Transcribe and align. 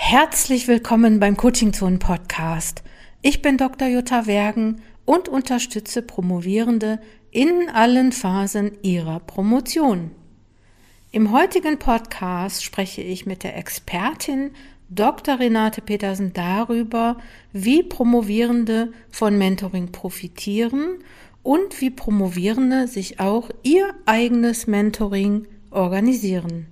Herzlich 0.00 0.68
willkommen 0.68 1.18
beim 1.18 1.36
Coaching 1.36 1.72
Zone 1.72 1.98
Podcast. 1.98 2.84
Ich 3.20 3.42
bin 3.42 3.58
Dr. 3.58 3.88
Jutta 3.88 4.26
Wergen 4.26 4.80
und 5.04 5.28
unterstütze 5.28 6.02
Promovierende 6.02 7.00
in 7.32 7.68
allen 7.68 8.12
Phasen 8.12 8.78
ihrer 8.82 9.18
Promotion. 9.18 10.12
Im 11.10 11.32
heutigen 11.32 11.80
Podcast 11.80 12.64
spreche 12.64 13.02
ich 13.02 13.26
mit 13.26 13.42
der 13.42 13.56
Expertin 13.56 14.52
Dr. 14.88 15.40
Renate 15.40 15.82
Petersen 15.82 16.32
darüber, 16.32 17.18
wie 17.52 17.82
Promovierende 17.82 18.92
von 19.10 19.36
Mentoring 19.36 19.90
profitieren 19.90 21.00
und 21.42 21.80
wie 21.80 21.90
Promovierende 21.90 22.86
sich 22.86 23.18
auch 23.18 23.50
ihr 23.64 23.92
eigenes 24.06 24.68
Mentoring 24.68 25.48
organisieren. 25.70 26.68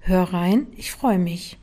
Hör 0.00 0.24
rein, 0.24 0.66
ich 0.76 0.90
freue 0.90 1.20
mich. 1.20 1.56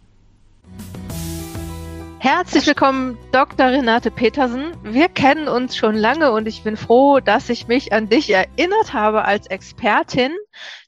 Herzlich 2.22 2.68
willkommen, 2.68 3.18
Dr. 3.32 3.72
Renate 3.72 4.12
Petersen. 4.12 4.74
Wir 4.84 5.10
kennen 5.10 5.48
uns 5.48 5.76
schon 5.76 5.96
lange 5.96 6.32
und 6.32 6.48
ich 6.48 6.62
bin 6.62 6.78
froh, 6.78 7.20
dass 7.20 7.50
ich 7.50 7.68
mich 7.68 7.94
an 7.94 8.10
dich 8.10 8.30
erinnert 8.30 8.94
habe 8.94 9.26
als 9.26 9.48
Expertin, 9.48 10.32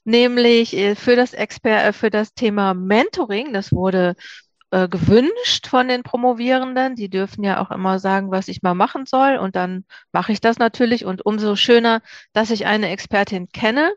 nämlich 0.04 0.76
äh, 0.76 0.94
für 0.94 1.16
das, 1.16 1.34
Exper 1.34 1.86
äh, 1.86 1.92
für 1.92 2.10
das 2.10 2.34
Thema 2.34 2.72
Mentoring. 2.72 3.52
Das 3.52 3.72
wurde 3.72 4.14
äh, 4.70 4.88
gewünscht 4.88 5.66
von 5.66 5.88
den 5.88 6.04
Promovierenden. 6.04 6.94
Die 6.94 7.08
dürfen 7.08 7.42
ja 7.42 7.60
auch 7.60 7.72
immer 7.72 7.98
sagen, 7.98 8.30
was 8.30 8.46
ich 8.46 8.62
mal 8.62 8.74
machen 8.74 9.04
soll 9.04 9.36
und 9.36 9.56
dann 9.56 9.84
mache 10.12 10.30
ich 10.30 10.40
das 10.40 10.58
natürlich 10.58 11.04
und 11.04 11.26
umso 11.26 11.56
schöner, 11.56 12.00
dass 12.32 12.50
ich 12.50 12.66
eine 12.66 12.90
Expertin 12.90 13.48
kenne. 13.48 13.92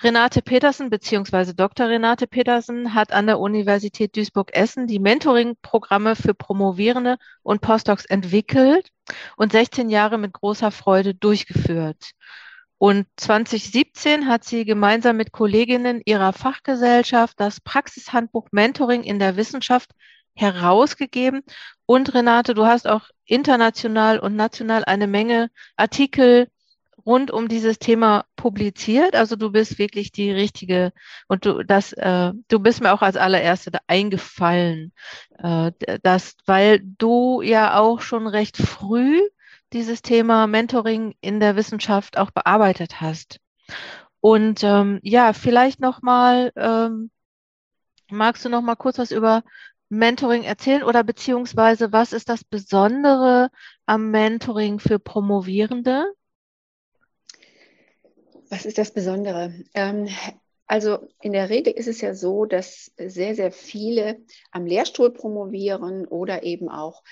Renate 0.00 0.42
Petersen 0.42 0.90
bzw. 0.90 1.54
Dr. 1.54 1.88
Renate 1.88 2.28
Petersen 2.28 2.94
hat 2.94 3.10
an 3.10 3.26
der 3.26 3.40
Universität 3.40 4.14
Duisburg-Essen 4.16 4.86
die 4.86 5.00
Mentoring-Programme 5.00 6.14
für 6.14 6.34
Promovierende 6.34 7.18
und 7.42 7.60
Postdocs 7.60 8.04
entwickelt 8.04 8.90
und 9.36 9.50
16 9.50 9.90
Jahre 9.90 10.16
mit 10.16 10.32
großer 10.32 10.70
Freude 10.70 11.16
durchgeführt. 11.16 12.12
Und 12.78 13.08
2017 13.16 14.28
hat 14.28 14.44
sie 14.44 14.64
gemeinsam 14.64 15.16
mit 15.16 15.32
Kolleginnen 15.32 16.00
ihrer 16.04 16.32
Fachgesellschaft 16.32 17.40
das 17.40 17.60
Praxishandbuch 17.60 18.46
Mentoring 18.52 19.02
in 19.02 19.18
der 19.18 19.36
Wissenschaft 19.36 19.90
herausgegeben. 20.34 21.42
Und 21.86 22.14
Renate, 22.14 22.54
du 22.54 22.66
hast 22.66 22.86
auch 22.86 23.08
international 23.24 24.20
und 24.20 24.36
national 24.36 24.84
eine 24.84 25.08
Menge 25.08 25.50
Artikel 25.76 26.46
rund 27.08 27.30
um 27.30 27.48
dieses 27.48 27.78
Thema 27.78 28.26
publiziert. 28.36 29.16
Also 29.16 29.34
du 29.34 29.50
bist 29.50 29.78
wirklich 29.78 30.12
die 30.12 30.30
richtige 30.30 30.92
und 31.26 31.46
du 31.46 31.64
das 31.64 31.94
äh, 31.94 32.32
du 32.48 32.58
bist 32.60 32.82
mir 32.82 32.92
auch 32.92 33.02
als 33.02 33.16
allererste 33.16 33.70
da 33.70 33.78
eingefallen, 33.86 34.92
äh, 35.38 35.72
das, 36.02 36.36
weil 36.46 36.80
du 36.82 37.40
ja 37.40 37.78
auch 37.78 38.02
schon 38.02 38.26
recht 38.26 38.58
früh 38.58 39.20
dieses 39.72 40.02
Thema 40.02 40.46
Mentoring 40.46 41.14
in 41.22 41.40
der 41.40 41.56
Wissenschaft 41.56 42.18
auch 42.18 42.30
bearbeitet 42.30 43.00
hast. 43.00 43.40
Und 44.20 44.62
ähm, 44.62 45.00
ja, 45.02 45.32
vielleicht 45.32 45.80
noch 45.80 46.02
mal 46.02 46.52
ähm, 46.56 47.10
magst 48.10 48.44
du 48.44 48.50
noch 48.50 48.62
mal 48.62 48.76
kurz 48.76 48.98
was 48.98 49.12
über 49.12 49.42
Mentoring 49.88 50.42
erzählen 50.42 50.82
oder 50.82 51.04
beziehungsweise 51.04 51.92
was 51.92 52.12
ist 52.12 52.28
das 52.28 52.44
Besondere 52.44 53.50
am 53.86 54.10
Mentoring 54.10 54.78
für 54.78 54.98
Promovierende? 54.98 56.12
Was 58.50 58.64
ist 58.64 58.78
das 58.78 58.92
Besondere? 58.92 59.52
Ähm, 59.74 60.08
also 60.66 61.08
in 61.20 61.32
der 61.32 61.48
Regel 61.48 61.72
ist 61.72 61.88
es 61.88 62.00
ja 62.00 62.14
so, 62.14 62.44
dass 62.44 62.92
sehr, 62.98 63.34
sehr 63.34 63.52
viele 63.52 64.18
am 64.50 64.66
Lehrstuhl 64.66 65.12
promovieren 65.12 66.06
oder 66.06 66.42
eben 66.42 66.68
auch 66.68 67.02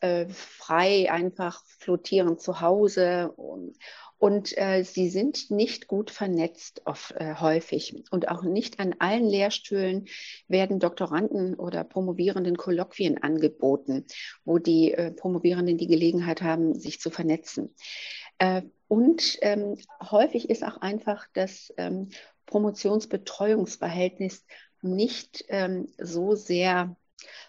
äh, 0.00 0.26
frei 0.28 1.10
einfach 1.10 1.64
flottieren 1.78 2.38
zu 2.38 2.60
Hause. 2.60 3.32
Und, 3.36 3.76
und 4.18 4.56
äh, 4.58 4.82
sie 4.82 5.08
sind 5.08 5.50
nicht 5.50 5.86
gut 5.86 6.10
vernetzt 6.10 6.86
auf, 6.86 7.14
äh, 7.16 7.34
häufig. 7.36 8.02
Und 8.10 8.28
auch 8.28 8.42
nicht 8.42 8.80
an 8.80 8.96
allen 8.98 9.26
Lehrstühlen 9.26 10.06
werden 10.48 10.80
Doktoranden 10.80 11.54
oder 11.54 11.84
Promovierenden 11.84 12.56
Kolloquien 12.56 13.22
angeboten, 13.22 14.06
wo 14.44 14.58
die 14.58 14.92
äh, 14.92 15.12
Promovierenden 15.12 15.78
die 15.78 15.86
Gelegenheit 15.86 16.42
haben, 16.42 16.78
sich 16.78 17.00
zu 17.00 17.10
vernetzen. 17.10 17.74
Und 18.94 19.38
ähm, 19.42 19.76
häufig 20.08 20.48
ist 20.50 20.62
auch 20.62 20.76
einfach 20.76 21.26
das 21.32 21.74
ähm, 21.78 22.10
Promotionsbetreuungsverhältnis 22.46 24.46
nicht 24.82 25.44
ähm, 25.48 25.88
so 25.98 26.36
sehr 26.36 26.94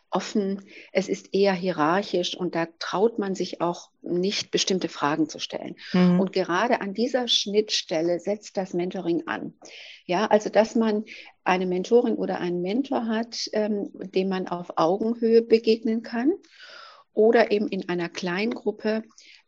offen. 0.09 0.63
Es 0.91 1.07
ist 1.07 1.35
eher 1.35 1.53
hierarchisch 1.53 2.35
und 2.35 2.55
da 2.55 2.65
traut 2.79 3.19
man 3.19 3.35
sich 3.35 3.61
auch 3.61 3.91
nicht, 4.01 4.49
bestimmte 4.49 4.89
Fragen 4.89 5.29
zu 5.29 5.37
stellen. 5.37 5.75
Mhm. 5.93 6.19
Und 6.19 6.33
gerade 6.33 6.81
an 6.81 6.95
dieser 6.95 7.27
Schnittstelle 7.27 8.19
setzt 8.19 8.57
das 8.57 8.73
Mentoring 8.73 9.27
an. 9.27 9.53
Ja, 10.07 10.25
also 10.25 10.49
dass 10.49 10.73
man 10.73 11.05
eine 11.43 11.67
Mentorin 11.67 12.15
oder 12.15 12.39
einen 12.39 12.63
Mentor 12.63 13.05
hat, 13.05 13.51
ähm, 13.53 13.91
dem 13.93 14.29
man 14.29 14.47
auf 14.47 14.73
Augenhöhe 14.77 15.43
begegnen 15.43 16.01
kann 16.01 16.33
oder 17.13 17.51
eben 17.51 17.67
in 17.67 17.87
einer 17.87 18.09
Kleingruppe 18.09 19.03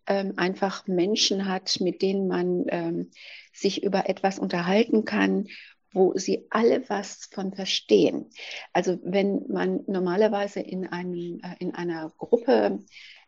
ähm, 0.08 0.34
einfach 0.38 0.88
Menschen 0.88 1.48
hat, 1.48 1.80
mit 1.80 2.02
denen 2.02 2.28
man 2.28 2.66
ähm, 2.70 3.12
sich 3.54 3.84
über 3.84 4.10
etwas 4.10 4.40
unterhalten 4.40 5.06
kann, 5.06 5.48
wo 5.92 6.14
sie 6.16 6.46
alle 6.50 6.88
was 6.90 7.30
von 7.32 7.54
verstehen. 7.54 8.30
Also 8.74 9.00
wenn 9.04 9.46
man 9.50 9.82
normalerweise 9.88 10.60
in, 10.60 10.88
einem, 10.88 11.40
äh, 11.44 11.56
in 11.60 11.74
einer 11.74 12.12
Gruppe 12.18 12.80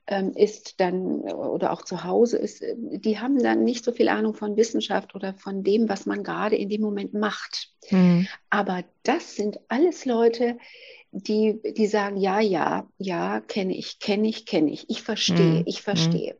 ähm, 0.08 0.34
ist 0.34 0.80
dann 0.80 1.22
oder 1.22 1.72
auch 1.72 1.84
zu 1.84 2.04
Hause 2.04 2.38
ist, 2.38 2.62
äh, 2.62 2.76
die 2.78 3.20
haben 3.20 3.42
dann 3.42 3.64
nicht 3.64 3.86
so 3.86 3.92
viel 3.92 4.10
Ahnung 4.10 4.34
von 4.34 4.58
Wissenschaft 4.58 5.16
oder 5.16 5.34
von 5.36 5.64
dem, 5.64 5.88
was 5.88 6.06
man 6.06 6.24
gerade 6.24 6.56
in 6.56 6.70
dem 6.70 6.82
Moment 6.82 7.14
macht. 7.14 7.70
Mhm. 7.92 8.28
Aber 8.50 8.84
das 9.04 9.36
sind 9.36 9.60
alles 9.68 10.06
Leute, 10.06 10.58
die, 11.12 11.60
die 11.76 11.88
sagen, 11.88 12.18
ja, 12.18 12.40
ja, 12.40 12.88
ja, 12.98 13.42
kenne 13.42 13.76
ich, 13.76 14.00
kenne 14.00 14.28
ich, 14.28 14.46
kenne 14.46 14.72
ich, 14.72 14.90
ich 14.90 15.02
verstehe, 15.02 15.62
mm. 15.62 15.64
ich 15.66 15.82
verstehe. 15.82 16.38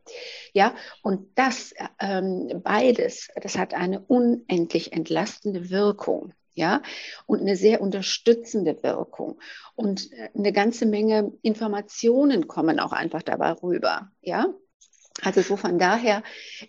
Ja, 0.52 0.74
und 1.02 1.26
das 1.34 1.74
ähm, 1.98 2.60
beides, 2.62 3.28
das 3.40 3.58
hat 3.58 3.74
eine 3.74 4.00
unendlich 4.00 4.92
entlastende 4.92 5.70
Wirkung. 5.70 6.32
Ja, 6.54 6.82
und 7.26 7.40
eine 7.40 7.56
sehr 7.56 7.80
unterstützende 7.80 8.82
Wirkung. 8.82 9.40
Und 9.76 10.12
äh, 10.12 10.30
eine 10.36 10.52
ganze 10.52 10.84
Menge 10.84 11.32
Informationen 11.42 12.48
kommen 12.48 12.80
auch 12.80 12.92
einfach 12.92 13.22
dabei 13.22 13.52
rüber. 13.52 14.10
Ja, 14.20 14.46
also 15.22 15.42
so 15.42 15.56
von 15.56 15.78
daher 15.78 16.22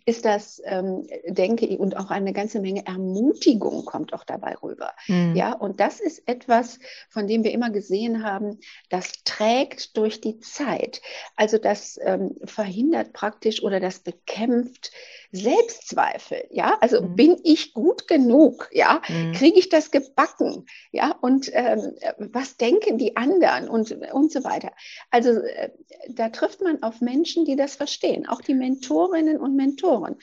ist 0.06 0.26
das, 0.26 0.62
ähm, 0.66 1.08
denke 1.28 1.66
ich, 1.66 1.80
und 1.80 1.98
auch 1.98 2.10
eine 2.10 2.34
ganze 2.34 2.60
Menge 2.60 2.86
Ermutigung 2.86 3.86
kommt 3.86 4.14
auch 4.14 4.24
dabei 4.24 4.56
rüber. 4.62 4.94
Mhm. 5.08 5.36
Ja, 5.36 5.54
und 5.54 5.80
das 5.80 6.00
ist 6.00 6.28
etwas, 6.28 6.80
von 7.10 7.28
dem 7.28 7.44
wir 7.44 7.52
immer 7.52 7.70
gesehen 7.70 8.24
haben, 8.24 8.60
das 8.90 9.24
trägt 9.24 9.98
durch 9.98 10.22
die 10.22 10.40
Zeit. 10.40 11.02
Also 11.36 11.58
das 11.58 12.00
ähm, 12.02 12.36
verhindert 12.46 13.14
praktisch 13.14 13.64
oder 13.64 13.80
das 13.80 14.00
bekämpft 14.00 14.92
Selbstzweifel, 15.34 16.44
ja, 16.50 16.78
also 16.82 17.02
mhm. 17.02 17.16
bin 17.16 17.38
ich 17.44 17.74
gut 17.74 18.08
genug, 18.10 18.70
ja, 18.74 19.02
mhm. 19.08 19.32
kriege 19.32 19.60
ich 19.60 19.70
das 19.70 19.90
gebacken, 19.90 20.66
ja, 20.92 21.16
und 21.22 21.50
ähm, 21.54 21.96
was 22.18 22.58
denken 22.58 22.98
die 22.98 23.16
anderen 23.16 23.70
und, 23.70 23.92
und 24.12 24.32
so 24.32 24.44
weiter. 24.44 24.74
Also 25.10 25.30
äh, 25.30 25.70
da 26.10 26.30
trifft 26.30 26.62
man 26.62 26.84
auf 26.84 27.00
Menschen, 27.00 27.46
die 27.46 27.56
das 27.56 27.76
verstehen. 27.76 28.28
Auch 28.28 28.41
die 28.48 28.54
Mentorinnen 28.54 29.38
und 29.38 29.56
Mentoren 29.56 30.18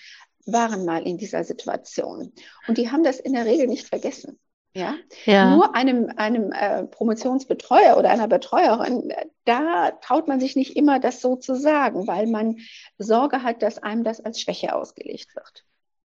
waren 0.46 0.84
mal 0.84 1.06
in 1.06 1.18
dieser 1.18 1.44
Situation 1.44 2.32
und 2.66 2.78
die 2.78 2.90
haben 2.90 3.04
das 3.04 3.20
in 3.20 3.34
der 3.34 3.44
Regel 3.44 3.66
nicht 3.66 3.86
vergessen. 3.86 4.38
Ja? 4.74 4.94
ja. 5.24 5.54
Nur 5.56 5.74
einem, 5.74 6.12
einem 6.16 6.52
äh, 6.52 6.84
Promotionsbetreuer 6.84 7.96
oder 7.96 8.10
einer 8.10 8.28
Betreuerin, 8.28 9.12
da 9.44 9.90
traut 10.02 10.28
man 10.28 10.40
sich 10.40 10.56
nicht 10.56 10.76
immer, 10.76 11.00
das 11.00 11.20
so 11.20 11.36
zu 11.36 11.54
sagen, 11.54 12.06
weil 12.06 12.26
man 12.26 12.58
Sorge 12.98 13.42
hat, 13.42 13.62
dass 13.62 13.82
einem 13.82 14.04
das 14.04 14.20
als 14.20 14.40
Schwäche 14.40 14.74
ausgelegt 14.74 15.34
wird. 15.34 15.64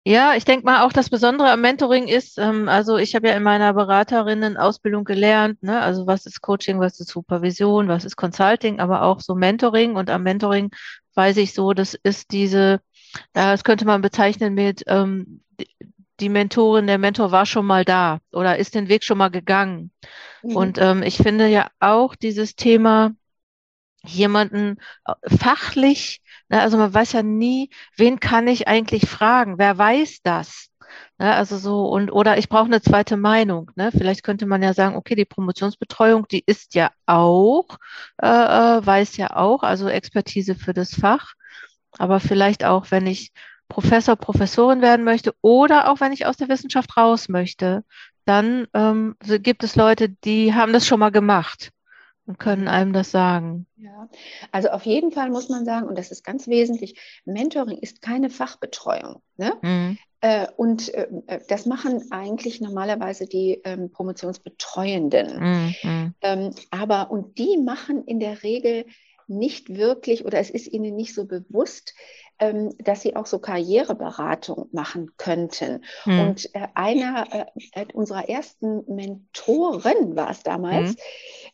Ja, 0.06 0.36
ich 0.36 0.46
denke 0.46 0.66
mal 0.66 0.86
auch 0.86 0.94
das 0.94 1.10
Besondere 1.10 1.52
am 1.52 1.60
Mentoring 1.60 2.08
ist, 2.08 2.38
ähm, 2.38 2.70
also 2.70 2.98
ich 2.98 3.14
habe 3.14 3.28
ja 3.28 3.36
in 3.36 3.44
meiner 3.44 3.74
Beraterinnen-Ausbildung 3.74 5.04
gelernt, 5.04 5.62
ne, 5.64 5.82
also 5.82 6.08
was 6.08 6.26
ist 6.26 6.42
Coaching, 6.42 6.80
was 6.80 7.00
ist 7.02 7.10
Supervision, 7.10 7.90
was 7.90 8.06
ist 8.06 8.16
Consulting, 8.16 8.80
aber 8.80 9.02
auch 9.02 9.20
so 9.20 9.36
Mentoring 9.36 9.98
und 9.98 10.10
am 10.10 10.24
Mentoring 10.24 10.72
weiß 11.18 11.38
ich 11.38 11.54
so, 11.54 11.74
das 11.74 11.96
ist 11.96 12.32
diese, 12.32 12.80
das 13.34 13.64
könnte 13.64 13.86
man 13.86 14.02
bezeichnen 14.02 14.54
mit 14.54 14.84
ähm, 14.88 15.42
die 16.20 16.30
Mentorin, 16.30 16.88
der 16.88 16.98
Mentor 16.98 17.32
war 17.32 17.46
schon 17.46 17.66
mal 17.66 17.86
da 17.86 18.20
oder 18.32 18.58
ist 18.58 18.76
den 18.76 18.90
Weg 18.90 19.04
schon 19.04 19.18
mal 19.18 19.30
gegangen. 19.30 19.92
Mhm. 20.44 20.56
Und 20.56 20.78
ähm, 20.80 21.04
ich 21.04 21.18
finde 21.18 21.48
ja 21.48 21.70
auch 21.80 22.16
dieses 22.16 22.56
Thema, 22.56 23.14
jemanden 24.04 24.78
äh, 25.06 25.14
fachlich, 25.38 26.22
ne, 26.50 26.62
also 26.62 26.78
man 26.78 26.94
weiß 26.94 27.14
ja 27.14 27.24
nie, 27.24 27.70
wen 27.96 28.20
kann 28.20 28.48
ich 28.48 28.68
eigentlich 28.68 29.08
fragen, 29.08 29.58
wer 29.58 29.78
weiß 29.78 30.22
das? 30.24 30.70
Ne? 31.18 31.34
Also 31.34 31.58
so, 31.58 31.86
und 31.88 32.12
oder 32.12 32.38
ich 32.38 32.50
brauche 32.50 32.66
eine 32.66 32.82
zweite 32.82 33.18
Meinung. 33.18 33.72
Ne? 33.76 33.92
Vielleicht 33.92 34.24
könnte 34.24 34.46
man 34.46 34.62
ja 34.64 34.74
sagen, 34.74 34.96
okay, 34.96 35.16
die 35.16 35.26
Promotionsbetreuung, 35.26 36.28
die 36.28 36.44
ist 36.46 36.76
ja 36.76 36.92
auch, 37.06 37.78
äh, 38.22 38.28
äh, 38.28 38.86
weiß 38.86 39.18
ja 39.18 39.36
auch, 39.36 39.64
also 39.64 39.88
Expertise 39.90 40.56
für 40.56 40.74
das 40.74 40.94
Fach. 40.96 41.34
Aber 41.98 42.20
vielleicht 42.20 42.64
auch, 42.66 42.92
wenn 42.92 43.08
ich 43.08 43.32
Professor, 43.70 44.16
Professorin 44.16 44.82
werden 44.82 45.04
möchte 45.04 45.34
oder 45.42 45.90
auch 45.92 46.00
wenn 46.00 46.14
ich 46.14 46.26
aus 46.26 46.38
der 46.38 46.50
Wissenschaft 46.50 46.96
raus 46.98 47.30
möchte, 47.30 47.84
dann 48.26 48.68
ähm, 48.74 49.16
gibt 49.22 49.64
es 49.64 49.76
Leute, 49.76 50.10
die 50.10 50.54
haben 50.54 50.74
das 50.74 50.88
schon 50.88 51.00
mal 51.00 51.12
gemacht 51.12 51.72
und 52.28 52.38
können 52.40 52.68
einem 52.68 52.94
das 52.94 53.10
sagen. 53.10 53.66
Ja, 53.78 54.10
also 54.52 54.70
auf 54.70 54.86
jeden 54.86 55.12
Fall 55.12 55.30
muss 55.30 55.50
man 55.50 55.66
sagen, 55.66 55.88
und 55.88 55.98
das 55.98 56.12
ist 56.12 56.24
ganz 56.24 56.48
wesentlich, 56.48 57.00
Mentoring 57.26 57.78
ist 57.78 58.02
keine 58.02 58.30
Fachbetreuung. 58.30 59.22
Ne? 59.38 59.54
Mhm. 59.62 59.98
Äh, 60.20 60.48
und 60.58 60.94
äh, 60.94 61.08
äh 61.28 61.40
das 61.48 61.66
machen 61.66 62.12
eigentlich 62.12 62.60
normalerweise 62.60 63.26
die 63.28 63.62
ähm, 63.64 63.92
Promotionsbetreuenden. 63.92 65.40
Mhm. 65.40 66.14
Ähm, 66.22 66.52
aber, 66.70 67.12
und 67.12 67.38
die 67.38 67.58
machen 67.58 68.04
in 68.04 68.20
der 68.20 68.44
Regel 68.44 68.86
nicht 69.28 69.76
wirklich 69.76 70.26
oder 70.26 70.40
es 70.40 70.50
ist 70.50 70.68
ihnen 70.68 70.96
nicht 70.96 71.14
so 71.14 71.26
bewusst, 71.26 71.94
ähm, 72.40 72.74
dass 72.80 73.02
sie 73.02 73.16
auch 73.16 73.26
so 73.26 73.40
Karriereberatung 73.40 74.70
machen 74.72 75.12
könnten. 75.18 75.84
Mhm. 76.06 76.20
Und 76.20 76.56
äh, 76.56 76.68
einer 76.76 77.48
äh, 77.74 77.86
unserer 77.94 78.30
ersten 78.30 78.84
Mentoren 78.94 80.16
war 80.16 80.30
es 80.30 80.44
damals, 80.44 80.92
mhm. 80.92 80.96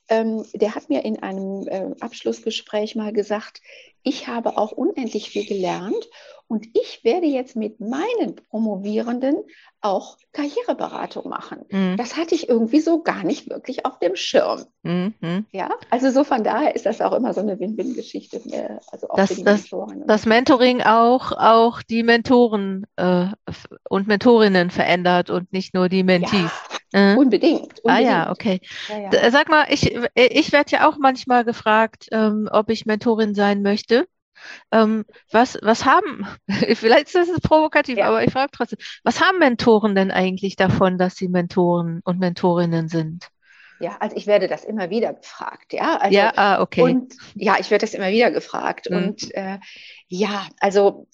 ähm, 0.09 0.45
der 0.53 0.75
hat 0.75 0.89
mir 0.89 1.05
in 1.05 1.21
einem 1.21 1.67
äh, 1.67 1.95
Abschlussgespräch 1.99 2.95
mal 2.95 3.13
gesagt, 3.13 3.61
ich 4.03 4.27
habe 4.27 4.57
auch 4.57 4.71
unendlich 4.71 5.29
viel 5.29 5.45
gelernt 5.45 6.09
und 6.53 6.67
ich 6.75 7.03
werde 7.03 7.25
jetzt 7.25 7.55
mit 7.55 7.79
meinen 7.79 8.35
Promovierenden 8.51 9.37
auch 9.81 10.17
Karriereberatung 10.33 11.27
machen. 11.27 11.65
Mhm. 11.71 11.97
Das 11.97 12.15
hatte 12.15 12.35
ich 12.35 12.47
irgendwie 12.47 12.79
so 12.79 13.01
gar 13.01 13.23
nicht 13.23 13.49
wirklich 13.49 13.87
auf 13.87 13.97
dem 13.97 14.15
Schirm. 14.15 14.65
Mhm. 14.83 15.47
Ja, 15.51 15.71
also 15.89 16.11
so 16.11 16.23
von 16.23 16.43
daher 16.43 16.75
ist 16.75 16.85
das 16.85 17.01
auch 17.01 17.13
immer 17.13 17.33
so 17.33 17.41
eine 17.41 17.59
Win-Win-Geschichte. 17.59 18.37
Äh, 18.51 18.77
also 18.91 19.09
auch 19.09 19.15
das, 19.15 19.29
für 19.29 19.35
die 19.37 19.43
das, 19.43 19.61
Mentoren. 19.61 20.03
Das 20.05 20.25
Mentoring 20.27 20.81
auch, 20.83 21.31
auch 21.31 21.81
die 21.81 22.03
Mentoren 22.03 22.85
äh, 22.97 23.25
und 23.89 24.07
Mentorinnen 24.07 24.69
verändert 24.69 25.31
und 25.31 25.51
nicht 25.51 25.73
nur 25.73 25.89
die 25.89 26.03
Mentees. 26.03 26.51
Ja, 26.93 27.13
äh? 27.13 27.17
unbedingt, 27.17 27.61
unbedingt, 27.83 27.83
Ah 27.85 27.99
ja, 27.99 28.29
okay. 28.29 28.61
Ja, 28.89 29.11
ja. 29.11 29.31
Sag 29.31 29.49
mal, 29.49 29.65
ich, 29.69 29.91
ich 30.13 30.51
werde 30.51 30.69
ja 30.69 30.87
auch 30.87 30.99
manchmal 30.99 31.45
gefragt, 31.45 32.09
ähm, 32.11 32.47
ob 32.51 32.69
ich 32.69 32.85
Mentorin 32.85 33.33
sein 33.33 33.63
möchte. 33.63 34.05
Ähm, 34.71 35.05
was, 35.31 35.57
was 35.61 35.85
haben, 35.85 36.27
vielleicht 36.75 37.13
ist 37.13 37.29
das 37.29 37.41
provokativ, 37.41 37.97
ja. 37.97 38.07
aber 38.07 38.23
ich 38.23 38.31
frage 38.31 38.51
trotzdem, 38.51 38.79
was 39.03 39.21
haben 39.21 39.39
Mentoren 39.39 39.95
denn 39.95 40.11
eigentlich 40.11 40.55
davon, 40.55 40.97
dass 40.97 41.15
sie 41.15 41.27
Mentoren 41.27 42.01
und 42.03 42.19
Mentorinnen 42.19 42.87
sind? 42.87 43.29
Ja, 43.79 43.97
also 43.99 44.15
ich 44.15 44.27
werde 44.27 44.47
das 44.47 44.63
immer 44.63 44.89
wieder 44.89 45.13
gefragt, 45.13 45.73
ja. 45.73 45.97
Also, 45.97 46.15
ja, 46.15 46.31
ah, 46.35 46.61
okay. 46.61 46.81
Und 46.81 47.15
ja, 47.35 47.57
ich 47.59 47.69
werde 47.69 47.85
das 47.85 47.93
immer 47.93 48.11
wieder 48.11 48.31
gefragt. 48.31 48.89
Mhm. 48.89 48.97
Und 48.97 49.33
äh, 49.35 49.59
ja, 50.07 50.47
also 50.59 51.07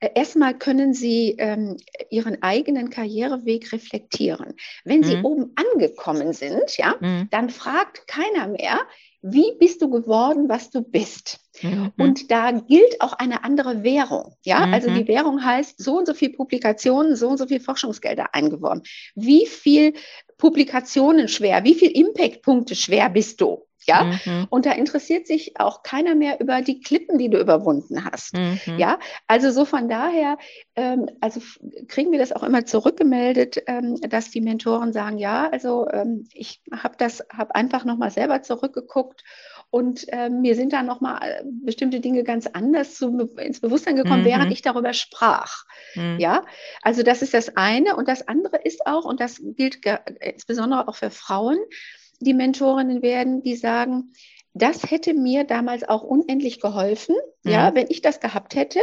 äh, 0.00 0.10
erstmal 0.14 0.56
können 0.56 0.94
Sie 0.94 1.34
ähm, 1.38 1.76
Ihren 2.10 2.42
eigenen 2.42 2.90
Karriereweg 2.90 3.72
reflektieren. 3.72 4.54
Wenn 4.84 5.02
Sie 5.02 5.16
mhm. 5.16 5.24
oben 5.24 5.54
angekommen 5.56 6.32
sind, 6.32 6.76
ja, 6.76 6.94
mhm. 7.00 7.28
dann 7.30 7.50
fragt 7.50 8.06
keiner 8.06 8.48
mehr, 8.48 8.80
wie 9.26 9.56
bist 9.58 9.80
du 9.80 9.88
geworden, 9.88 10.50
was 10.50 10.68
du 10.68 10.82
bist? 10.82 11.40
Mhm. 11.62 11.92
Und 11.96 12.30
da 12.30 12.50
gilt 12.50 13.00
auch 13.00 13.14
eine 13.14 13.42
andere 13.42 13.82
Währung. 13.82 14.34
Ja, 14.44 14.66
mhm. 14.66 14.74
also 14.74 14.90
die 14.90 15.08
Währung 15.08 15.42
heißt 15.42 15.82
so 15.82 15.96
und 15.96 16.06
so 16.06 16.12
viel 16.12 16.30
Publikationen, 16.30 17.16
so 17.16 17.28
und 17.28 17.38
so 17.38 17.46
viel 17.46 17.60
Forschungsgelder 17.60 18.34
eingeworben. 18.34 18.82
Wie 19.14 19.46
viel 19.46 19.94
Publikationen 20.36 21.28
schwer, 21.28 21.64
wie 21.64 21.74
viel 21.74 21.90
Impact-Punkte 21.90 22.74
schwer 22.74 23.08
bist 23.08 23.40
du? 23.40 23.66
Ja, 23.86 24.04
mhm. 24.24 24.46
und 24.50 24.66
da 24.66 24.72
interessiert 24.72 25.26
sich 25.26 25.58
auch 25.60 25.82
keiner 25.82 26.14
mehr 26.14 26.40
über 26.40 26.62
die 26.62 26.80
Klippen, 26.80 27.18
die 27.18 27.28
du 27.28 27.38
überwunden 27.38 28.04
hast. 28.04 28.34
Mhm. 28.34 28.78
Ja, 28.78 28.98
also 29.26 29.50
so 29.50 29.64
von 29.64 29.88
daher, 29.88 30.38
ähm, 30.76 31.08
also 31.20 31.40
kriegen 31.88 32.12
wir 32.12 32.18
das 32.18 32.32
auch 32.32 32.42
immer 32.42 32.66
zurückgemeldet, 32.66 33.62
ähm, 33.66 34.00
dass 34.00 34.30
die 34.30 34.40
Mentoren 34.40 34.92
sagen, 34.92 35.18
ja, 35.18 35.48
also 35.50 35.88
ähm, 35.90 36.26
ich 36.32 36.62
habe 36.72 36.94
das, 36.98 37.24
habe 37.32 37.54
einfach 37.54 37.84
nochmal 37.84 38.10
selber 38.10 38.42
zurückgeguckt 38.42 39.24
und 39.74 40.06
äh, 40.12 40.30
mir 40.30 40.54
sind 40.54 40.72
da 40.72 40.84
nochmal 40.84 41.18
äh, 41.20 41.42
bestimmte 41.44 41.98
Dinge 41.98 42.22
ganz 42.22 42.46
anders 42.46 42.94
zu, 42.94 43.28
ins 43.38 43.58
Bewusstsein 43.58 43.96
gekommen, 43.96 44.20
mhm. 44.20 44.26
während 44.26 44.52
ich 44.52 44.62
darüber 44.62 44.92
sprach. 44.92 45.64
Mhm. 45.96 46.20
Ja, 46.20 46.44
also 46.82 47.02
das 47.02 47.22
ist 47.22 47.34
das 47.34 47.56
eine. 47.56 47.96
Und 47.96 48.06
das 48.06 48.28
andere 48.28 48.58
ist 48.62 48.86
auch, 48.86 49.04
und 49.04 49.18
das 49.18 49.40
gilt 49.42 49.80
insbesondere 50.20 50.86
auch 50.86 50.94
für 50.94 51.10
Frauen, 51.10 51.58
die 52.20 52.34
Mentorinnen 52.34 53.02
werden, 53.02 53.42
die 53.42 53.56
sagen, 53.56 54.12
das 54.54 54.90
hätte 54.90 55.14
mir 55.14 55.44
damals 55.44 55.86
auch 55.86 56.02
unendlich 56.02 56.60
geholfen, 56.60 57.16
mhm. 57.42 57.50
ja, 57.50 57.74
wenn 57.74 57.86
ich 57.88 58.02
das 58.02 58.20
gehabt 58.20 58.54
hätte. 58.54 58.80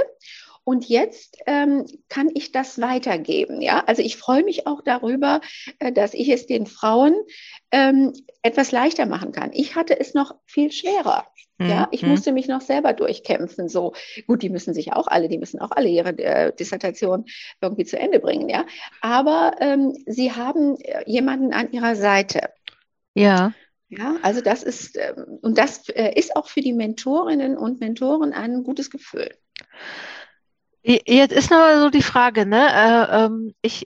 Und 0.63 0.88
jetzt 0.88 1.38
ähm, 1.48 1.86
kann 2.07 2.30
ich 2.36 2.51
das 2.51 2.80
weitergeben. 2.80 3.62
Ja, 3.62 3.83
also 3.88 4.04
ich 4.04 4.18
freue 4.18 4.44
mich 4.44 4.68
auch 4.68 4.81
darüber, 4.83 5.42
äh, 5.80 5.92
dass 5.92 6.13
ich 6.13 6.30
es 6.30 6.45
den 6.45 6.68
Frauen 6.68 7.16
ähm, 7.72 8.13
etwas 8.44 8.72
leichter 8.72 9.07
machen 9.07 9.31
kann. 9.31 9.51
Ich 9.54 9.75
hatte 9.75 10.00
es 10.00 10.13
noch 10.13 10.36
viel 10.45 10.72
schwerer. 10.72 11.25
Mhm. 11.57 11.69
Ja, 11.69 11.88
ich 11.92 12.04
mhm. 12.04 12.10
musste 12.10 12.31
mich 12.31 12.48
noch 12.48 12.62
selber 12.62 12.94
durchkämpfen. 12.94 13.69
So 13.69 13.94
gut, 14.28 14.44
die 14.44 14.50
müssen 14.50 14.74
sich 14.74 14.94
auch 14.94 15.07
alle, 15.07 15.30
die 15.30 15.38
müssen 15.38 15.60
auch 15.60 15.72
alle 15.72 15.89
ihre 15.89 16.18
äh, 16.18 16.54
Dissertation 16.54 17.25
irgendwie 17.62 17.86
zu 17.86 17.98
Ende 17.98 18.19
bringen. 18.19 18.50
Ja, 18.50 18.66
aber 19.01 19.56
ähm, 19.60 19.94
sie 20.06 20.31
haben 20.31 20.78
äh, 20.80 21.04
jemanden 21.06 21.54
an 21.54 21.72
ihrer 21.72 21.95
Seite. 21.95 22.50
Ja. 23.13 23.54
Ja, 23.90 24.16
also 24.22 24.40
das 24.40 24.63
ist, 24.63 24.98
ähm, 24.98 25.40
und 25.42 25.58
das 25.58 25.90
äh, 25.90 26.13
ist 26.18 26.36
auch 26.38 26.48
für 26.48 26.62
die 26.62 26.72
Mentorinnen 26.72 27.58
und 27.58 27.81
Mentoren 27.81 28.31
ein 28.31 28.63
gutes 28.63 28.90
Gefühl. 28.90 29.30
Jetzt 30.84 31.34
ist 31.34 31.52
noch 31.52 31.80
so 31.80 31.90
die 31.90 32.02
Frage, 32.02 32.46
ne? 32.46 32.68
Äh, 32.72 33.25
ähm, 33.25 33.54
ich, 33.62 33.86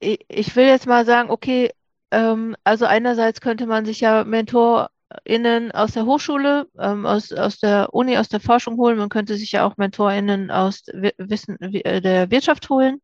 ich 0.00 0.56
will 0.56 0.66
jetzt 0.66 0.86
mal 0.86 1.06
sagen, 1.06 1.30
okay, 1.30 1.70
ähm, 2.10 2.56
also 2.64 2.86
einerseits 2.86 3.40
könnte 3.40 3.66
man 3.66 3.86
sich 3.86 4.00
ja 4.00 4.24
MentorInnen 4.24 5.70
aus 5.70 5.92
der 5.92 6.06
Hochschule, 6.06 6.66
aus, 6.74 7.32
aus 7.32 7.58
der 7.60 7.94
Uni, 7.94 8.18
aus 8.18 8.28
der 8.28 8.40
Forschung 8.40 8.76
holen. 8.76 8.98
Man 8.98 9.08
könnte 9.08 9.36
sich 9.36 9.52
ja 9.52 9.64
auch 9.64 9.76
MentorInnen 9.76 10.50
aus 10.50 10.82
Wissen, 11.18 11.56
äh, 11.60 12.00
der 12.00 12.30
Wirtschaft 12.32 12.68
holen. 12.68 13.00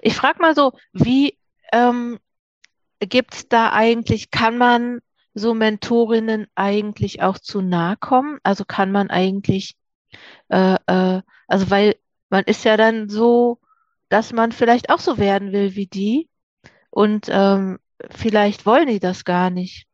Ich 0.00 0.14
frage 0.14 0.40
mal 0.40 0.54
so, 0.54 0.72
wie 0.92 1.36
ähm, 1.72 2.18
gibt 3.00 3.34
es 3.34 3.48
da 3.48 3.72
eigentlich, 3.72 4.30
kann 4.30 4.58
man 4.58 5.00
so 5.34 5.54
Mentorinnen 5.54 6.46
eigentlich 6.54 7.22
auch 7.22 7.38
zu 7.38 7.60
nahe 7.60 7.96
kommen? 7.96 8.38
Also 8.42 8.64
kann 8.64 8.90
man 8.90 9.10
eigentlich, 9.10 9.76
äh, 10.48 10.76
äh, 10.86 11.22
also 11.46 11.70
weil 11.70 11.96
man 12.30 12.44
ist 12.44 12.64
ja 12.64 12.76
dann 12.76 13.08
so, 13.08 13.60
dass 14.08 14.32
man 14.32 14.52
vielleicht 14.52 14.90
auch 14.90 15.00
so 15.00 15.18
werden 15.18 15.52
will 15.52 15.74
wie 15.74 15.86
die 15.86 16.28
und 16.90 17.26
ähm, 17.30 17.78
vielleicht 18.10 18.66
wollen 18.66 18.88
die 18.88 19.00
das 19.00 19.24
gar 19.24 19.50
nicht. 19.50 19.86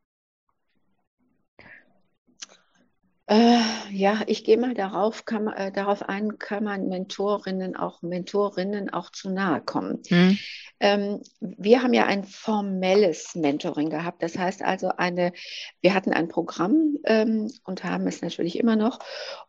Äh, 3.26 3.60
ja, 3.90 4.22
ich 4.26 4.42
gehe 4.42 4.58
mal 4.58 4.74
darauf, 4.74 5.24
kann, 5.24 5.46
äh, 5.46 5.70
darauf 5.70 6.08
ein, 6.08 6.38
kann 6.38 6.64
man 6.64 6.88
Mentorinnen 6.88 7.76
auch 7.76 8.02
Mentorinnen 8.02 8.90
auch 8.92 9.10
zu 9.10 9.30
nahe 9.30 9.60
kommen. 9.60 10.02
Hm. 10.08 10.38
Ähm, 10.80 11.20
wir 11.40 11.84
haben 11.84 11.94
ja 11.94 12.06
ein 12.06 12.24
formelles 12.24 13.36
Mentoring 13.36 13.90
gehabt. 13.90 14.24
Das 14.24 14.36
heißt 14.36 14.62
also 14.62 14.88
eine, 14.88 15.32
wir 15.80 15.94
hatten 15.94 16.12
ein 16.12 16.26
Programm 16.26 16.96
ähm, 17.04 17.48
und 17.62 17.84
haben 17.84 18.08
es 18.08 18.22
natürlich 18.22 18.58
immer 18.58 18.74
noch. 18.74 18.98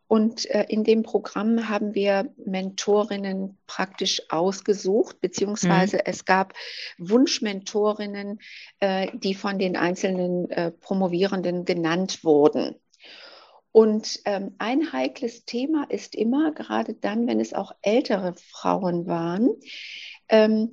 Und 0.06 0.48
äh, 0.52 0.68
in 0.70 0.84
dem 0.84 1.02
Programm 1.02 1.70
haben 1.70 1.96
wir 1.96 2.32
Mentorinnen 2.46 3.58
praktisch 3.66 4.22
ausgesucht, 4.30 5.20
beziehungsweise 5.20 5.98
hm. 5.98 6.04
es 6.06 6.26
gab 6.26 6.54
Wunschmentorinnen, 7.00 8.40
äh, 8.80 9.08
die 9.18 9.34
von 9.34 9.58
den 9.58 9.76
einzelnen 9.76 10.52
äh, 10.52 10.70
Promovierenden 10.70 11.66
genannt 11.66 12.24
wurden. 12.24 12.76
Und 13.74 14.20
ähm, 14.26 14.54
ein 14.60 14.94
heikles 14.94 15.46
Thema 15.46 15.86
ist 15.90 16.14
immer, 16.14 16.52
gerade 16.52 16.94
dann, 16.94 17.28
wenn 17.28 17.40
es 17.40 17.54
auch 17.54 17.74
ältere 17.82 18.36
Frauen 18.36 19.08
waren, 19.08 19.50
ähm, 20.30 20.72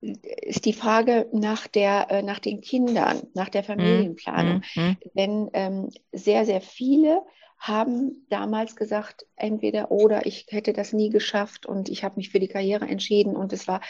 ist 0.00 0.64
die 0.64 0.72
Frage 0.72 1.28
nach, 1.32 1.68
der, 1.68 2.10
äh, 2.10 2.22
nach 2.22 2.38
den 2.38 2.62
Kindern, 2.62 3.22
nach 3.34 3.50
der 3.50 3.62
Familienplanung. 3.62 4.62
Mhm. 4.74 4.82
mhm. 4.82 4.96
Denn 5.14 5.50
ähm, 5.52 5.90
sehr, 6.10 6.46
sehr 6.46 6.62
viele 6.62 7.22
haben 7.58 8.26
damals 8.30 8.76
gesagt, 8.76 9.26
entweder 9.36 9.90
oder 9.90 10.24
ich 10.24 10.46
hätte 10.48 10.72
das 10.72 10.94
nie 10.94 11.10
geschafft 11.10 11.66
und 11.66 11.90
ich 11.90 12.02
habe 12.02 12.16
mich 12.16 12.30
für 12.30 12.40
die 12.40 12.48
Karriere 12.48 12.86
entschieden 12.86 13.36
und 13.36 13.52
es 13.52 13.68
war 13.68 13.82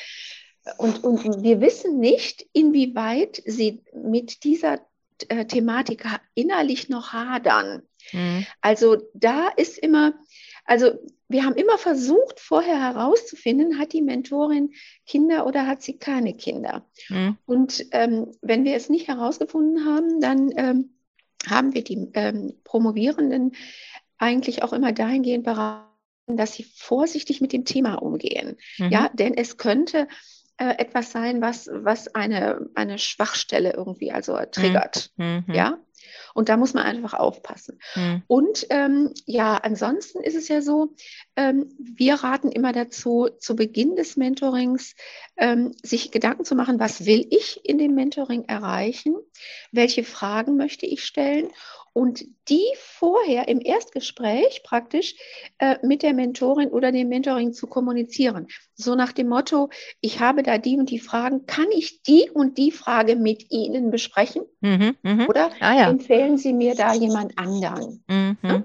und, 0.78 1.02
und 1.04 1.42
wir 1.42 1.60
wissen 1.60 1.98
nicht, 1.98 2.44
inwieweit 2.52 3.42
sie 3.46 3.82
mit 3.94 4.44
dieser 4.44 4.80
äh, 5.30 5.46
Thematik 5.46 6.04
innerlich 6.34 6.88
noch 6.88 7.12
hadern. 7.12 7.82
Mhm. 8.12 8.46
Also 8.60 8.96
da 9.14 9.48
ist 9.48 9.78
immer, 9.78 10.14
also 10.64 10.92
wir 11.28 11.44
haben 11.44 11.54
immer 11.54 11.78
versucht, 11.78 12.40
vorher 12.40 12.78
herauszufinden, 12.80 13.78
hat 13.78 13.92
die 13.92 14.02
Mentorin 14.02 14.72
Kinder 15.06 15.46
oder 15.46 15.66
hat 15.66 15.82
sie 15.82 15.98
keine 15.98 16.34
Kinder. 16.34 16.86
Mhm. 17.08 17.38
Und 17.46 17.86
ähm, 17.92 18.32
wenn 18.42 18.64
wir 18.64 18.76
es 18.76 18.88
nicht 18.88 19.08
herausgefunden 19.08 19.84
haben, 19.86 20.20
dann 20.20 20.52
ähm, 20.56 20.90
haben 21.46 21.74
wir 21.74 21.82
die 21.82 22.08
ähm, 22.14 22.54
Promovierenden 22.64 23.52
eigentlich 24.18 24.62
auch 24.62 24.72
immer 24.72 24.92
dahingehend 24.92 25.44
beraten, 25.44 25.88
dass 26.28 26.54
sie 26.54 26.64
vorsichtig 26.64 27.40
mit 27.40 27.52
dem 27.52 27.64
Thema 27.64 27.94
umgehen. 27.94 28.56
Mhm. 28.78 28.90
Ja, 28.90 29.10
denn 29.12 29.34
es 29.34 29.56
könnte 29.56 30.06
äh, 30.62 30.78
etwas 30.78 31.10
sein, 31.10 31.42
was, 31.42 31.68
was 31.72 32.14
eine, 32.14 32.68
eine 32.76 32.98
Schwachstelle 32.98 33.72
irgendwie 33.72 34.12
also 34.12 34.38
triggert. 34.52 35.10
Mhm. 35.16 35.44
Ja. 35.48 35.78
Und 36.34 36.48
da 36.48 36.56
muss 36.56 36.72
man 36.72 36.84
einfach 36.84 37.14
aufpassen. 37.14 37.80
Mhm. 37.96 38.22
Und 38.28 38.66
ähm, 38.70 39.12
ja, 39.26 39.56
ansonsten 39.56 40.22
ist 40.22 40.36
es 40.36 40.46
ja 40.48 40.62
so, 40.62 40.94
wir 41.34 42.14
raten 42.14 42.50
immer 42.50 42.72
dazu, 42.72 43.28
zu 43.38 43.56
Beginn 43.56 43.96
des 43.96 44.16
Mentorings 44.16 44.94
ähm, 45.36 45.72
sich 45.82 46.10
Gedanken 46.10 46.44
zu 46.44 46.54
machen, 46.54 46.78
was 46.78 47.06
will 47.06 47.26
ich 47.30 47.60
in 47.64 47.78
dem 47.78 47.94
Mentoring 47.94 48.44
erreichen? 48.44 49.16
Welche 49.70 50.04
Fragen 50.04 50.56
möchte 50.56 50.86
ich 50.86 51.04
stellen? 51.04 51.48
und 51.92 52.24
die 52.48 52.66
vorher 52.76 53.48
im 53.48 53.60
Erstgespräch 53.60 54.62
praktisch 54.64 55.14
äh, 55.58 55.76
mit 55.82 56.02
der 56.02 56.14
Mentorin 56.14 56.70
oder 56.70 56.90
dem 56.90 57.08
Mentoring 57.08 57.52
zu 57.52 57.66
kommunizieren. 57.66 58.48
So 58.74 58.94
nach 58.94 59.12
dem 59.12 59.28
Motto, 59.28 59.68
ich 60.00 60.20
habe 60.20 60.42
da 60.42 60.58
die 60.58 60.78
und 60.78 60.90
die 60.90 60.98
Fragen, 60.98 61.46
kann 61.46 61.70
ich 61.70 62.02
die 62.02 62.30
und 62.32 62.56
die 62.56 62.70
Frage 62.70 63.16
mit 63.16 63.50
Ihnen 63.50 63.90
besprechen? 63.90 64.42
Mhm, 64.60 64.96
mh. 65.02 65.26
Oder 65.26 65.50
ah, 65.60 65.74
ja. 65.74 65.90
empfehlen 65.90 66.38
Sie 66.38 66.52
mir 66.52 66.74
da 66.74 66.94
jemand 66.94 67.38
anderen? 67.38 68.02
Mhm. 68.08 68.38
Ja? 68.42 68.64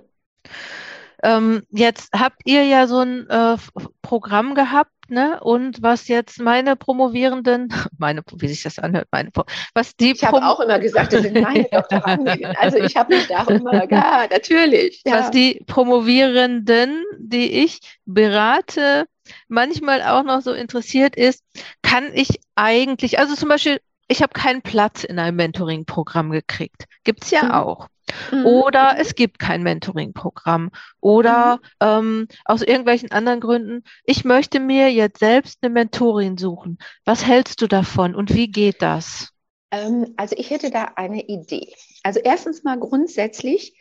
Ähm, 1.24 1.63
jetzt 1.71 2.12
habt 2.13 2.41
ihr 2.45 2.63
ja 2.63 2.88
so 2.88 3.00
ein 3.00 3.29
äh, 3.29 3.57
Programm 4.01 4.55
gehabt, 4.55 4.91
ne? 5.09 5.39
Und 5.41 5.81
was 5.81 6.07
jetzt 6.07 6.39
meine 6.39 6.75
Promovierenden, 6.75 7.69
meine, 7.97 8.21
wie 8.38 8.47
sich 8.47 8.63
das 8.63 8.79
anhört, 8.79 9.07
meine, 9.12 9.31
was 9.74 9.95
die. 9.95 10.12
Ich 10.12 10.24
habe 10.24 10.45
auch 10.45 10.59
immer 10.59 10.79
gesagt, 10.79 11.13
das 11.13 11.24
sind 11.24 11.39
meine 11.41 11.63
Doktorandinnen. 11.71 12.55
Also 12.57 12.77
ich 12.77 12.95
habe 12.95 13.15
mich 13.15 13.27
da 13.27 13.43
auch 13.43 13.47
immer, 13.47 13.89
ja, 13.91 14.27
natürlich. 14.29 15.01
Ja. 15.05 15.19
Was 15.19 15.31
die 15.31 15.63
Promovierenden, 15.65 17.03
die 17.17 17.63
ich 17.63 17.79
berate, 18.05 19.05
manchmal 19.47 20.01
auch 20.03 20.24
noch 20.24 20.41
so 20.41 20.53
interessiert 20.53 21.15
ist, 21.15 21.43
kann 21.81 22.12
ich 22.13 22.39
eigentlich, 22.55 23.19
also 23.19 23.36
zum 23.36 23.50
Beispiel, 23.50 23.79
ich 24.07 24.21
habe 24.21 24.33
keinen 24.33 24.62
Platz 24.62 25.03
in 25.03 25.19
einem 25.19 25.36
Mentoring-Programm 25.36 26.31
gekriegt. 26.31 26.86
Gibt's 27.03 27.31
ja 27.31 27.43
mhm. 27.43 27.51
auch. 27.51 27.88
Mhm. 28.31 28.45
Oder 28.45 28.95
es 28.99 29.15
gibt 29.15 29.39
kein 29.39 29.63
Mentoring-Programm. 29.63 30.71
Oder 30.99 31.55
mhm. 31.55 31.61
ähm, 31.81 32.27
aus 32.45 32.61
irgendwelchen 32.61 33.11
anderen 33.11 33.39
Gründen, 33.39 33.83
ich 34.03 34.25
möchte 34.25 34.59
mir 34.59 34.91
jetzt 34.91 35.19
selbst 35.19 35.59
eine 35.61 35.73
Mentorin 35.73 36.37
suchen. 36.37 36.77
Was 37.05 37.25
hältst 37.25 37.61
du 37.61 37.67
davon 37.67 38.15
und 38.15 38.33
wie 38.33 38.49
geht 38.49 38.81
das? 38.81 39.33
Ähm, 39.71 40.13
also 40.17 40.35
ich 40.37 40.49
hätte 40.49 40.71
da 40.71 40.91
eine 40.95 41.23
Idee. 41.23 41.73
Also 42.03 42.19
erstens 42.23 42.63
mal 42.63 42.79
grundsätzlich 42.79 43.73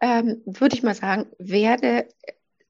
ähm, 0.00 0.42
würde 0.44 0.76
ich 0.76 0.82
mal 0.82 0.94
sagen, 0.94 1.26
werde 1.38 2.08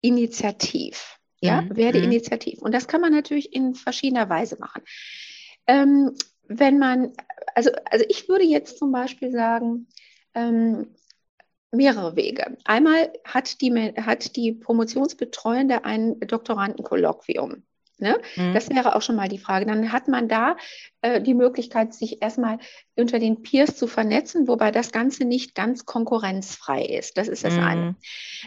initiativ. 0.01 1.19
Ja, 1.41 1.63
mhm. 1.63 1.77
werde 1.77 1.99
mhm. 1.99 2.05
initiativ. 2.05 2.61
Und 2.63 2.73
das 2.73 2.89
kann 2.89 3.01
man 3.01 3.13
natürlich 3.13 3.53
in 3.53 3.75
verschiedener 3.75 4.29
Weise 4.31 4.57
machen. 4.59 4.83
Ähm, 5.67 6.15
wenn 6.47 6.79
man, 6.79 7.13
also, 7.55 7.71
also 7.91 8.05
ich 8.09 8.29
würde 8.29 8.45
jetzt 8.45 8.79
zum 8.79 8.93
Beispiel 8.93 9.31
sagen, 9.31 9.89
ähm, 10.35 10.95
mehrere 11.75 12.17
Wege. 12.17 12.57
Einmal 12.65 13.13
hat 13.25 13.61
die, 13.61 13.73
hat 13.73 14.37
die 14.37 14.53
Promotionsbetreuende 14.53 15.85
ein 15.85 16.19
Doktorandenkolloquium. 16.21 17.63
Ne? 17.99 18.21
Mhm. 18.37 18.55
Das 18.55 18.71
wäre 18.71 18.97
auch 18.97 19.03
schon 19.03 19.17
mal 19.17 19.29
die 19.29 19.39
Frage. 19.39 19.67
Dann 19.67 19.93
hat 19.93 20.09
man 20.09 20.29
da 20.29 20.57
äh, 21.03 21.21
die 21.21 21.35
Möglichkeit, 21.35 21.95
sich 21.95 22.21
erstmal 22.23 22.59
unter 22.97 23.19
den 23.19 23.43
Peers 23.43 23.77
zu 23.77 23.87
vernetzen, 23.87 24.49
wobei 24.49 24.73
das 24.73 24.91
Ganze 24.91 25.25
nicht 25.25 25.55
ganz 25.55 25.87
konkurrenzfrei 25.87 26.85
ist. 26.85 27.17
Das 27.17 27.29
ist 27.29 27.45
das 27.45 27.55
mhm. 27.55 27.63
eine. 27.63 27.97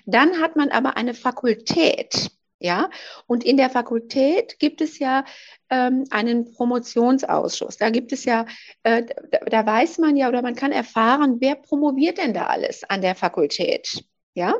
Dann 0.06 0.42
hat 0.42 0.56
man 0.58 0.70
aber 0.70 0.98
eine 0.98 1.14
Fakultät. 1.14 2.30
Ja, 2.60 2.90
und 3.28 3.44
in 3.44 3.58
der 3.58 3.70
Fakultät 3.70 4.58
gibt 4.58 4.82
es 4.82 4.98
ja 4.98 5.26
ähm, 5.70 6.06
einen 6.10 6.52
Promotionsausschuss. 6.52 7.78
Da 7.78 7.92
gibt 7.92 8.12
es 8.12 8.26
ja, 8.26 8.46
äh, 8.82 9.04
da, 9.32 9.40
da, 9.46 9.66
weiß 9.66 10.00
man 10.00 10.16
ja 10.18 10.28
oder 10.28 10.42
man 10.42 10.56
kann 10.56 10.72
erfahren, 10.72 11.38
wer 11.40 11.56
promoviert 11.56 12.18
denn 12.18 12.34
da 12.34 12.48
alles 12.48 12.84
an 12.84 13.02
der 13.02 13.14
Fakultät. 13.14 14.04
Ja, 14.34 14.56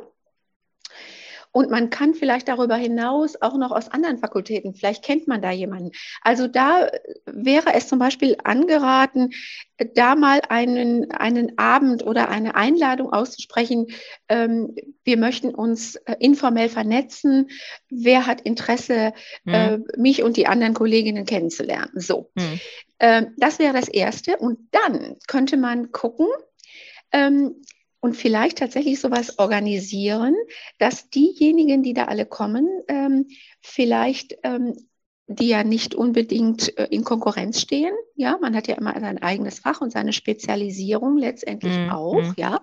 und 1.58 1.72
man 1.72 1.90
kann 1.90 2.14
vielleicht 2.14 2.46
darüber 2.46 2.76
hinaus 2.76 3.34
auch 3.42 3.56
noch 3.56 3.72
aus 3.72 3.88
anderen 3.88 4.18
Fakultäten, 4.18 4.74
vielleicht 4.74 5.02
kennt 5.02 5.26
man 5.26 5.42
da 5.42 5.50
jemanden. 5.50 5.90
Also 6.22 6.46
da 6.46 6.88
wäre 7.26 7.74
es 7.74 7.88
zum 7.88 7.98
Beispiel 7.98 8.36
angeraten, 8.44 9.30
da 9.96 10.14
mal 10.14 10.40
einen, 10.48 11.10
einen 11.10 11.58
Abend 11.58 12.06
oder 12.06 12.28
eine 12.28 12.54
Einladung 12.54 13.12
auszusprechen. 13.12 13.88
Ähm, 14.28 14.76
wir 15.02 15.16
möchten 15.16 15.52
uns 15.52 15.96
äh, 15.96 16.14
informell 16.20 16.68
vernetzen. 16.68 17.48
Wer 17.90 18.26
hat 18.28 18.42
Interesse, 18.42 19.12
äh, 19.44 19.78
mich 19.96 20.22
und 20.22 20.36
die 20.36 20.46
anderen 20.46 20.74
Kolleginnen 20.74 21.24
kennenzulernen? 21.24 21.90
So. 21.96 22.30
Äh, 23.00 23.26
das 23.36 23.58
wäre 23.58 23.72
das 23.72 23.88
Erste. 23.88 24.36
Und 24.36 24.60
dann 24.70 25.16
könnte 25.26 25.56
man 25.56 25.90
gucken, 25.90 26.28
ähm, 27.10 27.56
und 28.00 28.16
vielleicht 28.16 28.58
tatsächlich 28.58 29.00
sowas 29.00 29.38
organisieren, 29.38 30.34
dass 30.78 31.10
diejenigen, 31.10 31.82
die 31.82 31.94
da 31.94 32.04
alle 32.04 32.26
kommen, 32.26 32.68
ähm, 32.88 33.26
vielleicht 33.60 34.36
ähm, 34.44 34.74
die 35.28 35.48
ja 35.48 35.62
nicht 35.62 35.94
unbedingt 35.94 36.76
äh, 36.78 36.86
in 36.90 37.04
Konkurrenz 37.04 37.60
stehen. 37.60 37.92
Ja, 38.16 38.38
man 38.40 38.56
hat 38.56 38.66
ja 38.66 38.76
immer 38.76 38.98
sein 38.98 39.22
eigenes 39.22 39.58
Fach 39.58 39.82
und 39.82 39.92
seine 39.92 40.14
Spezialisierung 40.14 41.18
letztendlich 41.18 41.76
mhm. 41.76 41.90
auch, 41.90 42.22
mhm. 42.22 42.34
ja. 42.36 42.62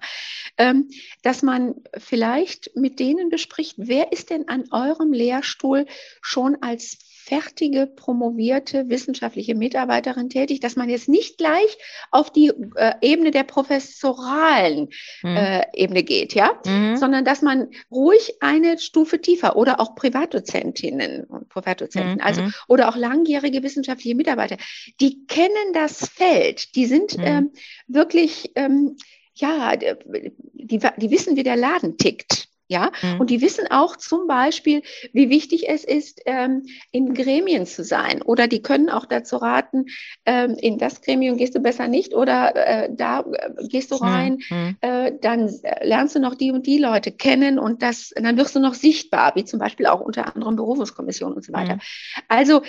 Ähm, 0.57 0.89
dass 1.21 1.43
man 1.43 1.75
vielleicht 1.95 2.75
mit 2.75 2.99
denen 2.99 3.29
bespricht, 3.29 3.75
wer 3.77 4.11
ist 4.11 4.31
denn 4.31 4.47
an 4.47 4.63
eurem 4.71 5.13
Lehrstuhl 5.13 5.85
schon 6.21 6.57
als 6.61 6.97
fertige, 7.25 7.87
promovierte 7.87 8.87
wissenschaftliche 8.87 9.55
Mitarbeiterin 9.55 10.29
tätig, 10.29 10.59
dass 10.59 10.75
man 10.75 10.89
jetzt 10.89 11.09
nicht 11.09 11.39
gleich 11.39 11.77
auf 12.11 12.31
die 12.31 12.51
äh, 12.75 12.93
Ebene 13.01 13.31
der 13.31 13.43
professoralen 13.43 14.89
mhm. 15.23 15.35
äh, 15.35 15.63
Ebene 15.73 16.03
geht, 16.03 16.35
ja, 16.35 16.59
mhm. 16.65 16.97
sondern 16.97 17.25
dass 17.25 17.41
man 17.41 17.71
ruhig 17.89 18.35
eine 18.41 18.77
Stufe 18.77 19.19
tiefer 19.19 19.55
oder 19.55 19.79
auch 19.79 19.95
Privatdozentinnen 19.95 21.23
und 21.23 21.49
Privatdozenten, 21.49 22.21
also 22.21 22.43
mhm. 22.43 22.53
oder 22.67 22.89
auch 22.89 22.95
langjährige 22.95 23.63
wissenschaftliche 23.63 24.15
Mitarbeiter, 24.15 24.57
die 25.01 25.25
kennen 25.25 25.73
das 25.73 26.07
Feld, 26.07 26.75
die 26.75 26.85
sind 26.85 27.17
mhm. 27.17 27.23
ähm, 27.23 27.51
wirklich 27.87 28.51
ähm, 28.55 28.97
ja, 29.33 29.75
die, 29.75 30.79
die 30.79 31.11
wissen, 31.11 31.35
wie 31.35 31.43
der 31.43 31.57
Laden 31.57 31.97
tickt. 31.97 32.49
Ja, 32.67 32.91
mhm. 33.03 33.19
und 33.19 33.29
die 33.29 33.41
wissen 33.41 33.67
auch 33.69 33.95
zum 33.95 34.25
Beispiel, 34.25 34.81
wie 35.13 35.29
wichtig 35.29 35.69
es 35.69 35.83
ist, 35.83 36.21
ähm, 36.25 36.65
in 36.91 37.13
Gremien 37.13 37.67
zu 37.67 37.83
sein. 37.83 38.23
Oder 38.23 38.47
die 38.47 38.63
können 38.63 38.89
auch 38.89 39.05
dazu 39.05 39.37
raten, 39.37 39.85
ähm, 40.25 40.55
in 40.59 40.79
das 40.79 41.01
Gremium 41.01 41.37
gehst 41.37 41.53
du 41.53 41.59
besser 41.59 41.87
nicht 41.87 42.15
oder 42.15 42.55
äh, 42.55 42.89
da 42.91 43.19
äh, 43.19 43.67
gehst 43.67 43.91
du 43.91 43.95
rein, 43.95 44.39
mhm. 44.49 44.77
äh, 44.81 45.11
dann 45.21 45.53
lernst 45.81 46.15
du 46.15 46.19
noch 46.19 46.33
die 46.33 46.51
und 46.51 46.65
die 46.65 46.79
Leute 46.79 47.11
kennen 47.11 47.59
und 47.59 47.83
das, 47.83 48.11
dann 48.15 48.35
wirst 48.35 48.55
du 48.55 48.59
noch 48.59 48.73
sichtbar, 48.73 49.35
wie 49.35 49.45
zum 49.45 49.59
Beispiel 49.59 49.85
auch 49.85 50.01
unter 50.01 50.33
anderem 50.35 50.55
Berufungskommissionen 50.55 51.35
und 51.35 51.45
so 51.45 51.53
weiter. 51.53 51.75
Mhm. 51.75 51.81
Also 52.29 52.63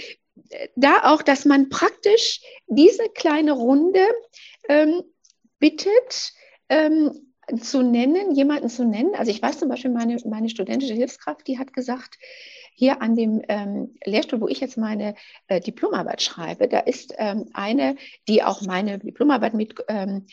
äh, 0.50 0.69
da 0.76 1.05
auch, 1.05 1.23
dass 1.23 1.47
man 1.47 1.71
praktisch 1.71 2.43
diese 2.67 3.09
kleine 3.15 3.53
Runde 3.53 4.07
ähm, 4.69 5.03
bittet, 5.59 6.33
ähm, 6.69 7.25
zu 7.61 7.83
nennen, 7.83 8.35
jemanden 8.35 8.69
zu 8.69 8.85
nennen. 8.85 9.15
Also 9.15 9.31
ich 9.31 9.41
weiß 9.41 9.59
zum 9.59 9.69
Beispiel, 9.69 9.91
meine, 9.91 10.17
meine 10.25 10.49
studentische 10.49 10.95
Hilfskraft, 10.95 11.47
die 11.47 11.59
hat 11.59 11.73
gesagt, 11.73 12.19
hier 12.76 13.00
an 13.00 13.17
dem 13.17 13.43
ähm, 13.49 13.95
Lehrstuhl, 14.05 14.41
wo 14.41 14.49
ich 14.49 14.61
jetzt 14.61 14.76
meine 14.76 15.15
äh, 15.49 15.61
Diplomarbeit 15.61 16.21
schreibe, 16.21 16.69
da 16.69 16.81
ist 16.81 17.15
ähm, 17.17 17.49
eine, 17.55 17.97
die 18.29 18.43
auch 18.43 18.61
meine 18.61 18.99
Diplomarbeit 18.99 19.55
mit 19.55 19.75
ähm, 19.88 20.26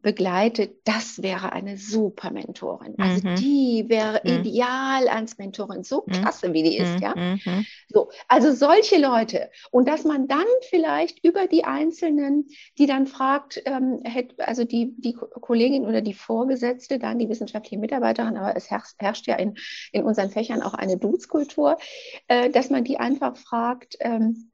begleitet. 0.00 0.76
Das 0.84 1.20
wäre 1.20 1.52
eine 1.52 1.76
super 1.78 2.30
Mentorin. 2.30 2.94
Also 2.98 3.26
mhm. 3.26 3.34
die 3.36 3.84
wäre 3.88 4.20
mhm. 4.22 4.40
ideal 4.40 5.08
als 5.08 5.36
Mentorin. 5.38 5.82
So 5.82 6.04
mhm. 6.06 6.12
klasse, 6.12 6.52
wie 6.52 6.62
die 6.62 6.78
ist, 6.78 6.94
mhm. 6.94 7.02
ja. 7.02 7.14
Mhm. 7.16 7.66
So, 7.88 8.10
also 8.28 8.52
solche 8.52 8.98
Leute. 8.98 9.50
Und 9.72 9.88
dass 9.88 10.04
man 10.04 10.28
dann 10.28 10.46
vielleicht 10.68 11.24
über 11.24 11.48
die 11.48 11.64
Einzelnen, 11.64 12.46
die 12.78 12.86
dann 12.86 13.08
fragt, 13.08 13.60
ähm, 13.64 14.00
also 14.38 14.62
die, 14.62 14.94
die 14.96 15.14
Kollegin 15.14 15.86
oder 15.86 16.02
die 16.02 16.14
Vorgesetzte, 16.14 16.49
dann 16.98 17.18
die 17.18 17.28
wissenschaftliche 17.28 17.78
Mitarbeiterin, 17.78 18.36
aber 18.36 18.56
es 18.56 18.70
herrscht, 18.70 18.94
herrscht 18.98 19.26
ja 19.26 19.36
in, 19.36 19.56
in 19.92 20.04
unseren 20.04 20.30
Fächern 20.30 20.62
auch 20.62 20.74
eine 20.74 20.96
Duzkultur, 20.96 21.78
äh, 22.28 22.50
dass 22.50 22.70
man 22.70 22.84
die 22.84 22.98
einfach 22.98 23.36
fragt, 23.36 23.96
ähm, 24.00 24.50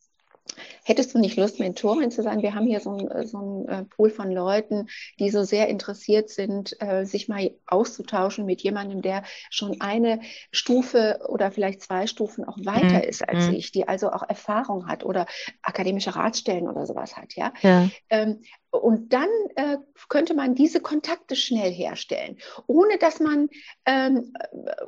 Hättest 0.85 1.15
du 1.15 1.19
nicht 1.19 1.37
Lust, 1.37 1.59
Mentorin 1.59 2.11
zu 2.11 2.23
sein? 2.23 2.43
Wir 2.43 2.55
haben 2.55 2.67
hier 2.67 2.81
so 2.81 2.97
ein, 2.97 3.27
so 3.27 3.39
ein 3.39 3.69
äh, 3.69 3.85
Pool 3.85 4.11
von 4.11 4.31
Leuten, 4.31 4.89
die 5.19 5.31
so 5.31 5.43
sehr 5.43 5.69
interessiert 5.69 6.31
sind, 6.31 6.81
äh, 6.81 7.05
sich 7.05 7.29
mal 7.29 7.51
auszutauschen 7.67 8.47
mit 8.47 8.63
jemandem, 8.63 9.03
der 9.03 9.25
schon 9.51 9.81
eine 9.81 10.21
Stufe 10.53 11.21
oder 11.29 11.51
vielleicht 11.51 11.83
zwei 11.83 12.07
Stufen 12.07 12.45
auch 12.45 12.57
weiter 12.59 12.99
mhm. 12.99 13.09
ist 13.09 13.29
als 13.29 13.49
mhm. 13.49 13.55
ich, 13.55 13.73
die 13.73 13.89
also 13.89 14.11
auch 14.11 14.23
Erfahrung 14.29 14.87
hat 14.87 15.05
oder 15.05 15.27
akademische 15.63 16.15
Ratstellen 16.15 16.69
oder 16.69 16.87
sowas 16.87 17.17
hat, 17.17 17.35
ja. 17.35 17.53
ja. 17.63 17.89
Ähm, 18.11 18.43
und 18.71 19.13
dann 19.13 19.29
äh, 19.55 19.79
könnte 20.09 20.35
man 20.35 20.55
diese 20.55 20.81
Kontakte 20.81 21.35
schnell 21.35 21.73
herstellen, 21.73 22.37
ohne 22.67 22.99
dass 22.99 23.21
man 23.21 23.49
ähm, 23.87 24.35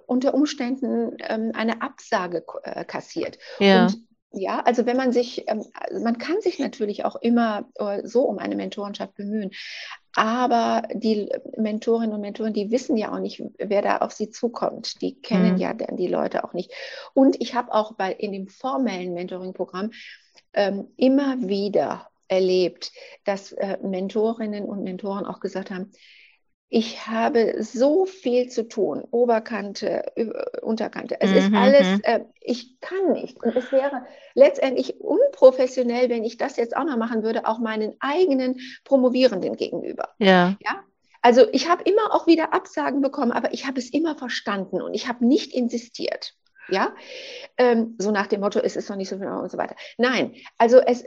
unter 0.07 0.35
Umständen 0.35 1.17
ähm, 1.21 1.53
eine 1.55 1.81
Absage 1.81 2.45
äh, 2.65 2.85
kassiert. 2.85 3.39
Ja. 3.59 3.87
Und 3.87 4.08
ja, 4.33 4.61
also 4.61 4.85
wenn 4.85 4.97
man 4.97 5.13
sich, 5.13 5.49
ähm, 5.49 5.65
also 5.73 6.05
man 6.05 6.19
kann 6.19 6.41
sich 6.41 6.59
natürlich 6.59 7.05
auch 7.05 7.17
immer 7.17 7.69
äh, 7.77 8.07
so 8.07 8.23
um 8.23 8.39
eine 8.39 8.57
Mentorenschaft 8.57 9.15
bemühen, 9.15 9.51
aber 10.15 10.83
die 10.93 11.31
Mentorinnen 11.57 12.15
und 12.15 12.21
Mentoren, 12.21 12.53
die 12.53 12.71
wissen 12.71 12.97
ja 12.97 13.13
auch 13.13 13.21
nicht, 13.21 13.43
wer 13.59 13.83
da 13.83 13.99
auf 13.99 14.13
sie 14.13 14.31
zukommt. 14.31 15.01
Die 15.01 15.21
kennen 15.21 15.55
mhm. 15.55 15.59
ja 15.59 15.75
die 15.75 16.09
Leute 16.09 16.45
auch 16.45 16.55
nicht. 16.55 16.73
Und 17.15 17.41
ich 17.41 17.55
habe 17.55 17.73
auch 17.73 17.93
bei 17.93 18.13
in 18.13 18.33
dem 18.33 18.49
formellen 18.49 19.15
Mentoring-Programm 19.15 19.93
ähm, 20.55 20.89
immer 20.97 21.37
wieder 21.49 22.09
erlebt, 22.27 22.93
dass 23.25 23.53
äh, 23.53 23.79
Mentorinnen 23.83 24.65
und 24.65 24.83
Mentoren 24.83 25.25
auch 25.25 25.41
gesagt 25.41 25.71
haben, 25.71 25.93
ich 26.71 27.07
habe 27.07 27.63
so 27.63 28.05
viel 28.05 28.49
zu 28.49 28.69
tun, 28.69 29.03
Oberkante, 29.11 30.13
Unterkante. 30.61 31.19
Es 31.21 31.31
mhm, 31.31 31.37
ist 31.37 31.55
alles, 31.55 32.01
äh, 32.03 32.21
ich 32.41 32.79
kann 32.81 33.13
nicht. 33.13 33.43
Und 33.43 33.57
es 33.57 33.73
wäre 33.73 34.05
letztendlich 34.35 35.01
unprofessionell, 35.01 36.11
wenn 36.11 36.25
ich 36.25 36.37
das 36.37 36.57
jetzt 36.57 36.77
auch 36.77 36.85
noch 36.85 36.99
machen 36.99 37.23
würde, 37.23 37.47
auch 37.47 37.59
meinen 37.59 37.95
eigenen 38.01 38.61
Promovierenden 38.85 39.57
gegenüber. 39.57 40.11
Ja. 40.19 40.57
ja? 40.63 40.85
Also 41.23 41.47
ich 41.53 41.69
habe 41.69 41.85
immer 41.85 42.15
auch 42.15 42.27
wieder 42.27 42.53
Absagen 42.53 43.01
bekommen, 43.01 43.33
aber 43.33 43.55
ich 43.55 43.67
habe 43.67 43.79
es 43.79 43.91
immer 43.91 44.17
verstanden 44.17 44.83
und 44.83 44.93
ich 44.93 45.09
habe 45.09 45.27
nicht 45.27 45.55
insistiert. 45.55 46.35
Ja, 46.71 46.95
ähm, 47.57 47.95
so 47.97 48.11
nach 48.11 48.27
dem 48.27 48.41
Motto, 48.41 48.61
es 48.61 48.77
ist 48.77 48.91
noch 48.91 48.97
nicht 48.97 49.09
so 49.09 49.17
viel 49.17 49.27
und 49.27 49.51
so 49.51 49.57
weiter. 49.57 49.75
Nein, 49.97 50.35
also 50.59 50.79
es, 50.79 51.03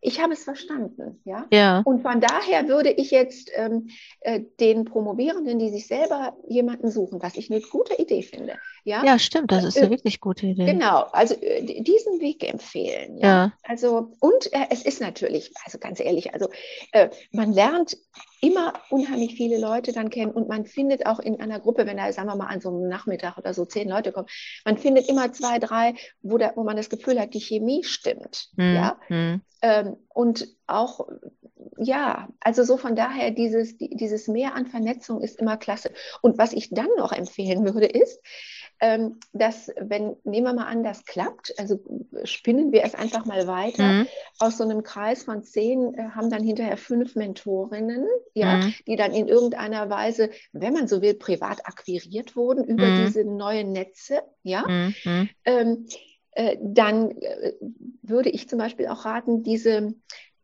ich 0.00 0.20
habe 0.20 0.34
es 0.34 0.44
verstanden, 0.44 1.20
ja? 1.24 1.46
ja. 1.52 1.82
Und 1.84 2.02
von 2.02 2.20
daher 2.20 2.68
würde 2.68 2.90
ich 2.90 3.10
jetzt 3.10 3.50
ähm, 3.54 3.88
äh, 4.20 4.40
den 4.60 4.84
Promovierenden, 4.84 5.58
die 5.58 5.70
sich 5.70 5.86
selber 5.86 6.36
jemanden 6.48 6.90
suchen, 6.90 7.22
was 7.22 7.36
ich 7.36 7.50
eine 7.50 7.60
gute 7.60 7.94
Idee 8.00 8.22
finde, 8.22 8.58
ja? 8.86 9.04
Ja, 9.04 9.18
stimmt, 9.18 9.50
das 9.50 9.64
ist 9.64 9.76
eine 9.76 9.88
äh, 9.88 9.90
wirklich 9.90 10.20
gute 10.20 10.46
Idee. 10.46 10.64
Genau, 10.64 11.06
also 11.10 11.34
äh, 11.40 11.82
diesen 11.82 12.20
Weg 12.20 12.48
empfehlen, 12.48 13.18
ja. 13.18 13.26
ja. 13.26 13.52
Also 13.64 14.12
und 14.20 14.52
äh, 14.52 14.66
es 14.70 14.82
ist 14.82 15.00
natürlich, 15.00 15.52
also 15.64 15.78
ganz 15.78 15.98
ehrlich, 15.98 16.32
also 16.32 16.48
äh, 16.92 17.10
man 17.32 17.52
lernt 17.52 17.96
immer 18.40 18.74
unheimlich 18.90 19.34
viele 19.34 19.58
Leute 19.58 19.92
dann 19.92 20.08
kennen 20.08 20.30
und 20.30 20.48
man 20.48 20.66
findet 20.66 21.04
auch 21.04 21.18
in 21.18 21.40
einer 21.40 21.58
Gruppe, 21.58 21.84
wenn 21.84 21.96
da, 21.96 22.12
sagen 22.12 22.28
wir 22.28 22.36
mal, 22.36 22.46
an 22.46 22.60
so 22.60 22.68
einem 22.68 22.88
Nachmittag 22.88 23.36
oder 23.38 23.52
so 23.54 23.64
zehn 23.64 23.88
Leute 23.88 24.12
kommen, 24.12 24.28
man 24.64 24.78
findet 24.78 25.08
immer 25.08 25.32
zwei, 25.32 25.58
drei, 25.58 25.94
wo, 26.22 26.38
da, 26.38 26.52
wo 26.54 26.62
man 26.62 26.76
das 26.76 26.88
Gefühl 26.88 27.18
hat, 27.18 27.34
die 27.34 27.40
Chemie 27.40 27.82
stimmt. 27.82 28.50
Mhm. 28.56 28.74
Ja? 28.74 29.00
Mhm. 29.08 29.42
Ähm, 29.62 29.96
und 30.14 30.46
auch, 30.66 31.08
ja, 31.78 32.28
also 32.40 32.64
so 32.64 32.76
von 32.76 32.96
daher, 32.96 33.30
dieses, 33.30 33.76
dieses 33.78 34.28
Mehr 34.28 34.54
an 34.54 34.66
Vernetzung 34.66 35.20
ist 35.20 35.38
immer 35.38 35.56
klasse. 35.56 35.90
Und 36.22 36.38
was 36.38 36.52
ich 36.52 36.70
dann 36.70 36.88
noch 36.96 37.12
empfehlen 37.12 37.64
würde, 37.64 37.86
ist, 37.86 38.20
ähm, 38.80 39.18
dass, 39.32 39.70
wenn, 39.80 40.16
nehmen 40.24 40.46
wir 40.46 40.52
mal 40.52 40.66
an, 40.66 40.82
das 40.82 41.04
klappt, 41.04 41.54
also 41.58 41.80
spinnen 42.24 42.72
wir 42.72 42.84
es 42.84 42.94
einfach 42.94 43.24
mal 43.24 43.46
weiter, 43.46 43.84
mhm. 43.84 44.06
aus 44.38 44.58
so 44.58 44.64
einem 44.64 44.82
Kreis 44.82 45.22
von 45.22 45.42
zehn 45.42 45.94
äh, 45.94 46.10
haben 46.10 46.28
dann 46.28 46.42
hinterher 46.42 46.76
fünf 46.76 47.14
Mentorinnen, 47.14 48.06
ja, 48.34 48.58
mhm. 48.58 48.74
die 48.86 48.96
dann 48.96 49.12
in 49.12 49.28
irgendeiner 49.28 49.88
Weise, 49.88 50.30
wenn 50.52 50.74
man 50.74 50.88
so 50.88 51.00
will, 51.00 51.14
privat 51.14 51.64
akquiriert 51.64 52.36
wurden 52.36 52.64
über 52.64 52.86
mhm. 52.86 53.06
diese 53.06 53.24
neuen 53.24 53.72
Netze, 53.72 54.20
ja. 54.42 54.66
Mhm. 54.68 55.28
Ähm, 55.44 55.86
äh, 56.32 56.58
dann 56.60 57.12
äh, 57.12 57.54
würde 58.02 58.28
ich 58.28 58.46
zum 58.46 58.58
Beispiel 58.58 58.88
auch 58.88 59.06
raten, 59.06 59.42
diese 59.42 59.94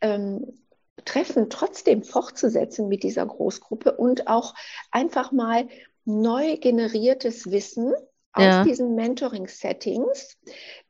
ähm, 0.02 0.58
Treffen 1.04 1.50
trotzdem 1.50 2.02
fortzusetzen 2.02 2.88
mit 2.88 3.02
dieser 3.02 3.26
Großgruppe 3.26 3.92
und 3.92 4.28
auch 4.28 4.54
einfach 4.90 5.32
mal 5.32 5.68
neu 6.04 6.56
generiertes 6.58 7.50
Wissen 7.50 7.94
aus 8.34 8.44
ja. 8.44 8.64
diesen 8.64 8.94
Mentoring-Settings 8.94 10.38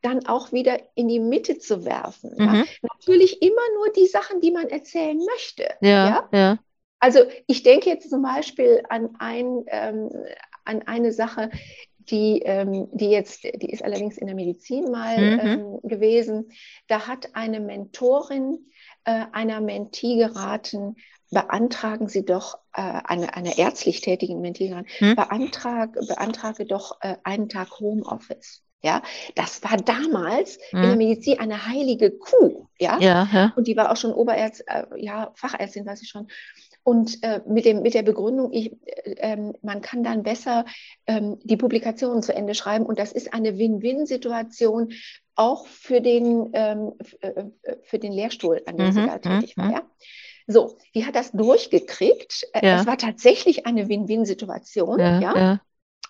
dann 0.01 0.25
auch 0.27 0.51
wieder 0.51 0.79
in 0.95 1.07
die 1.07 1.19
Mitte 1.19 1.57
zu 1.57 1.85
werfen. 1.85 2.31
Mhm. 2.37 2.45
Ja? 2.45 2.65
Natürlich 2.81 3.41
immer 3.41 3.61
nur 3.75 3.91
die 3.91 4.07
Sachen, 4.07 4.39
die 4.39 4.51
man 4.51 4.69
erzählen 4.69 5.17
möchte. 5.17 5.67
Ja, 5.81 6.29
ja? 6.31 6.59
Also 6.99 7.19
ich 7.47 7.63
denke 7.63 7.89
jetzt 7.89 8.09
zum 8.09 8.21
Beispiel 8.21 8.81
an, 8.87 9.09
ein, 9.19 9.65
ähm, 9.67 10.09
an 10.63 10.83
eine 10.83 11.11
Sache, 11.11 11.49
die, 12.09 12.41
ähm, 12.45 12.87
die 12.93 13.09
jetzt, 13.09 13.43
die 13.43 13.71
ist 13.71 13.83
allerdings 13.83 14.17
in 14.17 14.27
der 14.27 14.35
Medizin 14.35 14.89
mal 14.89 15.17
mhm. 15.17 15.39
ähm, 15.39 15.79
gewesen. 15.83 16.51
Da 16.87 17.07
hat 17.07 17.35
eine 17.35 17.59
Mentorin 17.59 18.67
äh, 19.05 19.25
einer 19.31 19.61
Mentee 19.61 20.17
geraten, 20.17 20.95
beantragen 21.31 22.07
Sie 22.07 22.25
doch 22.25 22.59
äh, 22.73 22.81
eine, 22.81 23.35
eine 23.35 23.57
ärztlich 23.57 24.01
tätigen 24.01 24.41
Mentee, 24.41 24.83
hm? 24.99 25.15
beantrag, 25.15 25.93
beantrage 26.07 26.65
doch 26.65 26.99
äh, 27.01 27.17
einen 27.23 27.49
Tag 27.49 27.79
Homeoffice. 27.79 28.63
Ja, 28.81 29.01
das 29.35 29.63
war 29.63 29.77
damals 29.77 30.59
hm. 30.71 30.81
in 30.81 30.87
der 30.89 30.95
Medizin 30.97 31.39
eine 31.39 31.67
heilige 31.67 32.11
Kuh. 32.11 32.67
Ja, 32.79 32.99
ja, 32.99 33.27
ja. 33.31 33.53
und 33.55 33.67
die 33.67 33.77
war 33.77 33.91
auch 33.91 33.97
schon 33.97 34.13
Oberärzt, 34.13 34.65
äh, 34.67 34.83
ja, 34.97 35.31
Fachärztin, 35.35 35.85
weiß 35.85 36.01
ich 36.01 36.09
schon. 36.09 36.27
Und 36.83 37.23
äh, 37.23 37.41
mit, 37.47 37.65
dem, 37.65 37.81
mit 37.81 37.93
der 37.93 38.03
Begründung, 38.03 38.51
ich, 38.51 38.73
äh, 38.85 39.15
ähm, 39.17 39.53
man 39.61 39.81
kann 39.81 40.03
dann 40.03 40.23
besser 40.23 40.65
ähm, 41.07 41.39
die 41.43 41.57
Publikationen 41.57 42.21
zu 42.21 42.35
Ende 42.35 42.55
schreiben. 42.55 42.85
Und 42.85 42.99
das 42.99 43.13
ist 43.13 43.33
eine 43.33 43.57
Win-Win-Situation 43.57 44.91
auch 45.35 45.65
für 45.67 46.01
den, 46.01 46.49
ähm, 46.53 46.93
äh, 47.21 47.27
äh, 47.27 47.77
für 47.83 47.99
den 47.99 48.11
Lehrstuhl, 48.11 48.61
an 48.65 48.77
dem 48.77 48.87
mhm, 48.87 48.91
sie 48.91 49.05
da 49.05 49.17
tätig 49.17 49.57
war. 49.57 49.71
Ja? 49.71 49.81
So, 50.45 50.77
die 50.93 51.05
hat 51.05 51.15
das 51.15 51.31
durchgekriegt. 51.31 52.47
Äh, 52.53 52.67
ja. 52.67 52.79
Es 52.81 52.85
war 52.85 52.97
tatsächlich 52.97 53.65
eine 53.65 53.87
Win-Win-Situation. 53.87 54.99
Ja. 54.99 55.19
ja, 55.21 55.61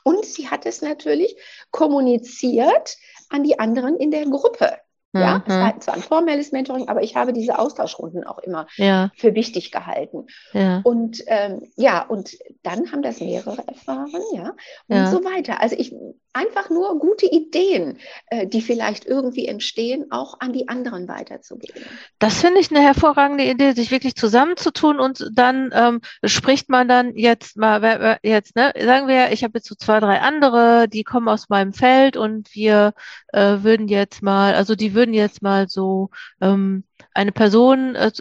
Und 0.03 0.25
sie 0.25 0.49
hat 0.49 0.65
es 0.65 0.81
natürlich 0.81 1.37
kommuniziert 1.69 2.97
an 3.29 3.43
die 3.43 3.59
anderen 3.59 3.97
in 3.97 4.11
der 4.11 4.25
Gruppe. 4.25 4.77
Ja, 5.13 5.37
mhm. 5.37 5.43
es 5.45 5.55
war 5.55 5.79
zwar 5.79 5.93
ein 5.93 6.01
formelles 6.01 6.51
Mentoring, 6.51 6.87
aber 6.87 7.03
ich 7.03 7.15
habe 7.15 7.33
diese 7.33 7.59
Austauschrunden 7.59 8.23
auch 8.23 8.39
immer 8.39 8.67
ja. 8.77 9.11
für 9.15 9.35
wichtig 9.35 9.71
gehalten. 9.71 10.25
Ja. 10.53 10.81
Und 10.83 11.23
ähm, 11.27 11.71
ja, 11.75 12.03
und 12.03 12.37
dann 12.63 12.91
haben 12.91 13.03
das 13.03 13.19
mehrere 13.19 13.63
erfahren, 13.67 14.11
ja, 14.33 14.53
und 14.87 14.95
ja. 14.95 15.07
so 15.07 15.23
weiter. 15.23 15.61
Also 15.61 15.75
ich 15.77 15.95
einfach 16.33 16.69
nur 16.69 16.99
gute 16.99 17.27
Ideen, 17.27 17.99
äh, 18.27 18.47
die 18.47 18.61
vielleicht 18.61 19.05
irgendwie 19.05 19.47
entstehen, 19.47 20.11
auch 20.11 20.39
an 20.39 20.51
die 20.51 20.67
anderen 20.67 21.07
weiterzugeben. 21.07 21.81
Das 22.19 22.41
finde 22.41 22.59
ich 22.59 22.71
eine 22.71 22.81
hervorragende 22.81 23.45
Idee, 23.45 23.73
sich 23.73 23.91
wirklich 23.91 24.15
zusammenzutun 24.15 24.99
und 24.99 25.29
dann 25.33 25.71
ähm, 25.73 26.01
spricht 26.25 26.69
man 26.69 26.87
dann 26.87 27.15
jetzt 27.15 27.55
mal, 27.57 28.19
jetzt, 28.23 28.55
ne, 28.55 28.73
sagen 28.79 29.07
wir, 29.07 29.31
ich 29.31 29.43
habe 29.43 29.57
jetzt 29.57 29.67
so 29.67 29.75
zwei, 29.75 29.99
drei 29.99 30.19
andere, 30.19 30.87
die 30.87 31.03
kommen 31.03 31.27
aus 31.27 31.49
meinem 31.49 31.73
Feld 31.73 32.17
und 32.17 32.53
wir 32.55 32.93
äh, 33.31 33.57
würden 33.61 33.87
jetzt 33.87 34.21
mal, 34.21 34.55
also 34.55 34.75
die 34.75 34.93
würden 34.93 35.13
jetzt 35.13 35.41
mal 35.41 35.67
so 35.67 36.09
ähm, 36.41 36.83
eine 37.13 37.31
Person 37.31 37.95
äh, 37.95 38.11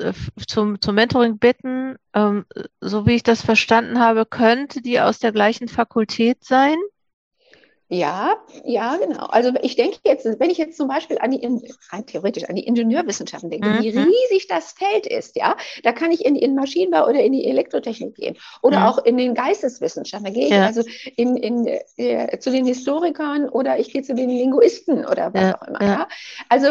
zum, 0.47 0.81
zum 0.81 0.95
Mentoring 0.95 1.39
bitten, 1.39 1.97
ähm, 2.15 2.45
so 2.81 3.07
wie 3.07 3.15
ich 3.15 3.23
das 3.23 3.43
verstanden 3.43 3.99
habe, 3.99 4.27
könnte 4.27 4.83
die 4.83 5.01
aus 5.01 5.19
der 5.19 5.33
gleichen 5.33 5.69
Fakultät 5.69 6.45
sein? 6.45 6.77
Ja, 7.93 8.37
ja, 8.65 8.97
genau. 8.97 9.27
Also 9.27 9.53
ich 9.61 9.77
denke 9.77 9.99
jetzt, 10.07 10.25
wenn 10.25 10.49
ich 10.49 10.57
jetzt 10.57 10.79
zum 10.79 10.89
Beispiel 10.89 11.19
an 11.19 11.31
die, 11.31 11.47
rein 11.91 12.07
theoretisch 12.07 12.49
an 12.49 12.57
die 12.57 12.67
Ingenieurwissenschaften 12.67 13.51
denke, 13.51 13.69
mhm. 13.69 13.83
wie 13.83 13.91
riesig 13.91 14.49
das 14.49 14.73
Feld 14.73 15.07
ist, 15.07 15.37
ja, 15.37 15.59
da 15.83 15.93
kann 15.93 16.11
ich 16.11 16.25
in, 16.25 16.35
in 16.35 16.55
Maschinenbau 16.55 17.07
oder 17.07 17.21
in 17.21 17.33
die 17.33 17.45
Elektrotechnik 17.45 18.15
gehen 18.15 18.39
oder 18.63 18.81
mhm. 18.81 18.87
auch 18.87 19.05
in 19.05 19.19
den 19.19 19.35
Geisteswissenschaften. 19.35 20.25
Da 20.25 20.33
gehe 20.33 20.47
ich 20.47 20.53
ja. 20.53 20.65
also 20.65 20.83
in, 21.17 21.37
in, 21.37 21.67
äh, 21.99 22.39
zu 22.39 22.51
den 22.51 22.65
Historikern 22.65 23.47
oder 23.51 23.79
ich 23.79 23.93
gehe 23.93 24.03
zu 24.03 24.15
den 24.15 24.31
Linguisten 24.31 25.05
oder 25.05 25.35
was 25.35 25.43
ja. 25.43 25.61
auch 25.61 25.69
immer. 25.69 25.83
Ja. 25.83 26.09
Also 26.49 26.69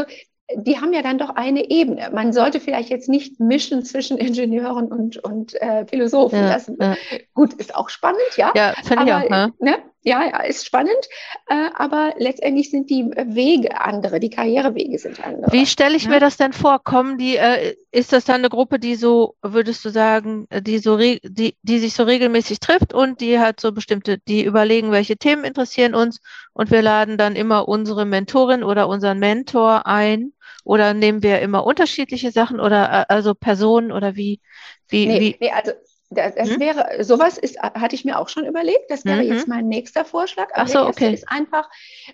die 0.56 0.80
haben 0.80 0.92
ja 0.92 1.04
dann 1.04 1.20
doch 1.20 1.36
eine 1.36 1.70
Ebene. 1.70 2.10
Man 2.12 2.34
sollte 2.34 2.60
vielleicht 2.60 2.90
jetzt 2.90 3.10
nicht 3.10 3.40
mischen 3.40 3.86
zwischen 3.86 4.18
Ingenieuren 4.18 4.92
und, 4.92 5.18
und 5.24 5.54
äh, 5.62 5.86
Philosophen. 5.86 6.40
Ja, 6.40 6.54
das, 6.54 6.72
ja. 6.80 6.96
Gut, 7.36 7.54
ist 7.54 7.76
auch 7.76 7.90
spannend, 7.90 8.20
ja. 8.38 8.52
Ja, 8.56 8.74
finde 8.84 9.06
ich 9.06 9.14
auch. 9.14 9.30
Ne? 9.30 9.54
Ne? 9.60 9.78
Ja, 10.04 10.26
ja, 10.26 10.40
ist 10.42 10.66
spannend, 10.66 11.08
äh, 11.48 11.70
aber 11.76 12.16
letztendlich 12.18 12.72
sind 12.72 12.90
die 12.90 13.04
Wege 13.04 13.80
andere, 13.80 14.20
die 14.20 14.32
Karrierewege 14.32 14.98
sind 14.98 15.24
andere. 15.24 15.52
Wie 15.52 15.68
stelle 15.68 15.96
ich 15.96 16.06
ja? 16.06 16.10
mir 16.10 16.20
das 16.20 16.38
denn 16.38 16.54
vor? 16.54 16.84
Kommen 16.84 17.20
die, 17.20 17.36
äh, 17.36 17.76
ist 17.92 18.12
das 18.12 18.26
dann 18.26 18.38
eine 18.38 18.50
Gruppe, 18.50 18.80
die 18.80 18.96
so, 18.96 19.36
würdest 19.44 19.86
du 19.86 19.90
sagen, 19.90 20.48
die 20.52 20.80
so 20.80 20.98
die, 20.98 21.56
die 21.62 21.80
sich 21.80 21.94
so 21.94 22.04
regelmäßig 22.04 22.60
trifft 22.60 22.94
und 22.96 23.22
die 23.22 23.38
hat 23.38 23.60
so 23.60 23.72
bestimmte, 23.72 24.18
die 24.18 24.44
überlegen, 24.44 24.92
welche 24.92 25.18
Themen 25.18 25.44
interessieren 25.44 25.94
uns 25.94 26.20
und 26.54 26.72
wir 26.72 26.82
laden 26.82 27.20
dann 27.20 27.36
immer 27.36 27.68
unsere 27.68 28.06
Mentorin 28.06 28.64
oder 28.64 28.88
unseren 28.88 29.20
Mentor 29.20 29.86
ein 29.86 30.34
Oder 30.64 30.94
nehmen 30.94 31.24
wir 31.24 31.42
immer 31.42 31.66
unterschiedliche 31.66 32.32
Sachen 32.32 32.60
oder 32.60 33.02
äh, 33.02 33.06
also 33.14 33.34
Personen 33.36 33.92
oder 33.92 34.16
wie? 34.16 34.40
wie, 34.88 35.06
nee, 35.08 35.20
wie? 35.20 35.38
Nee, 35.40 35.52
also 35.52 35.72
das, 36.12 36.50
hm? 36.50 36.60
wäre, 36.60 37.04
sowas 37.04 37.38
ist, 37.38 37.58
hatte 37.60 37.96
ich 37.96 38.04
mir 38.04 38.20
auch 38.20 38.28
schon 38.28 38.46
überlegt. 38.46 38.90
Das 38.90 39.06
wäre 39.06 39.24
mhm. 39.24 39.34
jetzt 39.34 39.48
mein 39.48 39.68
nächster 39.68 40.04
Vorschlag. 40.04 40.50
Aber 40.54 40.64
Ach 40.64 40.68
so, 40.68 40.86
okay. 40.86 41.14
ist 41.14 41.30
einfach, 41.30 41.70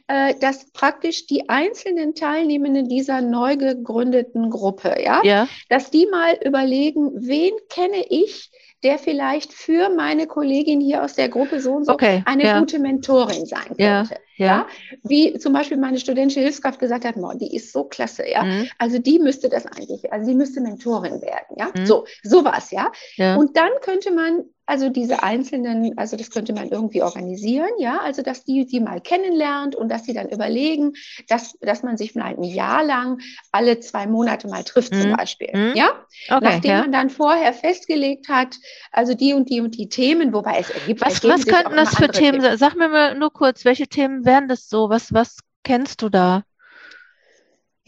äh, 0.07 0.35
dass 0.35 0.71
praktisch 0.71 1.25
die 1.25 1.49
einzelnen 1.49 2.13
Teilnehmenden 2.13 2.87
dieser 2.87 3.21
neu 3.21 3.57
gegründeten 3.57 4.49
Gruppe, 4.51 5.01
ja, 5.03 5.21
ja, 5.23 5.47
dass 5.69 5.89
die 5.89 6.05
mal 6.05 6.37
überlegen, 6.43 7.11
wen 7.15 7.53
kenne 7.69 8.05
ich, 8.09 8.51
der 8.83 8.99
vielleicht 8.99 9.53
für 9.53 9.89
meine 9.89 10.27
Kollegin 10.27 10.79
hier 10.79 11.03
aus 11.03 11.15
der 11.15 11.29
Gruppe 11.29 11.59
so 11.59 11.73
und 11.73 11.85
so 11.85 11.93
okay, 11.93 12.21
eine 12.25 12.43
ja. 12.43 12.59
gute 12.59 12.79
Mentorin 12.79 13.45
sein 13.45 13.65
könnte. 13.65 13.83
Ja, 13.83 14.03
ja. 14.37 14.45
ja. 14.45 14.67
Wie 15.03 15.37
zum 15.39 15.53
Beispiel 15.53 15.77
meine 15.77 15.99
studentische 15.99 16.41
Hilfskraft 16.41 16.79
gesagt 16.79 17.03
hat, 17.03 17.15
oh, 17.17 17.33
die 17.33 17.55
ist 17.55 17.73
so 17.73 17.85
klasse, 17.85 18.29
ja. 18.29 18.43
Mhm. 18.43 18.69
Also 18.77 18.99
die 18.99 19.19
müsste 19.19 19.49
das 19.49 19.65
eigentlich, 19.65 20.11
also 20.11 20.29
die 20.29 20.35
müsste 20.35 20.61
Mentorin 20.61 21.21
werden, 21.21 21.55
ja. 21.57 21.71
Mhm. 21.75 21.85
So, 21.85 22.05
sowas, 22.23 22.71
ja? 22.71 22.91
ja. 23.15 23.35
Und 23.35 23.57
dann 23.57 23.71
könnte 23.81 24.11
man 24.11 24.43
also 24.67 24.89
diese 24.89 25.23
einzelnen, 25.23 25.97
also 25.97 26.17
das 26.17 26.29
könnte 26.29 26.53
man 26.53 26.69
irgendwie 26.69 27.01
organisieren, 27.01 27.69
ja, 27.79 27.99
also 28.01 28.21
dass 28.21 28.43
die 28.43 28.65
die 28.65 28.79
mal 28.79 29.01
kennenlernt 29.01 29.75
und 29.75 29.89
dass 29.89 30.03
sie 30.03 30.13
dann 30.13 30.29
überlegen, 30.29 30.93
dass, 31.29 31.57
dass 31.61 31.83
man 31.83 31.97
sich 31.97 32.11
vielleicht 32.11 32.37
ein 32.37 32.43
Jahr 32.43 32.83
lang 32.83 33.19
alle 33.51 33.79
zwei 33.79 34.05
Monate 34.07 34.47
mal 34.47 34.63
trifft 34.63 34.93
Mhm. 34.93 35.01
zum 35.01 35.17
Beispiel, 35.17 35.49
Mhm. 35.53 35.75
ja, 35.75 35.89
Okay, 36.29 36.39
nachdem 36.43 36.71
ja. 36.71 36.81
man 36.81 36.91
dann 36.91 37.09
vorher 37.09 37.53
festgelegt 37.53 38.29
hat, 38.29 38.55
also 38.91 39.13
die 39.13 39.33
und 39.33 39.49
die 39.49 39.61
und 39.61 39.75
die 39.77 39.89
Themen, 39.89 40.33
wobei 40.33 40.59
es 40.59 40.69
ergibt, 40.69 41.01
Was, 41.01 41.23
was 41.23 41.45
könnten 41.45 41.75
das 41.75 41.95
für 41.95 42.09
Themen 42.11 42.41
sein? 42.41 42.57
Sag 42.57 42.75
mir 42.75 42.89
mal 42.89 43.15
nur 43.17 43.31
kurz, 43.31 43.65
welche 43.65 43.87
Themen 43.87 44.25
wären 44.25 44.47
das 44.47 44.69
so? 44.69 44.89
Was, 44.89 45.13
was 45.13 45.37
kennst 45.63 46.01
du 46.01 46.09
da? 46.09 46.43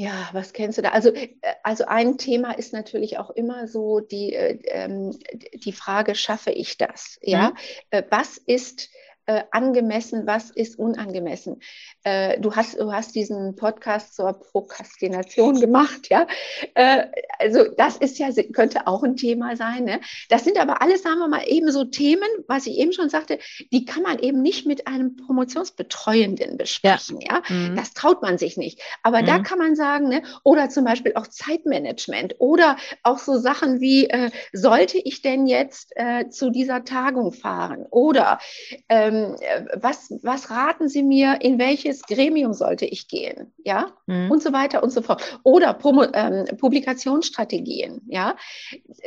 Ja, 0.01 0.29
was 0.31 0.53
kennst 0.53 0.77
du 0.77 0.81
da? 0.81 0.91
Also, 0.91 1.09
äh, 1.09 1.27
also 1.61 1.83
ein 1.85 2.17
Thema 2.17 2.53
ist 2.53 2.71
natürlich 2.71 3.17
auch 3.17 3.31
immer 3.31 3.67
so 3.67 3.99
die, 3.99 4.33
äh, 4.33 4.57
ähm, 4.67 5.19
die 5.53 5.73
Frage, 5.73 6.15
schaffe 6.15 6.51
ich 6.51 6.77
das? 6.77 7.19
Ja, 7.21 7.49
Mhm. 7.49 7.57
Äh, 7.89 8.03
was 8.09 8.37
ist 8.37 8.89
äh, 9.29 9.43
angemessen, 9.51 10.25
was 10.25 10.49
ist 10.49 10.79
unangemessen? 10.79 11.61
Äh, 12.03 12.39
du, 12.39 12.55
hast, 12.55 12.79
du 12.79 12.91
hast 12.91 13.13
diesen 13.13 13.55
Podcast 13.55 14.15
zur 14.15 14.33
Prokrastination 14.33 15.59
gemacht, 15.59 16.09
ja. 16.09 16.25
Äh, 16.73 17.05
also 17.37 17.65
das 17.77 17.97
ist 17.97 18.17
ja, 18.17 18.29
könnte 18.53 18.87
auch 18.87 19.03
ein 19.03 19.15
Thema 19.15 19.55
sein. 19.55 19.83
Ne? 19.83 19.99
Das 20.29 20.45
sind 20.45 20.59
aber 20.59 20.81
alles, 20.81 21.03
sagen 21.03 21.19
wir 21.19 21.27
mal, 21.27 21.43
eben 21.45 21.71
so 21.71 21.83
Themen, 21.83 22.27
was 22.47 22.65
ich 22.65 22.79
eben 22.79 22.91
schon 22.91 23.09
sagte, 23.09 23.37
die 23.71 23.85
kann 23.85 24.01
man 24.01 24.17
eben 24.17 24.41
nicht 24.41 24.65
mit 24.65 24.87
einem 24.87 25.15
Promotionsbetreuenden 25.15 26.57
besprechen. 26.57 27.19
Ja, 27.21 27.43
Mhm. 27.49 27.75
das 27.75 27.93
traut 27.93 28.23
man 28.23 28.39
sich 28.39 28.57
nicht. 28.57 28.81
Aber 29.03 29.21
da 29.21 29.37
Mhm. 29.37 29.43
kann 29.43 29.59
man 29.59 29.75
sagen, 29.75 30.09
ne, 30.09 30.23
oder 30.43 30.69
zum 30.69 30.85
Beispiel 30.85 31.13
auch 31.15 31.27
Zeitmanagement 31.27 32.35
oder 32.39 32.77
auch 33.03 33.19
so 33.19 33.37
Sachen 33.37 33.79
wie, 33.79 34.09
äh, 34.09 34.31
sollte 34.53 34.97
ich 34.97 35.21
denn 35.21 35.45
jetzt 35.45 35.91
äh, 35.97 36.29
zu 36.29 36.49
dieser 36.49 36.83
Tagung 36.83 37.31
fahren? 37.31 37.85
Oder 37.91 38.39
ähm, 38.87 39.18
äh, 39.39 39.65
was, 39.81 40.11
was 40.23 40.49
raten 40.49 40.89
Sie 40.89 41.03
mir, 41.03 41.39
in 41.41 41.59
welches 41.59 42.01
Gremium 42.03 42.53
sollte 42.53 42.85
ich 42.85 43.07
gehen? 43.07 43.53
Ja, 43.63 43.93
Mhm. 44.07 44.31
und 44.31 44.41
so 44.43 44.51
weiter 44.53 44.81
und 44.83 44.89
so 44.91 45.01
fort. 45.01 45.21
Oder 45.43 45.73
Promo, 45.73 46.05
ähm, 46.13 46.45
Publikationsstrategien. 46.57 48.01
Ja, 48.07 48.35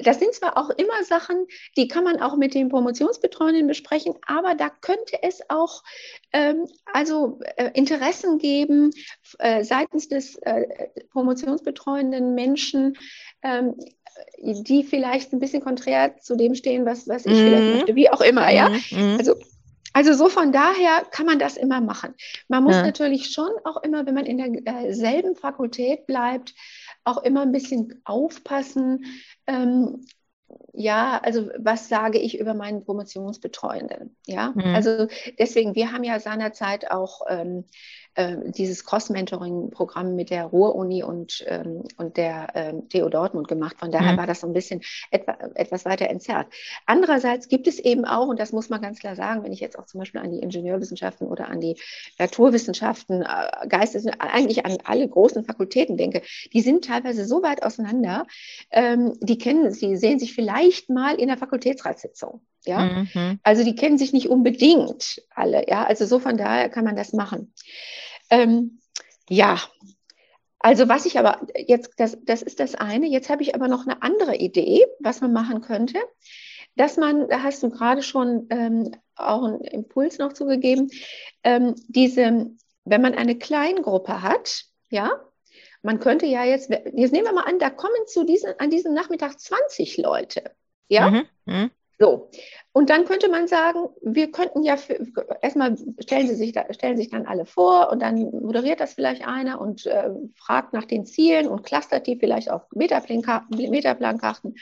das 0.04 0.18
sind 0.18 0.34
zwar 0.34 0.56
auch 0.56 0.70
immer 0.70 1.02
Sachen, 1.04 1.46
die 1.76 1.88
kann 1.88 2.04
man 2.04 2.20
auch 2.20 2.36
mit 2.36 2.54
den 2.54 2.68
Promotionsbetreuenden 2.68 3.66
besprechen, 3.66 4.14
aber 4.26 4.54
da 4.54 4.68
könnte 4.68 5.16
es 5.22 5.40
auch 5.48 5.82
ähm, 6.32 6.66
also 6.92 7.40
äh, 7.56 7.70
Interessen 7.74 8.38
geben 8.38 8.90
äh, 9.38 9.64
seitens 9.64 10.08
des 10.08 10.36
äh, 10.42 10.64
promotionsbetreuenden 11.10 12.34
Menschen, 12.34 12.96
ähm, 13.42 13.74
die 14.42 14.84
vielleicht 14.84 15.32
ein 15.32 15.38
bisschen 15.40 15.62
konträr 15.62 16.16
zu 16.18 16.36
dem 16.36 16.54
stehen, 16.54 16.84
was, 16.84 17.08
was 17.08 17.24
ich 17.26 17.32
Mhm. 17.32 17.44
vielleicht 17.44 17.68
möchte, 17.68 17.94
wie 17.94 18.10
auch 18.10 18.20
immer, 18.20 18.50
ja. 18.50 18.68
Mhm. 18.90 19.16
Also 19.18 19.36
also 19.92 20.14
so 20.14 20.28
von 20.28 20.52
daher 20.52 21.04
kann 21.10 21.26
man 21.26 21.38
das 21.38 21.56
immer 21.56 21.80
machen. 21.80 22.14
Man 22.48 22.64
muss 22.64 22.76
Ja. 22.76 22.82
natürlich 22.82 23.30
schon 23.30 23.50
auch 23.64 23.82
immer, 23.82 24.06
wenn 24.06 24.14
man 24.14 24.26
in 24.26 24.64
derselben 24.64 25.36
Fakultät 25.36 26.06
bleibt, 26.06 26.54
auch 27.04 27.22
immer 27.22 27.42
ein 27.42 27.52
bisschen 27.52 28.00
aufpassen. 28.04 29.04
Ähm, 29.46 30.04
ja, 30.72 31.20
also 31.22 31.50
was 31.58 31.88
sage 31.88 32.18
ich 32.18 32.38
über 32.38 32.54
meinen 32.54 32.84
Promotionsbetreuenden? 32.84 34.16
Ja, 34.26 34.54
Mhm. 34.54 34.74
also 34.74 35.06
deswegen, 35.38 35.74
wir 35.74 35.92
haben 35.92 36.04
ja 36.04 36.18
seinerzeit 36.20 36.90
auch 36.90 37.22
ähm, 37.28 37.64
äh, 38.14 38.36
dieses 38.52 38.84
Cross-Mentoring-Programm 38.84 40.14
mit 40.14 40.30
der 40.30 40.44
Ruhr-Uni 40.44 41.02
und, 41.02 41.44
ähm, 41.46 41.82
und 41.96 42.16
der 42.18 42.48
ähm, 42.54 42.88
TU 42.88 43.08
Dortmund 43.08 43.48
gemacht. 43.48 43.76
Von 43.78 43.90
daher 43.90 44.12
Mhm. 44.12 44.16
war 44.16 44.26
das 44.26 44.40
so 44.40 44.46
ein 44.46 44.52
bisschen 44.52 44.82
etwa, 45.10 45.36
etwas 45.54 45.84
weiter 45.84 46.08
entzerrt. 46.08 46.46
Andererseits 46.86 47.48
gibt 47.48 47.66
es 47.66 47.78
eben 47.78 48.04
auch, 48.04 48.28
und 48.28 48.38
das 48.38 48.52
muss 48.52 48.68
man 48.68 48.80
ganz 48.82 48.98
klar 48.98 49.16
sagen, 49.16 49.42
wenn 49.44 49.52
ich 49.52 49.60
jetzt 49.60 49.78
auch 49.78 49.86
zum 49.86 50.00
Beispiel 50.00 50.20
an 50.20 50.30
die 50.30 50.40
Ingenieurwissenschaften 50.40 51.26
oder 51.26 51.48
an 51.48 51.60
die 51.60 51.76
Naturwissenschaften, 52.18 53.22
äh, 53.22 53.66
Geistes, 53.68 54.06
eigentlich 54.18 54.64
an 54.66 54.78
alle 54.84 55.08
großen 55.08 55.44
Fakultäten 55.44 55.96
denke, 55.96 56.22
die 56.52 56.60
sind 56.60 56.84
teilweise 56.84 57.24
so 57.24 57.42
weit 57.42 57.62
auseinander, 57.62 58.26
ähm, 58.70 59.14
die 59.20 59.38
kennen 59.38 59.72
sie, 59.72 59.96
sehen 59.96 60.18
sich 60.18 60.34
vielleicht 60.34 60.61
mal 60.88 61.14
in 61.14 61.28
der 61.28 61.36
Fakultätsratssitzung. 61.36 62.44
Ja, 62.64 62.80
Mhm. 62.80 63.40
also 63.42 63.64
die 63.64 63.74
kennen 63.74 63.98
sich 63.98 64.12
nicht 64.12 64.28
unbedingt 64.28 65.22
alle. 65.34 65.68
Ja, 65.68 65.84
also 65.84 66.06
so 66.06 66.18
von 66.18 66.36
daher 66.36 66.68
kann 66.68 66.84
man 66.84 66.96
das 66.96 67.12
machen. 67.12 67.52
Ähm, 68.30 68.78
ja, 69.28 69.60
also 70.58 70.88
was 70.88 71.06
ich 71.06 71.18
aber 71.18 71.40
jetzt, 71.56 71.94
das, 71.96 72.18
das 72.22 72.42
ist 72.42 72.60
das 72.60 72.74
eine. 72.76 73.06
Jetzt 73.06 73.30
habe 73.30 73.42
ich 73.42 73.54
aber 73.54 73.66
noch 73.68 73.86
eine 73.86 74.02
andere 74.02 74.36
Idee, 74.36 74.86
was 75.00 75.20
man 75.20 75.32
machen 75.32 75.60
könnte. 75.60 75.98
Dass 76.76 76.96
man, 76.96 77.28
da 77.28 77.42
hast 77.42 77.62
du 77.62 77.70
gerade 77.70 78.02
schon 78.02 78.46
ähm, 78.50 78.92
auch 79.16 79.44
einen 79.44 79.60
Impuls 79.62 80.18
noch 80.18 80.32
zugegeben, 80.32 80.88
ähm, 81.42 81.74
diese, 81.88 82.50
wenn 82.84 83.02
man 83.02 83.14
eine 83.14 83.36
Kleingruppe 83.36 84.22
hat, 84.22 84.64
ja, 84.88 85.10
man 85.82 86.00
könnte 86.00 86.26
ja 86.26 86.44
jetzt, 86.44 86.70
jetzt 86.70 87.12
nehmen 87.12 87.26
wir 87.26 87.32
mal 87.32 87.44
an, 87.44 87.58
da 87.58 87.70
kommen 87.70 88.06
zu 88.06 88.24
diesen, 88.24 88.58
an 88.58 88.70
diesem 88.70 88.94
Nachmittag 88.94 89.38
20 89.38 89.98
Leute. 89.98 90.54
Ja, 90.88 91.10
Mhm. 91.10 91.26
Mhm. 91.46 91.70
So. 92.02 92.28
Und 92.74 92.88
dann 92.88 93.04
könnte 93.04 93.28
man 93.28 93.48
sagen, 93.48 93.90
wir 94.00 94.30
könnten 94.30 94.62
ja 94.62 94.78
erstmal 95.42 95.76
stellen 96.00 96.26
Sie 96.26 96.34
sich 96.34 96.54
stellen 96.70 96.96
sich 96.96 97.10
dann 97.10 97.26
alle 97.26 97.44
vor 97.44 97.90
und 97.92 98.00
dann 98.00 98.16
moderiert 98.16 98.80
das 98.80 98.94
vielleicht 98.94 99.26
einer 99.26 99.60
und 99.60 99.84
äh, 99.84 100.08
fragt 100.34 100.72
nach 100.72 100.86
den 100.86 101.04
Zielen 101.04 101.48
und 101.48 101.64
clustert 101.64 102.06
die 102.06 102.16
vielleicht 102.16 102.50
auf 102.50 102.62
Metaplankarten, 102.74 104.54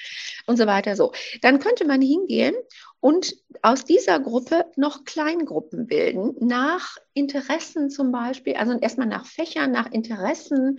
und 0.47 0.57
so 0.57 0.67
weiter. 0.67 0.97
So. 0.97 1.13
Dann 1.41 1.61
könnte 1.61 1.87
man 1.87 2.03
hingehen 2.03 2.55
und 2.99 3.37
aus 3.63 3.85
dieser 3.85 4.19
Gruppe 4.19 4.67
noch 4.77 5.05
Kleingruppen 5.05 5.87
bilden, 5.87 6.35
nach 6.41 6.97
Interessen 7.15 7.91
zum 7.91 8.11
Beispiel, 8.11 8.57
also 8.57 8.77
erstmal 8.79 9.07
nach 9.07 9.25
Fächern, 9.25 9.71
nach 9.71 9.91
Interessen, 9.93 10.79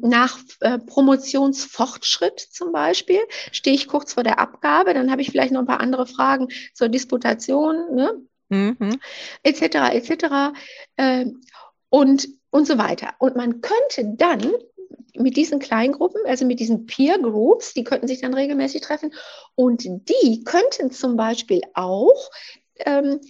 nach 0.00 0.38
äh, 0.60 0.78
Promotionsfortschritt 0.78 2.40
zum 2.40 2.72
Beispiel. 2.72 3.20
Stehe 3.52 3.76
ich 3.76 3.86
kurz 3.86 4.14
vor 4.14 4.24
der 4.24 4.38
Abgabe, 4.38 4.94
dann 4.94 5.10
habe 5.10 5.22
ich 5.22 5.30
vielleicht 5.30 5.52
noch 5.52 5.60
ein 5.60 5.66
paar 5.66 5.80
andere 5.80 6.06
Fragen 6.06 6.48
zur 6.74 6.88
Disputation, 6.88 7.94
ne? 7.94 8.20
Mhm. 8.48 8.98
etc., 9.44 9.62
etc. 9.92 10.58
ähm, 10.96 11.40
und, 11.88 12.28
und 12.50 12.66
so 12.66 12.78
weiter. 12.78 13.14
Und 13.20 13.36
man 13.36 13.60
könnte 13.60 14.16
dann 14.16 14.42
mit 15.14 15.36
diesen 15.36 15.60
Kleingruppen, 15.60 16.22
also 16.26 16.44
mit 16.44 16.58
diesen 16.58 16.86
Peer 16.86 17.18
Groups, 17.18 17.74
die 17.74 17.84
könnten 17.84 18.08
sich 18.08 18.20
dann 18.20 18.34
regelmäßig 18.34 18.80
treffen 18.80 19.12
und 19.54 19.84
die 19.84 20.42
könnten 20.44 20.90
zum 20.90 21.16
Beispiel 21.16 21.60
auch 21.74 22.30
ähm, 22.78 23.20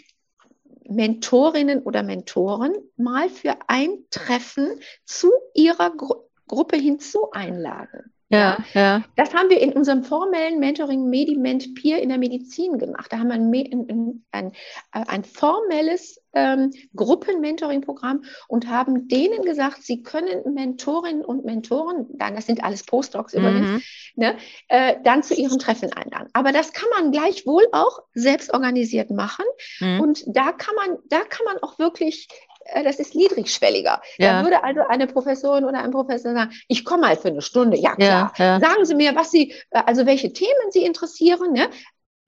Mentorinnen 0.88 1.82
oder 1.82 2.02
Mentoren 2.02 2.72
mal 2.96 3.28
für 3.28 3.56
ein 3.68 4.04
Treffen 4.10 4.80
zu 5.04 5.30
ihrer 5.54 5.90
Gru 5.90 6.29
Gruppe 6.50 6.76
hinzu 6.76 7.30
einladen. 7.30 8.12
Ja, 8.32 8.58
ja. 8.74 9.02
Das 9.16 9.34
haben 9.34 9.50
wir 9.50 9.60
in 9.60 9.72
unserem 9.72 10.04
formellen 10.04 10.60
Mentoring 10.60 11.08
Mediment 11.10 11.74
Peer 11.74 12.00
in 12.00 12.10
der 12.10 12.18
Medizin 12.18 12.78
gemacht. 12.78 13.12
Da 13.12 13.18
haben 13.18 13.28
wir 13.28 13.34
ein, 13.34 13.52
ein, 13.90 14.24
ein, 14.30 14.52
ein 14.92 15.24
formelles 15.24 16.20
ähm, 16.32 16.70
Gruppen-Mentoring-Programm 16.94 18.22
und 18.46 18.68
haben 18.68 19.08
denen 19.08 19.42
gesagt, 19.42 19.82
sie 19.82 20.02
können 20.02 20.54
Mentorinnen 20.54 21.24
und 21.24 21.44
Mentoren, 21.44 22.06
dann, 22.10 22.36
das 22.36 22.46
sind 22.46 22.62
alles 22.62 22.84
Postdocs 22.84 23.34
übrigens, 23.34 23.68
Mhm. 23.68 23.82
ne, 24.14 24.36
äh, 24.68 24.94
dann 25.02 25.24
zu 25.24 25.34
ihren 25.34 25.58
Treffen 25.58 25.92
einladen. 25.92 26.28
Aber 26.32 26.52
das 26.52 26.72
kann 26.72 26.88
man 26.96 27.10
gleichwohl 27.10 27.66
auch 27.72 28.00
selbst 28.14 28.54
organisiert 28.54 29.10
machen. 29.10 29.44
Mhm. 29.80 30.00
Und 30.00 30.24
da 30.28 30.52
kann 30.52 30.76
man, 30.76 30.98
da 31.08 31.20
kann 31.28 31.44
man 31.46 31.58
auch 31.62 31.80
wirklich 31.80 32.28
äh, 32.30 32.49
das 32.84 32.98
ist 32.98 33.14
niedrigschwelliger. 33.14 34.00
Ja. 34.18 34.40
Da 34.40 34.42
würde 34.44 34.62
also 34.64 34.80
eine 34.88 35.06
Professorin 35.06 35.64
oder 35.64 35.82
ein 35.82 35.90
Professor 35.90 36.32
sagen, 36.34 36.52
ich 36.68 36.84
komme 36.84 37.02
mal 37.02 37.16
für 37.16 37.28
eine 37.28 37.42
Stunde. 37.42 37.76
Ja, 37.78 37.96
klar. 37.96 38.32
Ja, 38.36 38.44
ja. 38.44 38.60
Sagen 38.60 38.84
Sie 38.84 38.94
mir, 38.94 39.14
was 39.16 39.30
Sie, 39.30 39.52
äh, 39.70 39.82
also 39.86 40.06
welche 40.06 40.32
Themen 40.32 40.70
Sie 40.70 40.84
interessieren, 40.84 41.52
ne? 41.52 41.70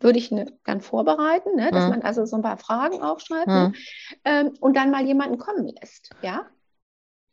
Würde 0.00 0.18
ich 0.18 0.32
ne, 0.32 0.58
dann 0.64 0.80
vorbereiten, 0.80 1.54
ne? 1.54 1.70
dass 1.70 1.84
Mhm. 1.84 1.90
man 1.90 2.02
also 2.02 2.24
so 2.24 2.34
ein 2.36 2.42
paar 2.42 2.58
Fragen 2.58 3.00
aufschreibt 3.02 3.46
Mhm. 3.46 3.54
ne? 3.54 3.72
ähm, 4.24 4.54
und 4.60 4.76
dann 4.76 4.90
mal 4.90 5.04
jemanden 5.06 5.38
kommen 5.38 5.68
lässt. 5.80 6.10
Ja. 6.22 6.46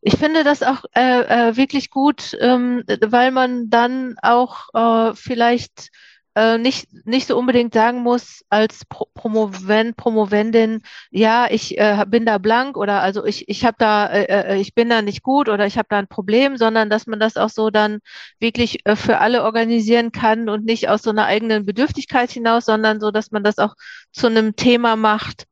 ich 0.01 0.15
finde 0.17 0.43
das 0.43 0.63
auch 0.63 0.85
äh, 0.95 1.49
äh, 1.49 1.57
wirklich 1.57 1.89
gut, 1.89 2.37
ähm, 2.39 2.83
weil 2.87 3.31
man 3.31 3.69
dann 3.69 4.15
auch 4.21 4.69
äh, 4.73 5.13
vielleicht 5.15 5.89
äh, 6.35 6.57
nicht, 6.57 6.87
nicht 7.05 7.27
so 7.27 7.37
unbedingt 7.37 7.73
sagen 7.73 8.01
muss 8.01 8.43
als 8.49 8.85
Pro 8.85 9.07
Promovent, 9.13 9.97
Promovendin, 9.97 10.81
ja, 11.11 11.47
ich 11.49 11.77
äh, 11.77 12.05
bin 12.07 12.25
da 12.25 12.37
blank 12.37 12.77
oder 12.77 13.01
also 13.01 13.25
ich, 13.25 13.49
ich 13.49 13.65
habe 13.65 13.75
da, 13.79 14.07
äh, 14.07 14.53
äh, 14.55 14.61
ich 14.61 14.73
bin 14.73 14.89
da 14.89 15.01
nicht 15.01 15.23
gut 15.23 15.49
oder 15.49 15.65
ich 15.65 15.77
habe 15.77 15.87
da 15.89 15.97
ein 15.97 16.07
Problem, 16.07 16.57
sondern 16.57 16.89
dass 16.89 17.07
man 17.07 17.19
das 17.19 17.35
auch 17.35 17.49
so 17.49 17.69
dann 17.69 17.99
wirklich 18.39 18.85
äh, 18.85 18.95
für 18.95 19.19
alle 19.19 19.43
organisieren 19.43 20.11
kann 20.11 20.49
und 20.49 20.65
nicht 20.65 20.87
aus 20.89 21.01
so 21.01 21.09
einer 21.09 21.25
eigenen 21.25 21.65
Bedürftigkeit 21.65 22.31
hinaus, 22.31 22.65
sondern 22.65 22.99
so, 22.99 23.11
dass 23.11 23.31
man 23.31 23.43
das 23.43 23.57
auch 23.57 23.75
zu 24.11 24.27
einem 24.27 24.55
Thema 24.55 24.95
macht, 24.95 25.45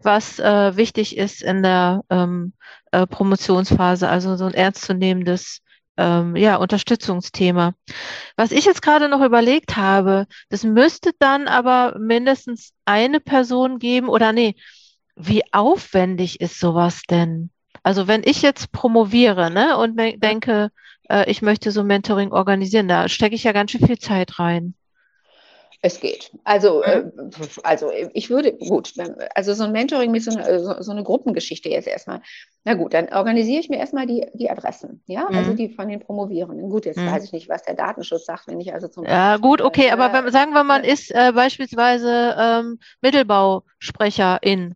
was 0.00 0.38
äh, 0.38 0.76
wichtig 0.76 1.16
ist 1.16 1.42
in 1.42 1.62
der 1.62 2.02
ähm, 2.10 2.54
äh, 2.90 3.06
Promotionsphase, 3.06 4.08
also 4.08 4.36
so 4.36 4.46
ein 4.46 4.54
ernstzunehmendes 4.54 5.60
ähm, 5.96 6.36
ja, 6.36 6.56
Unterstützungsthema. 6.56 7.74
Was 8.36 8.52
ich 8.52 8.64
jetzt 8.64 8.82
gerade 8.82 9.08
noch 9.08 9.20
überlegt 9.20 9.76
habe, 9.76 10.26
das 10.48 10.64
müsste 10.64 11.12
dann 11.18 11.48
aber 11.48 11.98
mindestens 11.98 12.72
eine 12.84 13.20
Person 13.20 13.78
geben 13.78 14.08
oder 14.08 14.32
nee, 14.32 14.56
wie 15.16 15.42
aufwendig 15.52 16.40
ist 16.40 16.58
sowas 16.58 17.02
denn? 17.08 17.50
Also 17.82 18.06
wenn 18.06 18.22
ich 18.24 18.42
jetzt 18.42 18.72
promoviere 18.72 19.50
ne, 19.50 19.76
und 19.76 19.96
denke, 19.96 20.70
äh, 21.08 21.30
ich 21.30 21.42
möchte 21.42 21.70
so 21.70 21.84
Mentoring 21.84 22.32
organisieren, 22.32 22.88
da 22.88 23.08
stecke 23.08 23.34
ich 23.34 23.44
ja 23.44 23.52
ganz 23.52 23.72
schön 23.72 23.86
viel 23.86 23.98
Zeit 23.98 24.38
rein. 24.38 24.74
Es 25.84 25.98
geht. 25.98 26.30
Also, 26.44 26.84
mhm. 26.86 27.12
äh, 27.16 27.46
also 27.64 27.90
ich 28.14 28.30
würde, 28.30 28.52
gut, 28.52 28.94
also 29.34 29.52
so 29.52 29.64
ein 29.64 29.72
Mentoring 29.72 30.12
mit 30.12 30.22
so 30.22 30.30
einer 30.30 30.60
so, 30.60 30.80
so 30.80 30.92
eine 30.92 31.02
Gruppengeschichte 31.02 31.68
jetzt 31.68 31.88
erstmal. 31.88 32.22
Na 32.62 32.74
gut, 32.74 32.94
dann 32.94 33.08
organisiere 33.12 33.58
ich 33.58 33.68
mir 33.68 33.78
erstmal 33.78 34.06
die, 34.06 34.24
die 34.34 34.48
Adressen, 34.48 35.02
ja, 35.06 35.22
also 35.22 35.32
mhm. 35.32 35.38
also 35.38 35.52
die 35.54 35.68
von 35.70 35.88
den 35.88 35.98
Promovierenden. 35.98 36.70
Gut, 36.70 36.86
jetzt 36.86 36.98
mhm. 36.98 37.10
weiß 37.10 37.24
ich 37.24 37.32
nicht, 37.32 37.48
was 37.48 37.64
der 37.64 37.74
Datenschutz 37.74 38.26
sagt, 38.26 38.46
wenn 38.46 38.60
ich 38.60 38.72
also 38.72 38.86
zum 38.86 39.04
Ja, 39.04 39.38
gut, 39.38 39.60
okay, 39.60 39.88
äh, 39.88 39.90
aber 39.90 40.12
wenn, 40.12 40.30
sagen 40.30 40.52
wir, 40.52 40.62
man 40.62 40.84
ist 40.84 41.10
äh, 41.10 41.32
beispielsweise 41.34 42.36
ähm, 42.38 42.78
Mittelbausprecherin 43.00 44.70
äh, 44.70 44.74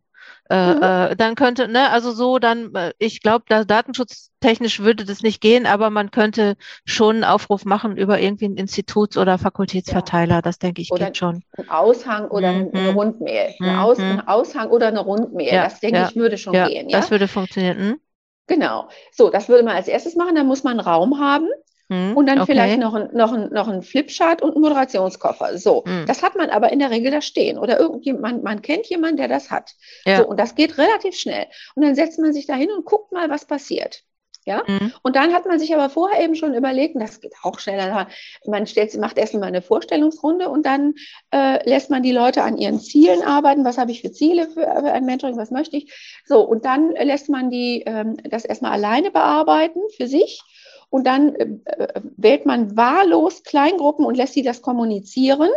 mhm. 0.48 0.82
äh, 0.82 1.16
dann 1.16 1.34
könnte, 1.34 1.68
ne, 1.68 1.90
also 1.90 2.12
so 2.12 2.38
dann, 2.38 2.74
äh, 2.74 2.92
ich 2.98 3.20
glaube, 3.22 3.44
da 3.48 3.64
datenschutztechnisch 3.64 4.80
würde 4.80 5.04
das 5.04 5.22
nicht 5.22 5.40
gehen, 5.40 5.66
aber 5.66 5.90
man 5.90 6.10
könnte 6.10 6.56
schon 6.84 7.16
einen 7.16 7.24
Aufruf 7.24 7.64
machen 7.64 7.96
über 7.96 8.20
irgendwie 8.20 8.46
einen 8.46 8.56
Instituts- 8.56 9.18
oder 9.18 9.38
Fakultätsverteiler, 9.38 10.36
ja. 10.36 10.42
das 10.42 10.58
denke 10.58 10.82
ich 10.82 10.90
oder 10.92 11.06
geht 11.06 11.16
schon. 11.16 11.42
Ein 11.56 11.68
Aushang 11.68 12.28
oder 12.28 12.52
mhm. 12.52 12.70
eine 12.72 12.92
Rundmail. 12.92 13.54
Mhm. 13.58 13.68
Ein, 13.68 13.78
Aus, 13.78 13.98
ein, 13.98 14.26
Aushang 14.26 14.68
oder 14.70 14.88
eine 14.88 15.00
Rundmail, 15.00 15.52
ja. 15.52 15.64
das 15.64 15.80
denke 15.80 15.98
ja. 15.98 16.08
ich 16.08 16.16
würde 16.16 16.38
schon 16.38 16.52
gehen. 16.52 16.88
Ja, 16.88 17.00
das 17.00 17.10
würde 17.10 17.28
funktionieren. 17.28 17.78
Hm? 17.78 18.00
Genau. 18.46 18.88
So, 19.12 19.30
das 19.30 19.48
würde 19.48 19.64
man 19.64 19.76
als 19.76 19.88
erstes 19.88 20.14
machen. 20.14 20.34
Dann 20.34 20.46
muss 20.46 20.64
man 20.64 20.78
einen 20.78 20.88
Raum 20.88 21.18
haben. 21.20 21.48
Hm, 21.88 22.16
und 22.16 22.26
dann 22.26 22.40
okay. 22.40 22.52
vielleicht 22.52 22.78
noch 22.78 22.94
ein, 22.94 23.10
noch, 23.12 23.32
ein, 23.32 23.48
noch 23.52 23.68
ein 23.68 23.82
Flipchart 23.82 24.42
und 24.42 24.56
ein 24.56 24.60
Moderationskoffer. 24.60 25.56
So, 25.58 25.84
hm. 25.84 26.04
das 26.06 26.22
hat 26.22 26.36
man 26.36 26.50
aber 26.50 26.72
in 26.72 26.80
der 26.80 26.90
Regel 26.90 27.12
da 27.12 27.20
stehen. 27.20 27.58
Oder 27.58 27.78
irgendjemand, 27.78 28.42
man 28.42 28.62
kennt 28.62 28.86
jemanden, 28.86 29.18
der 29.18 29.28
das 29.28 29.50
hat. 29.50 29.72
Ja. 30.04 30.18
So, 30.18 30.28
und 30.28 30.38
das 30.38 30.54
geht 30.54 30.78
relativ 30.78 31.16
schnell. 31.16 31.46
Und 31.74 31.84
dann 31.84 31.94
setzt 31.94 32.18
man 32.18 32.32
sich 32.32 32.46
da 32.46 32.54
hin 32.54 32.70
und 32.76 32.84
guckt 32.84 33.12
mal, 33.12 33.30
was 33.30 33.44
passiert. 33.44 34.02
Ja? 34.46 34.62
Mhm. 34.66 34.92
Und 35.02 35.16
dann 35.16 35.34
hat 35.34 35.44
man 35.46 35.58
sich 35.58 35.74
aber 35.74 35.90
vorher 35.90 36.22
eben 36.22 36.36
schon 36.36 36.54
überlegt, 36.54 36.94
und 36.94 37.00
das 37.00 37.20
geht 37.20 37.34
auch 37.42 37.58
schneller, 37.58 38.08
man 38.46 38.66
stellt, 38.66 38.96
macht 38.96 39.18
erst 39.18 39.34
mal 39.34 39.42
eine 39.42 39.60
Vorstellungsrunde 39.60 40.48
und 40.48 40.64
dann 40.64 40.94
äh, 41.32 41.68
lässt 41.68 41.90
man 41.90 42.02
die 42.02 42.12
Leute 42.12 42.42
an 42.44 42.56
ihren 42.56 42.78
Zielen 42.80 43.22
arbeiten. 43.22 43.64
Was 43.64 43.76
habe 43.76 43.90
ich 43.90 44.02
für 44.02 44.12
Ziele 44.12 44.48
für, 44.48 44.60
für 44.60 44.92
ein 44.92 45.04
Mentoring? 45.04 45.36
Was 45.36 45.50
möchte 45.50 45.76
ich? 45.76 45.92
So, 46.24 46.42
und 46.42 46.64
dann 46.64 46.92
lässt 46.92 47.28
man 47.28 47.50
die 47.50 47.82
ähm, 47.86 48.16
das 48.22 48.44
erstmal 48.44 48.72
alleine 48.72 49.10
bearbeiten 49.10 49.80
für 49.96 50.06
sich 50.06 50.42
und 50.90 51.06
dann 51.06 51.34
äh, 51.34 51.44
äh, 51.64 52.00
wählt 52.16 52.46
man 52.46 52.76
wahllos 52.76 53.42
Kleingruppen 53.42 54.04
und 54.04 54.16
lässt 54.16 54.34
sie 54.34 54.42
das 54.42 54.62
kommunizieren. 54.62 55.50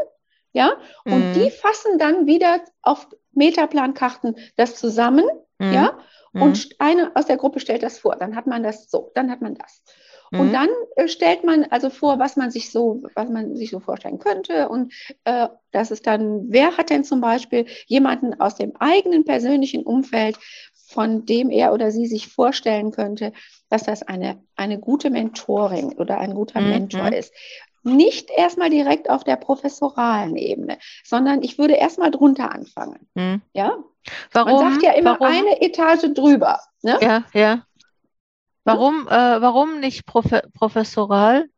Ja, 0.52 0.74
und 1.06 1.30
mhm. 1.30 1.34
die 1.34 1.52
fassen 1.52 2.00
dann 2.00 2.26
wieder 2.26 2.62
auf 2.82 3.08
Metaplankarten 3.34 4.36
das 4.56 4.76
zusammen. 4.76 5.26
Mhm. 5.60 5.74
Ja, 5.74 6.00
und 6.34 6.66
mhm. 6.66 6.76
eine 6.80 7.12
aus 7.16 7.28
der 7.28 7.38
Gruppe 7.38 7.60
stellt 7.60 7.84
das 7.84 8.00
vor. 8.00 8.16
Dann 8.16 8.36
hat 8.36 8.48
man 8.48 8.64
das 8.64 8.90
so, 8.90 9.12
dann 9.14 9.30
hat 9.30 9.42
man 9.42 9.56
das. 9.56 9.84
Und 10.32 10.50
mhm. 10.50 10.54
dann 10.54 10.70
äh, 10.96 11.08
stellt 11.08 11.44
man 11.44 11.64
also 11.66 11.90
vor, 11.90 12.20
was 12.20 12.36
man 12.36 12.52
sich 12.52 12.72
so, 12.72 13.02
was 13.16 13.30
man 13.30 13.56
sich 13.56 13.72
so 13.72 13.80
vorstellen 13.80 14.20
könnte. 14.20 14.70
Und 14.70 14.94
äh, 15.24 15.48
das 15.72 15.90
ist 15.90 16.06
dann, 16.06 16.46
wer 16.50 16.78
hat 16.78 16.92
denn 16.92 17.04
zum 17.04 17.20
Beispiel 17.20 17.66
jemanden 17.88 18.40
aus 18.40 18.56
dem 18.56 18.76
eigenen 18.76 19.26
persönlichen 19.26 19.84
Umfeld, 19.84 20.38
von 20.90 21.26
dem 21.28 21.52
er 21.52 21.72
oder 21.72 21.92
sie 21.92 22.08
sich 22.08 22.28
vorstellen 22.28 22.90
könnte, 22.92 23.32
dass 23.70 23.84
das 23.84 24.02
eine, 24.02 24.42
eine 24.56 24.80
gute 24.80 25.12
Mentorin 25.12 25.94
oder 25.94 26.18
ein 26.18 26.34
guter 26.34 26.62
mhm. 26.62 26.70
Mentor 26.70 27.14
ist. 27.14 27.32
Nicht 27.84 28.32
erstmal 28.32 28.72
direkt 28.72 29.08
auf 29.10 29.24
der 29.24 29.36
professoralen 29.36 30.36
Ebene, 30.36 30.80
sondern 31.04 31.44
ich 31.44 31.60
würde 31.60 31.76
erstmal 31.76 32.10
drunter 32.10 32.52
anfangen. 32.52 33.08
Mhm. 33.14 33.42
Ja? 33.54 33.78
Warum? 34.32 34.64
Man 34.64 34.72
sagt 34.74 34.84
ja 34.84 34.94
immer 34.94 35.20
warum? 35.20 35.28
eine 35.28 35.62
Etage 35.62 36.12
drüber. 36.14 36.60
Ne? 36.82 36.98
Ja, 37.02 37.24
ja. 37.34 37.64
Warum, 38.64 39.08
äh, 39.08 39.12
warum 39.12 39.80
nicht 39.80 40.08
profe 40.08 40.42
professoral? 40.54 41.50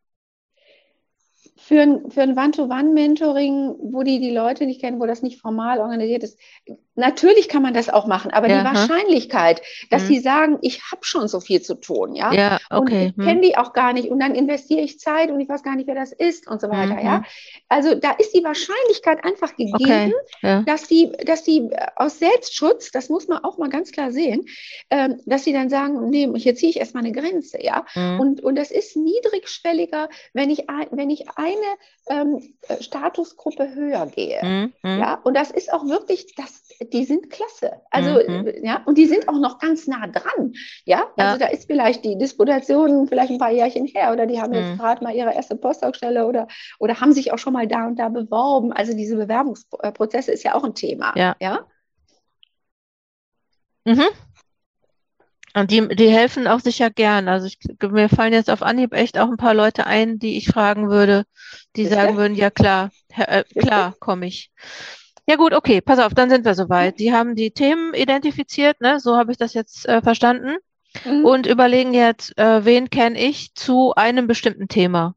Für 1.64 1.82
ein, 1.82 2.10
für 2.10 2.22
ein 2.22 2.38
One-to-One-Mentoring, 2.38 3.76
wo 3.80 4.02
die 4.02 4.20
die 4.20 4.32
Leute 4.32 4.66
nicht 4.66 4.82
kennen, 4.82 5.00
wo 5.00 5.06
das 5.06 5.22
nicht 5.22 5.40
formal 5.40 5.80
organisiert 5.80 6.24
ist. 6.24 6.40
Natürlich 6.96 7.48
kann 7.50 7.62
man 7.62 7.74
das 7.74 7.88
auch 7.88 8.08
machen, 8.08 8.32
aber 8.32 8.50
ja, 8.50 8.60
die 8.60 8.66
Wahrscheinlichkeit, 8.66 9.62
dass 9.90 10.02
hm. 10.02 10.08
sie 10.08 10.20
sagen, 10.20 10.58
ich 10.62 10.82
habe 10.92 11.06
schon 11.06 11.28
so 11.28 11.40
viel 11.40 11.62
zu 11.62 11.76
tun, 11.76 12.16
ja, 12.16 12.34
ja 12.34 12.60
okay. 12.70 12.80
und 12.80 12.92
ich 12.92 13.16
hm. 13.16 13.26
kenne 13.26 13.42
die 13.42 13.58
auch 13.58 13.74
gar 13.74 13.94
nicht 13.94 14.10
und 14.10 14.20
dann 14.20 14.36
investiere 14.36 14.82
ich 14.82 15.00
Zeit 15.00 15.32
und 15.32 15.40
ich 15.40 15.48
weiß 15.48 15.64
gar 15.64 15.76
nicht, 15.76 15.88
wer 15.88 15.96
das 15.96 16.12
ist 16.12 16.48
und 16.50 16.60
so 16.60 16.70
weiter, 16.70 16.96
mhm. 16.96 17.06
ja. 17.06 17.24
Also 17.70 17.96
da 17.96 18.12
ist 18.12 18.36
die 18.36 18.44
Wahrscheinlichkeit 18.44 19.24
einfach 19.24 19.56
gegeben, 19.56 19.74
okay. 19.76 20.14
ja. 20.42 20.64
dass 20.64 20.88
die, 20.88 21.12
dass 21.26 21.44
die 21.44 21.70
aus 21.96 22.20
Selbstschutz, 22.20 22.92
das 22.92 23.08
muss 23.10 23.28
man 23.28 23.44
auch 23.44 23.58
mal 23.58 23.70
ganz 23.70 23.92
klar 23.92 24.12
sehen, 24.12 24.46
ähm, 24.90 25.22
dass 25.26 25.46
sie 25.46 25.54
dann 25.54 25.70
sagen, 25.70 26.10
nee, 26.10 26.30
hier 26.36 26.56
ziehe 26.56 26.72
ich 26.72 26.78
erstmal 26.78 27.06
eine 27.06 27.14
Grenze, 27.14 27.64
ja. 27.64 27.86
Mhm. 27.96 28.20
Und, 28.20 28.44
und 28.44 28.56
das 28.56 28.72
ist 28.72 28.98
niedrigschwelliger, 28.98 30.10
wenn 30.34 30.50
ich, 30.50 30.66
wenn 30.92 31.10
ich 31.10 31.30
ein 31.36 31.51
eine 31.52 32.22
ähm, 32.22 32.56
äh, 32.68 32.82
Statusgruppe 32.82 33.74
höher 33.74 34.06
gehe. 34.08 34.40
Mhm. 34.44 34.74
Ja, 34.84 35.20
und 35.24 35.36
das 35.36 35.52
ist 35.52 35.72
auch 35.72 35.86
wirklich, 35.86 36.36
das, 36.36 36.64
die 36.82 37.06
sind 37.06 37.30
klasse. 37.30 37.82
Also, 37.90 38.12
mhm. 38.12 38.48
Äh, 38.48 38.66
ja, 38.66 38.82
und 38.86 38.98
die 38.98 39.06
sind 39.06 39.28
auch 39.30 39.40
noch 39.40 39.60
ganz 39.60 39.88
nah 39.88 40.08
dran. 40.08 40.54
Ja, 40.86 41.06
ja. 41.18 41.26
also 41.26 41.40
da 41.40 41.48
ist 41.48 41.68
vielleicht 41.68 42.04
die 42.06 42.18
Disputation 42.18 43.08
vielleicht 43.08 43.32
ein 43.32 43.38
paar 43.40 43.52
Jährchen 43.52 43.86
her 43.86 44.12
oder 44.12 44.26
die 44.26 44.42
haben 44.42 44.54
jetzt 44.54 44.74
mhm. 44.74 44.78
gerade 44.78 45.04
mal 45.04 45.16
ihre 45.16 45.34
erste 45.34 45.56
Postdoc-Stelle 45.56 46.26
oder, 46.26 46.48
oder 46.80 47.00
haben 47.00 47.14
sich 47.14 47.32
auch 47.34 47.40
schon 47.40 47.54
mal 47.54 47.68
da 47.68 47.88
und 47.88 47.98
da 47.98 48.10
beworben. 48.10 48.74
Also 48.74 48.94
diese 48.94 49.16
Bewerbungsprozesse 49.16 50.32
ist 50.32 50.44
ja 50.44 50.56
auch 50.56 50.64
ein 50.64 50.76
Thema. 50.76 51.14
Ja. 51.16 51.36
ja? 51.40 51.66
Mhm. 53.86 54.06
Und 55.54 55.72
die, 55.72 55.88
die 55.90 56.10
helfen 56.10 56.48
auch 56.48 56.60
sicher 56.60 56.90
gern. 56.90 57.28
Also 57.28 57.48
ich, 57.48 57.58
mir 57.82 58.10
fallen 58.10 58.34
jetzt 58.34 58.50
auf 58.50 58.62
Anhieb 58.62 58.94
echt 58.94 59.18
auch 59.18 59.30
ein 59.30 59.38
paar 59.38 59.54
Leute 59.54 59.86
ein, 59.86 60.18
die 60.18 60.38
ich 60.38 60.48
fragen 60.48 60.90
würde, 60.90 61.26
die 61.76 61.84
Ist 61.84 61.94
sagen 61.94 62.18
würden, 62.18 62.36
ja 62.36 62.50
klar, 62.50 62.92
äh, 63.16 63.44
klar, 63.44 63.94
komme 64.00 64.28
ich. 64.28 64.52
Ja 65.28 65.36
gut, 65.36 65.54
okay, 65.54 65.82
pass 65.82 66.00
auf, 66.00 66.14
dann 66.14 66.30
sind 66.30 66.46
wir 66.46 66.56
soweit. 66.56 67.00
Die 67.00 67.14
haben 67.14 67.36
die 67.36 67.52
Themen 67.52 67.94
identifiziert, 67.94 68.82
ne? 68.82 69.00
so 69.00 69.18
habe 69.18 69.32
ich 69.32 69.38
das 69.38 69.54
jetzt 69.54 69.88
äh, 69.88 70.02
verstanden. 70.02 70.58
Mhm. 71.06 71.26
Und 71.26 71.46
überlegen 71.46 71.94
jetzt, 71.94 72.38
äh, 72.38 72.66
wen 72.66 72.90
kenne 72.90 73.20
ich 73.20 73.54
zu 73.54 73.94
einem 73.96 74.28
bestimmten 74.28 74.68
Thema. 74.68 75.16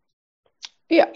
Ja, 0.91 1.07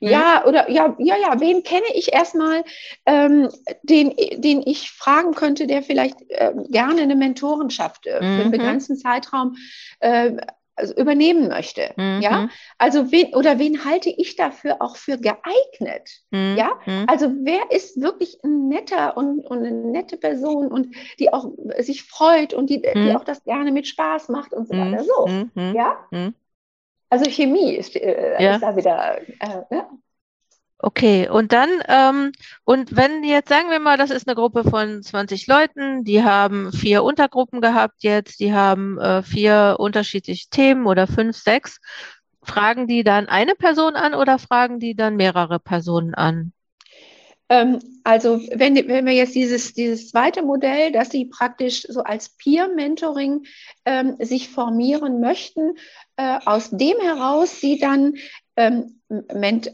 mhm. 0.00 0.08
ja, 0.08 0.44
oder 0.46 0.70
ja, 0.70 0.94
ja, 0.98 1.16
ja, 1.16 1.40
wen 1.40 1.62
kenne 1.62 1.86
ich 1.94 2.12
erstmal, 2.12 2.64
ähm, 3.06 3.48
den, 3.82 4.14
den 4.36 4.62
ich 4.66 4.90
fragen 4.90 5.34
könnte, 5.34 5.66
der 5.66 5.82
vielleicht 5.82 6.16
äh, 6.28 6.52
gerne 6.68 7.02
eine 7.02 7.16
Mentorenschaft 7.16 8.06
äh, 8.06 8.14
mhm. 8.14 8.18
für 8.18 8.24
einen 8.24 8.46
mhm. 8.46 8.50
begrenzten 8.50 8.96
Zeitraum 8.96 9.56
äh, 10.00 10.36
also 10.76 10.94
übernehmen 10.96 11.48
möchte. 11.48 11.92
Mhm. 11.96 12.20
Ja, 12.20 12.48
also 12.78 13.12
wen 13.12 13.34
oder 13.34 13.58
wen 13.58 13.84
halte 13.84 14.10
ich 14.10 14.36
dafür 14.36 14.76
auch 14.80 14.96
für 14.96 15.18
geeignet? 15.18 16.10
Mhm. 16.30 16.56
Ja, 16.56 16.78
also 17.06 17.32
wer 17.42 17.70
ist 17.70 18.00
wirklich 18.00 18.38
ein 18.42 18.68
netter 18.68 19.16
und, 19.16 19.46
und, 19.46 19.58
eine 19.58 19.70
nette 19.70 20.16
Person 20.16 20.68
und 20.68 20.94
die 21.18 21.32
auch 21.32 21.48
sich 21.78 22.02
freut 22.02 22.54
und 22.54 22.70
die, 22.70 22.82
die 22.82 23.14
auch 23.14 23.24
das 23.24 23.44
gerne 23.44 23.70
mit 23.72 23.86
Spaß 23.86 24.28
macht 24.30 24.52
und 24.52 24.66
so 24.66 24.74
weiter. 24.74 25.04
So, 25.04 25.28
ja. 25.76 25.96
Also 27.14 27.30
Chemie 27.30 27.76
ist, 27.76 27.94
äh, 27.94 28.42
ja. 28.42 28.54
ist 28.54 28.62
da 28.62 28.74
wieder. 28.74 29.20
Äh, 29.38 29.62
ja. 29.70 29.88
Okay, 30.78 31.28
und 31.28 31.52
dann, 31.52 31.70
ähm, 31.86 32.32
und 32.64 32.96
wenn 32.96 33.22
jetzt 33.22 33.50
sagen 33.50 33.70
wir 33.70 33.78
mal, 33.78 33.96
das 33.96 34.10
ist 34.10 34.26
eine 34.26 34.34
Gruppe 34.34 34.64
von 34.64 35.00
20 35.00 35.46
Leuten, 35.46 36.02
die 36.02 36.24
haben 36.24 36.72
vier 36.72 37.04
Untergruppen 37.04 37.60
gehabt 37.60 38.02
jetzt, 38.02 38.40
die 38.40 38.52
haben 38.52 38.98
äh, 38.98 39.22
vier 39.22 39.76
unterschiedliche 39.78 40.48
Themen 40.50 40.86
oder 40.86 41.06
fünf, 41.06 41.36
sechs, 41.36 41.78
fragen 42.42 42.88
die 42.88 43.04
dann 43.04 43.28
eine 43.28 43.54
Person 43.54 43.94
an 43.94 44.14
oder 44.14 44.40
fragen 44.40 44.80
die 44.80 44.96
dann 44.96 45.14
mehrere 45.14 45.60
Personen 45.60 46.14
an? 46.14 46.52
Ähm, 47.48 47.80
also 48.04 48.40
wenn, 48.52 48.74
wenn 48.88 49.06
wir 49.06 49.12
jetzt 49.12 49.34
dieses, 49.34 49.74
dieses 49.74 50.10
zweite 50.10 50.42
Modell, 50.42 50.92
dass 50.92 51.10
Sie 51.10 51.26
praktisch 51.26 51.82
so 51.82 52.02
als 52.02 52.30
Peer-Mentoring 52.36 53.44
ähm, 53.84 54.16
sich 54.18 54.48
formieren 54.48 55.20
möchten, 55.20 55.74
äh, 56.16 56.38
aus 56.44 56.70
dem 56.70 56.98
heraus 57.00 57.60
Sie 57.60 57.78
dann 57.78 58.14
ähm, 58.56 59.00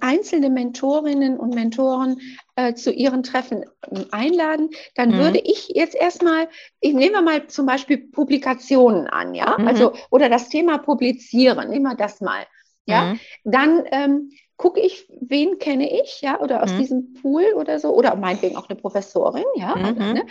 einzelne 0.00 0.50
Mentorinnen 0.50 1.38
und 1.38 1.54
Mentoren 1.54 2.20
äh, 2.56 2.74
zu 2.74 2.92
ihren 2.92 3.22
Treffen 3.22 3.64
ähm, 3.90 4.06
einladen, 4.10 4.70
dann 4.94 5.10
mhm. 5.10 5.18
würde 5.18 5.38
ich 5.38 5.68
jetzt 5.68 5.94
erstmal, 5.94 6.48
ich 6.80 6.94
nehme 6.94 7.22
mal 7.22 7.46
zum 7.46 7.66
Beispiel 7.66 7.98
Publikationen 7.98 9.06
an, 9.06 9.34
ja, 9.34 9.56
mhm. 9.58 9.68
also 9.68 9.94
oder 10.10 10.28
das 10.28 10.48
Thema 10.48 10.78
Publizieren, 10.78 11.70
nehmen 11.70 11.84
wir 11.84 11.96
das 11.96 12.20
mal, 12.20 12.46
ja, 12.86 13.12
mhm. 13.14 13.20
dann 13.44 13.82
ähm, 13.92 14.30
gucke 14.60 14.78
ich, 14.78 15.08
wen 15.20 15.58
kenne 15.58 15.90
ich, 16.02 16.20
ja, 16.20 16.38
oder 16.38 16.62
aus 16.62 16.74
mhm. 16.74 16.78
diesem 16.78 17.14
Pool 17.14 17.54
oder 17.56 17.78
so, 17.78 17.94
oder 17.94 18.14
meinetwegen 18.14 18.58
auch 18.58 18.68
eine 18.68 18.78
Professorin, 18.78 19.46
ja. 19.56 19.74
Mhm. 19.74 19.84
Also, 19.84 20.12
ne? 20.12 20.26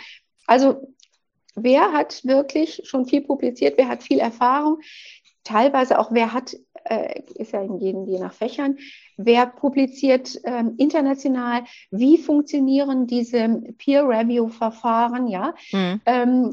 also 0.46 0.94
wer 1.56 1.92
hat 1.92 2.24
wirklich 2.24 2.82
schon 2.84 3.06
viel 3.06 3.22
publiziert, 3.22 3.76
wer 3.76 3.88
hat 3.88 4.04
viel 4.04 4.20
Erfahrung, 4.20 4.78
teilweise 5.42 5.98
auch 5.98 6.12
wer 6.12 6.32
hat, 6.32 6.54
äh, 6.84 7.22
ist 7.34 7.52
ja 7.52 7.60
in 7.60 7.78
jedem, 7.80 8.06
je 8.06 8.20
nach 8.20 8.32
Fächern, 8.32 8.78
wer 9.16 9.46
publiziert 9.46 10.38
äh, 10.44 10.62
international, 10.76 11.64
wie 11.90 12.16
funktionieren 12.16 13.08
diese 13.08 13.62
Peer-Review-Verfahren, 13.78 15.26
ja. 15.26 15.54
Mhm. 15.72 16.00
Ähm, 16.06 16.52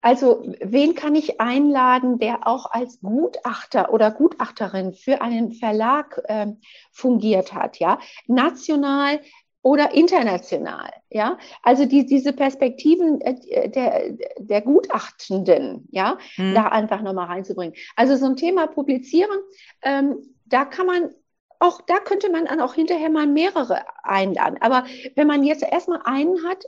also 0.00 0.44
wen 0.60 0.94
kann 0.94 1.14
ich 1.14 1.40
einladen, 1.40 2.18
der 2.18 2.46
auch 2.46 2.70
als 2.70 3.00
Gutachter 3.00 3.92
oder 3.92 4.10
Gutachterin 4.10 4.92
für 4.92 5.20
einen 5.20 5.52
Verlag 5.52 6.20
äh, 6.24 6.46
fungiert 6.92 7.52
hat, 7.52 7.78
ja, 7.78 7.98
national 8.26 9.20
oder 9.62 9.92
international, 9.92 10.90
ja, 11.10 11.36
also 11.62 11.84
die, 11.84 12.06
diese 12.06 12.32
Perspektiven 12.32 13.20
äh, 13.20 13.68
der, 13.68 14.12
der 14.38 14.62
Gutachtenden, 14.62 15.88
ja, 15.90 16.16
mhm. 16.36 16.54
da 16.54 16.68
einfach 16.68 17.02
nochmal 17.02 17.26
reinzubringen. 17.26 17.74
Also 17.96 18.16
so 18.16 18.26
ein 18.26 18.36
Thema 18.36 18.68
publizieren, 18.68 19.38
ähm, 19.82 20.18
da 20.46 20.64
kann 20.64 20.86
man 20.86 21.10
auch, 21.58 21.80
da 21.82 21.98
könnte 21.98 22.30
man 22.30 22.44
dann 22.44 22.60
auch 22.60 22.74
hinterher 22.74 23.10
mal 23.10 23.26
mehrere 23.26 23.82
einladen. 24.04 24.58
Aber 24.60 24.84
wenn 25.16 25.26
man 25.26 25.42
jetzt 25.42 25.64
erstmal 25.64 26.02
einen 26.04 26.44
hat, 26.44 26.64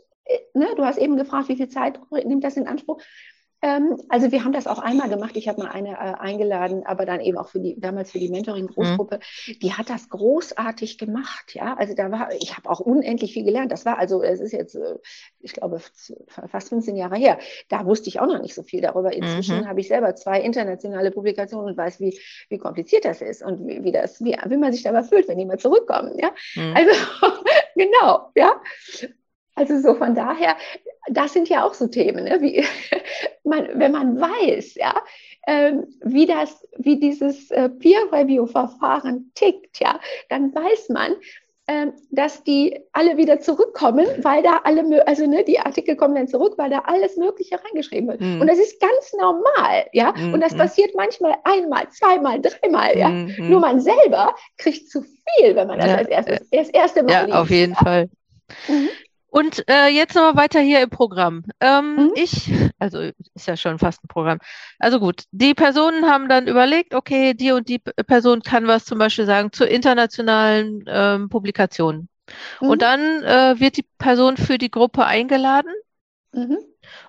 ne, 0.55 0.69
du 0.77 0.85
hast 0.85 0.99
eben 0.99 1.17
gefragt, 1.17 1.49
wie 1.49 1.57
viel 1.57 1.69
Zeit 1.69 2.01
nimmt 2.11 2.45
das 2.45 2.57
in 2.57 2.67
Anspruch? 2.67 3.01
Ähm, 3.63 4.01
also 4.09 4.33
wir 4.33 4.45
haben 4.45 4.53
das 4.53 4.67
auch 4.67 4.79
einmal 4.79 5.11
gemacht. 5.11 5.37
Ich 5.37 5.47
habe 5.47 5.63
mal 5.63 5.71
eine 5.71 5.91
äh, 5.91 6.15
eingeladen, 6.19 6.87
aber 6.87 7.05
dann 7.05 7.21
eben 7.21 7.37
auch 7.37 7.49
für 7.49 7.61
die 7.61 7.79
damals 7.79 8.11
für 8.11 8.19
die 8.19 8.31
Mentoring-Großgruppe. 8.31 9.17
Mhm. 9.47 9.59
Die 9.61 9.75
hat 9.75 9.91
das 9.91 10.09
großartig 10.09 10.97
gemacht. 10.97 11.55
Ja, 11.55 11.75
also 11.75 11.95
da 11.95 12.11
war, 12.11 12.33
ich 12.33 12.57
habe 12.57 12.71
auch 12.71 12.81
unendlich 12.81 13.35
viel 13.35 13.45
gelernt. 13.45 13.71
Das 13.71 13.85
war 13.85 13.99
also, 13.99 14.23
es 14.23 14.41
ist 14.41 14.53
jetzt, 14.53 14.77
äh, 14.77 14.97
ich 15.41 15.53
glaube, 15.53 15.81
fast 16.29 16.71
15 16.71 16.97
Jahre 16.97 17.17
her. 17.17 17.39
Da 17.69 17.85
wusste 17.85 18.09
ich 18.09 18.19
auch 18.19 18.27
noch 18.27 18.41
nicht 18.41 18.55
so 18.55 18.63
viel 18.63 18.81
darüber. 18.81 19.13
Inzwischen 19.13 19.61
mhm. 19.61 19.69
habe 19.69 19.81
ich 19.81 19.89
selber 19.89 20.15
zwei 20.15 20.41
internationale 20.41 21.11
Publikationen 21.11 21.69
und 21.69 21.77
weiß, 21.77 22.01
wie, 22.01 22.19
wie 22.49 22.59
kompliziert 22.59 23.05
das 23.05 23.21
ist 23.21 23.43
und 23.43 23.67
wie, 23.67 23.85
wie 23.85 23.93
das, 23.93 24.25
wie, 24.25 24.39
wie 24.47 24.57
man 24.57 24.73
sich 24.73 24.85
dabei 24.85 25.03
fühlt, 25.03 25.29
wenn 25.29 25.39
die 25.39 25.45
mal 25.45 25.59
zurückkommen. 25.59 26.19
Ja, 26.19 26.31
mhm. 26.55 26.75
also 26.75 26.91
genau, 27.77 28.31
ja. 28.35 28.55
Also 29.61 29.79
so 29.79 29.95
von 29.95 30.15
daher, 30.15 30.57
das 31.11 31.35
sind 31.35 31.51
ja 31.51 31.65
auch 31.65 31.75
so 31.75 31.87
Themen, 31.87 32.25
ne? 32.25 32.41
wie, 32.41 32.65
man, 33.45 33.69
wenn 33.75 33.93
man 33.93 34.19
weiß, 34.19 34.75
ja, 34.77 34.95
ähm, 35.47 35.87
wie 36.03 36.25
das, 36.25 36.67
wie 36.79 36.99
dieses 36.99 37.51
äh, 37.51 37.69
Peer-Review-Verfahren 37.69 39.33
tickt, 39.35 39.81
ja, 39.81 40.01
dann 40.31 40.55
weiß 40.55 40.89
man, 40.89 41.13
ähm, 41.69 41.93
dass 42.11 42.43
die 42.43 42.81
alle 42.93 43.19
wieder 43.19 43.39
zurückkommen, 43.41 44.07
weil 44.23 44.43
da 44.43 44.63
alle, 44.65 45.07
also 45.07 45.27
ne, 45.27 45.45
die 45.45 45.59
Artikel 45.59 45.95
kommen 45.95 46.15
dann 46.15 46.27
zurück, 46.27 46.55
weil 46.57 46.71
da 46.71 46.81
alles 46.87 47.19
Mögliche 47.19 47.61
reingeschrieben 47.63 48.09
wird. 48.09 48.23
Mhm. 48.23 48.41
Und 48.41 48.47
das 48.47 48.59
ist 48.59 48.81
ganz 48.81 49.13
normal, 49.13 49.87
ja. 49.93 50.15
Mhm. 50.17 50.33
Und 50.33 50.41
das 50.41 50.57
passiert 50.57 50.95
manchmal 50.97 51.37
einmal, 51.45 51.87
zweimal, 51.91 52.41
dreimal, 52.41 52.97
ja. 52.97 53.11
Mhm. 53.11 53.51
Nur 53.51 53.61
man 53.61 53.79
selber 53.79 54.35
kriegt 54.57 54.89
zu 54.89 55.03
viel, 55.03 55.55
wenn 55.55 55.69
man 55.69 55.79
das 55.79 55.89
ja. 55.89 55.97
als 55.97 56.09
erstes, 56.09 56.51
das 56.51 56.71
erste 56.71 57.03
Mal 57.03 57.13
Ja, 57.13 57.23
liest, 57.25 57.37
auf 57.37 57.51
jeden 57.51 57.75
ja. 57.75 57.79
Fall. 57.79 58.09
Und 59.31 59.69
äh, 59.69 59.87
jetzt 59.87 60.17
nochmal 60.17 60.37
weiter 60.37 60.61
hier 60.61 60.83
im 60.83 60.91
Programm. 60.91 61.45
Ähm, 61.61 61.95
mhm. 61.95 62.13
Ich, 62.17 62.53
also 62.81 62.99
ist 62.99 63.47
ja 63.47 63.57
schon 63.57 63.79
fast 63.79 64.03
ein 64.05 64.09
Programm. 64.09 64.39
Also 64.81 64.99
gut, 64.99 65.23
die 65.31 65.55
Personen 65.55 66.07
haben 66.07 66.29
dann 66.29 66.49
überlegt, 66.49 66.95
okay, 66.95 67.35
die 67.35 67.53
und 67.53 67.69
die 67.69 67.79
Person 67.79 68.43
kann 68.43 68.67
was 68.67 68.85
zum 68.85 68.99
Beispiel 68.99 69.27
sagen 69.27 69.53
zu 69.53 69.65
internationalen 69.65 70.85
ähm, 70.89 71.29
Publikationen. 71.29 72.09
Mhm. 72.61 72.69
Und 72.69 72.83
dann 72.83 73.23
äh, 73.23 73.61
wird 73.61 73.77
die 73.77 73.87
Person 73.99 74.37
für 74.37 74.59
die 74.59 74.71
Gruppe 74.71 75.05
eingeladen. 75.05 75.73
Mhm. 76.33 76.59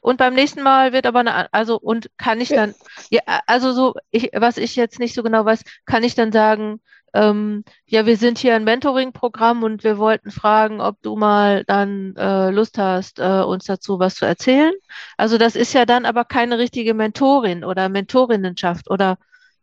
Und 0.01 0.17
beim 0.17 0.35
nächsten 0.35 0.61
Mal 0.61 0.93
wird 0.93 1.07
aber 1.07 1.21
eine, 1.21 1.51
also 1.53 1.79
und 1.79 2.11
kann 2.17 2.39
ich 2.39 2.49
dann, 2.49 2.75
ja, 3.09 3.21
also 3.47 3.71
so, 3.71 3.95
ich, 4.11 4.29
was 4.33 4.57
ich 4.57 4.75
jetzt 4.75 4.99
nicht 4.99 5.15
so 5.15 5.23
genau 5.23 5.43
weiß, 5.45 5.63
kann 5.85 6.03
ich 6.03 6.13
dann 6.13 6.31
sagen, 6.31 6.81
ähm, 7.13 7.63
ja, 7.85 8.05
wir 8.05 8.17
sind 8.17 8.37
hier 8.37 8.55
ein 8.55 8.63
Mentoring-Programm 8.63 9.63
und 9.63 9.83
wir 9.83 9.97
wollten 9.97 10.31
fragen, 10.31 10.81
ob 10.81 11.01
du 11.01 11.15
mal 11.15 11.63
dann 11.65 12.15
äh, 12.15 12.49
Lust 12.51 12.77
hast, 12.77 13.19
äh, 13.19 13.41
uns 13.41 13.65
dazu 13.65 13.99
was 13.99 14.15
zu 14.15 14.25
erzählen. 14.25 14.73
Also 15.17 15.37
das 15.37 15.55
ist 15.55 15.73
ja 15.73 15.85
dann 15.85 16.05
aber 16.05 16.25
keine 16.25 16.57
richtige 16.57 16.93
Mentorin 16.93 17.63
oder 17.63 17.89
Mentorinnenschaft 17.89 18.89
oder 18.89 19.17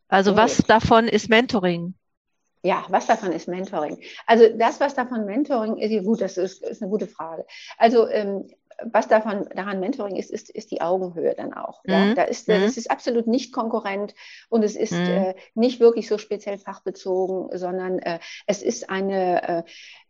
also 0.08 0.32
okay. 0.32 0.40
was 0.40 0.56
davon 0.58 1.08
ist 1.08 1.28
Mentoring? 1.28 1.94
Ja, 2.62 2.84
was 2.88 3.06
davon 3.06 3.32
ist 3.32 3.46
Mentoring? 3.46 3.98
Also 4.26 4.48
das, 4.56 4.80
was 4.80 4.94
davon 4.94 5.26
Mentoring 5.26 5.76
ist, 5.76 6.04
gut, 6.04 6.20
das 6.20 6.36
ist, 6.36 6.62
ist 6.62 6.82
eine 6.82 6.90
gute 6.90 7.06
Frage. 7.06 7.46
Also 7.76 8.08
ähm, 8.08 8.50
was 8.84 9.08
davon, 9.08 9.48
daran 9.54 9.80
Mentoring 9.80 10.16
ist, 10.16 10.30
ist, 10.30 10.50
ist 10.50 10.70
die 10.70 10.80
Augenhöhe 10.80 11.34
dann 11.36 11.52
auch. 11.52 11.82
Mhm. 11.84 11.92
Ja? 11.92 12.14
Da 12.14 12.22
ist, 12.22 12.48
mhm. 12.48 12.62
Das 12.62 12.76
ist 12.76 12.90
absolut 12.90 13.26
nicht 13.26 13.52
konkurrent 13.52 14.14
und 14.48 14.62
es 14.62 14.76
ist 14.76 14.92
mhm. 14.92 15.06
äh, 15.06 15.34
nicht 15.54 15.80
wirklich 15.80 16.08
so 16.08 16.18
speziell 16.18 16.58
fachbezogen, 16.58 17.56
sondern 17.56 17.98
äh, 17.98 18.20
es 18.46 18.62
ist 18.62 18.90
eine, 18.90 19.64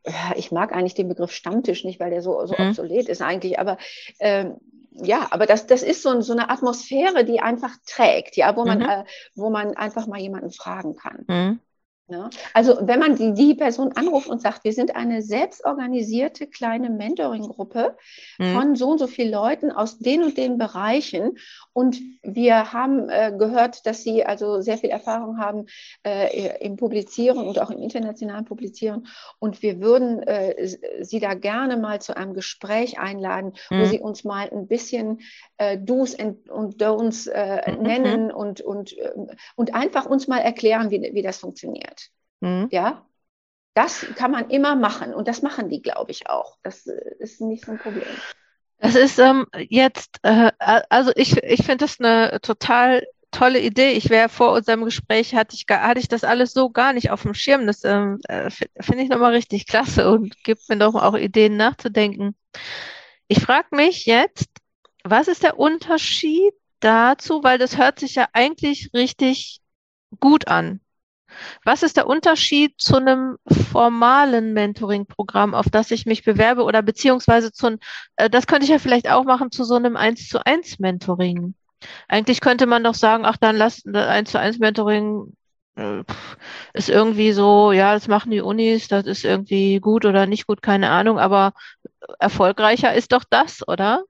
äh, 0.04 0.12
ich 0.36 0.52
mag 0.52 0.72
eigentlich 0.72 0.94
den 0.94 1.08
Begriff 1.08 1.32
Stammtisch 1.32 1.84
nicht, 1.84 2.00
weil 2.00 2.10
der 2.10 2.22
so, 2.22 2.44
so 2.46 2.54
mhm. 2.58 2.68
obsolet 2.68 3.08
ist 3.08 3.22
eigentlich, 3.22 3.58
aber 3.58 3.78
ähm, 4.20 4.56
ja, 5.00 5.28
aber 5.30 5.46
das, 5.46 5.66
das 5.66 5.82
ist 5.82 6.02
so, 6.02 6.20
so 6.20 6.32
eine 6.32 6.50
Atmosphäre, 6.50 7.24
die 7.24 7.40
einfach 7.40 7.76
trägt, 7.86 8.36
ja, 8.36 8.56
wo 8.56 8.64
man, 8.64 8.78
mhm. 8.78 8.88
äh, 8.88 9.04
wo 9.34 9.48
man 9.50 9.76
einfach 9.76 10.06
mal 10.06 10.20
jemanden 10.20 10.50
fragen 10.50 10.96
kann. 10.96 11.60
Ja, 12.10 12.30
also 12.54 12.78
wenn 12.80 13.00
man 13.00 13.16
die, 13.16 13.34
die, 13.34 13.54
Person 13.54 13.92
anruft 13.92 14.28
und 14.28 14.40
sagt, 14.40 14.64
wir 14.64 14.72
sind 14.72 14.96
eine 14.96 15.20
selbstorganisierte 15.20 16.46
kleine 16.46 16.88
Mentoring-Gruppe 16.88 17.98
mhm. 18.38 18.54
von 18.54 18.76
so 18.76 18.92
und 18.92 18.98
so 18.98 19.06
vielen 19.06 19.30
Leuten 19.30 19.70
aus 19.70 19.98
den 19.98 20.22
und 20.22 20.38
den 20.38 20.56
Bereichen 20.56 21.36
und 21.74 22.00
wir 22.22 22.72
haben 22.72 23.10
äh, 23.10 23.34
gehört, 23.36 23.84
dass 23.84 24.04
sie 24.04 24.24
also 24.24 24.62
sehr 24.62 24.78
viel 24.78 24.88
Erfahrung 24.88 25.38
haben 25.38 25.66
äh, 26.02 26.64
im 26.64 26.76
Publizieren 26.76 27.46
und 27.46 27.60
auch 27.60 27.70
im 27.70 27.78
internationalen 27.78 28.46
Publizieren 28.46 29.06
und 29.38 29.60
wir 29.60 29.82
würden 29.82 30.22
äh, 30.22 30.66
sie 31.02 31.20
da 31.20 31.34
gerne 31.34 31.76
mal 31.76 32.00
zu 32.00 32.16
einem 32.16 32.32
Gespräch 32.32 32.98
einladen, 32.98 33.52
mhm. 33.68 33.80
wo 33.80 33.84
sie 33.84 34.00
uns 34.00 34.24
mal 34.24 34.48
ein 34.50 34.66
bisschen 34.66 35.20
äh, 35.58 35.76
Do's 35.76 36.14
und 36.14 36.82
Don'ts 36.82 37.30
äh, 37.30 37.70
mhm. 37.70 37.82
nennen 37.82 38.30
und, 38.30 38.62
und, 38.62 38.96
ähm, 38.96 39.28
und 39.56 39.74
einfach 39.74 40.06
uns 40.06 40.26
mal 40.26 40.38
erklären, 40.38 40.90
wie, 40.90 41.10
wie 41.12 41.22
das 41.22 41.36
funktioniert. 41.36 41.97
Mhm. 42.40 42.68
Ja, 42.70 43.04
das 43.74 44.06
kann 44.16 44.30
man 44.30 44.50
immer 44.50 44.74
machen 44.74 45.14
und 45.14 45.28
das 45.28 45.42
machen 45.42 45.68
die, 45.68 45.82
glaube 45.82 46.10
ich, 46.10 46.28
auch. 46.28 46.58
Das 46.62 46.86
äh, 46.86 47.14
ist 47.18 47.40
nicht 47.40 47.64
so 47.64 47.72
ein 47.72 47.78
Problem. 47.78 48.06
Das 48.78 48.94
ist 48.94 49.18
ähm, 49.18 49.46
jetzt, 49.68 50.18
äh, 50.22 50.52
also 50.58 51.10
ich, 51.16 51.36
ich 51.42 51.64
finde 51.64 51.84
das 51.84 52.00
eine 52.00 52.40
total 52.40 53.04
tolle 53.30 53.60
Idee. 53.60 53.92
Ich 53.92 54.10
wäre 54.10 54.28
vor 54.28 54.52
unserem 54.52 54.84
Gespräch, 54.84 55.34
hatte 55.34 55.54
ich, 55.54 55.64
hatte 55.68 56.00
ich 56.00 56.08
das 56.08 56.24
alles 56.24 56.52
so 56.52 56.70
gar 56.70 56.92
nicht 56.92 57.10
auf 57.10 57.22
dem 57.22 57.34
Schirm. 57.34 57.66
Das 57.66 57.84
ähm, 57.84 58.18
äh, 58.28 58.50
finde 58.50 59.02
ich 59.02 59.08
nochmal 59.08 59.32
richtig 59.34 59.66
klasse 59.66 60.10
und 60.10 60.42
gibt 60.44 60.68
mir 60.68 60.78
doch 60.78 60.94
auch 60.94 61.14
Ideen 61.14 61.56
nachzudenken. 61.56 62.36
Ich 63.26 63.40
frage 63.40 63.74
mich 63.76 64.06
jetzt, 64.06 64.48
was 65.04 65.28
ist 65.28 65.42
der 65.42 65.58
Unterschied 65.58 66.52
dazu? 66.80 67.42
Weil 67.42 67.58
das 67.58 67.78
hört 67.78 68.00
sich 68.00 68.14
ja 68.14 68.28
eigentlich 68.32 68.90
richtig 68.94 69.60
gut 70.20 70.48
an. 70.48 70.80
Was 71.64 71.82
ist 71.82 71.96
der 71.96 72.06
Unterschied 72.06 72.74
zu 72.78 72.96
einem 72.96 73.36
formalen 73.46 74.52
Mentoring-Programm, 74.52 75.54
auf 75.54 75.66
das 75.70 75.90
ich 75.90 76.06
mich 76.06 76.24
bewerbe 76.24 76.64
oder 76.64 76.82
beziehungsweise 76.82 77.52
zu, 77.52 77.78
äh, 78.16 78.30
das 78.30 78.46
könnte 78.46 78.64
ich 78.64 78.70
ja 78.70 78.78
vielleicht 78.78 79.10
auch 79.10 79.24
machen 79.24 79.50
zu 79.50 79.64
so 79.64 79.74
einem 79.76 79.96
1 79.96 80.28
zu 80.28 80.44
1 80.44 80.78
Mentoring. 80.78 81.54
Eigentlich 82.08 82.40
könnte 82.40 82.66
man 82.66 82.84
doch 82.84 82.94
sagen, 82.94 83.24
ach, 83.24 83.36
dann 83.36 83.56
lass 83.56 83.84
1 83.86 84.30
zu 84.30 84.38
1 84.38 84.58
Mentoring 84.58 85.34
äh, 85.76 86.02
ist 86.74 86.88
irgendwie 86.88 87.32
so, 87.32 87.72
ja, 87.72 87.94
das 87.94 88.08
machen 88.08 88.30
die 88.30 88.40
Unis, 88.40 88.88
das 88.88 89.06
ist 89.06 89.24
irgendwie 89.24 89.80
gut 89.80 90.04
oder 90.04 90.26
nicht 90.26 90.46
gut, 90.46 90.62
keine 90.62 90.90
Ahnung, 90.90 91.18
aber 91.18 91.52
erfolgreicher 92.18 92.94
ist 92.94 93.12
doch 93.12 93.24
das, 93.28 93.66
oder? 93.66 94.04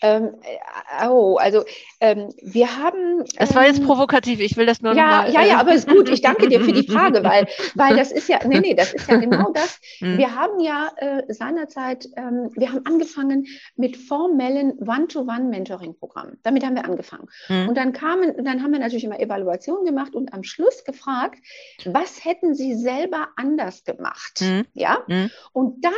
Ähm, 0.00 0.34
äh, 0.42 1.08
oh, 1.08 1.36
also 1.36 1.64
ähm, 2.00 2.28
wir 2.40 2.76
haben. 2.76 3.24
Das 3.36 3.54
war 3.54 3.66
jetzt 3.66 3.80
ähm, 3.80 3.86
provokativ, 3.86 4.40
ich 4.40 4.56
will 4.56 4.66
das 4.66 4.80
nur 4.80 4.94
ja, 4.94 5.06
mal, 5.06 5.32
Ja, 5.32 5.42
ja, 5.42 5.56
äh, 5.56 5.60
aber 5.60 5.74
ist 5.74 5.88
gut. 5.88 6.08
Ich 6.08 6.20
danke 6.20 6.48
dir 6.48 6.60
für 6.60 6.72
die 6.72 6.86
Frage, 6.86 7.24
weil, 7.24 7.48
weil 7.74 7.96
das 7.96 8.12
ist 8.12 8.28
ja, 8.28 8.38
nee, 8.46 8.60
nee, 8.60 8.74
das 8.74 8.92
ist 8.92 9.08
ja 9.08 9.16
genau 9.16 9.50
das. 9.54 9.80
Mhm. 10.00 10.18
Wir 10.18 10.34
haben 10.34 10.60
ja 10.60 10.90
äh, 10.96 11.22
seinerzeit, 11.32 12.08
ähm, 12.16 12.50
wir 12.54 12.72
haben 12.72 12.86
angefangen 12.86 13.46
mit 13.76 13.96
formellen 13.96 14.78
One-to-One-Mentoring-Programmen. 14.78 16.38
Damit 16.44 16.64
haben 16.64 16.76
wir 16.76 16.84
angefangen. 16.84 17.26
Mhm. 17.48 17.68
Und 17.70 17.74
dann 17.76 17.92
kamen, 17.92 18.44
dann 18.44 18.62
haben 18.62 18.72
wir 18.72 18.78
natürlich 18.78 19.04
immer 19.04 19.18
Evaluationen 19.18 19.84
gemacht 19.84 20.14
und 20.14 20.32
am 20.32 20.44
Schluss 20.44 20.84
gefragt, 20.84 21.40
was 21.84 22.24
hätten 22.24 22.54
Sie 22.54 22.74
selber 22.74 23.28
anders 23.36 23.82
gemacht? 23.82 24.42
Mhm. 24.42 24.64
Ja. 24.74 25.02
Mhm. 25.08 25.30
Und 25.52 25.84
dann 25.84 25.92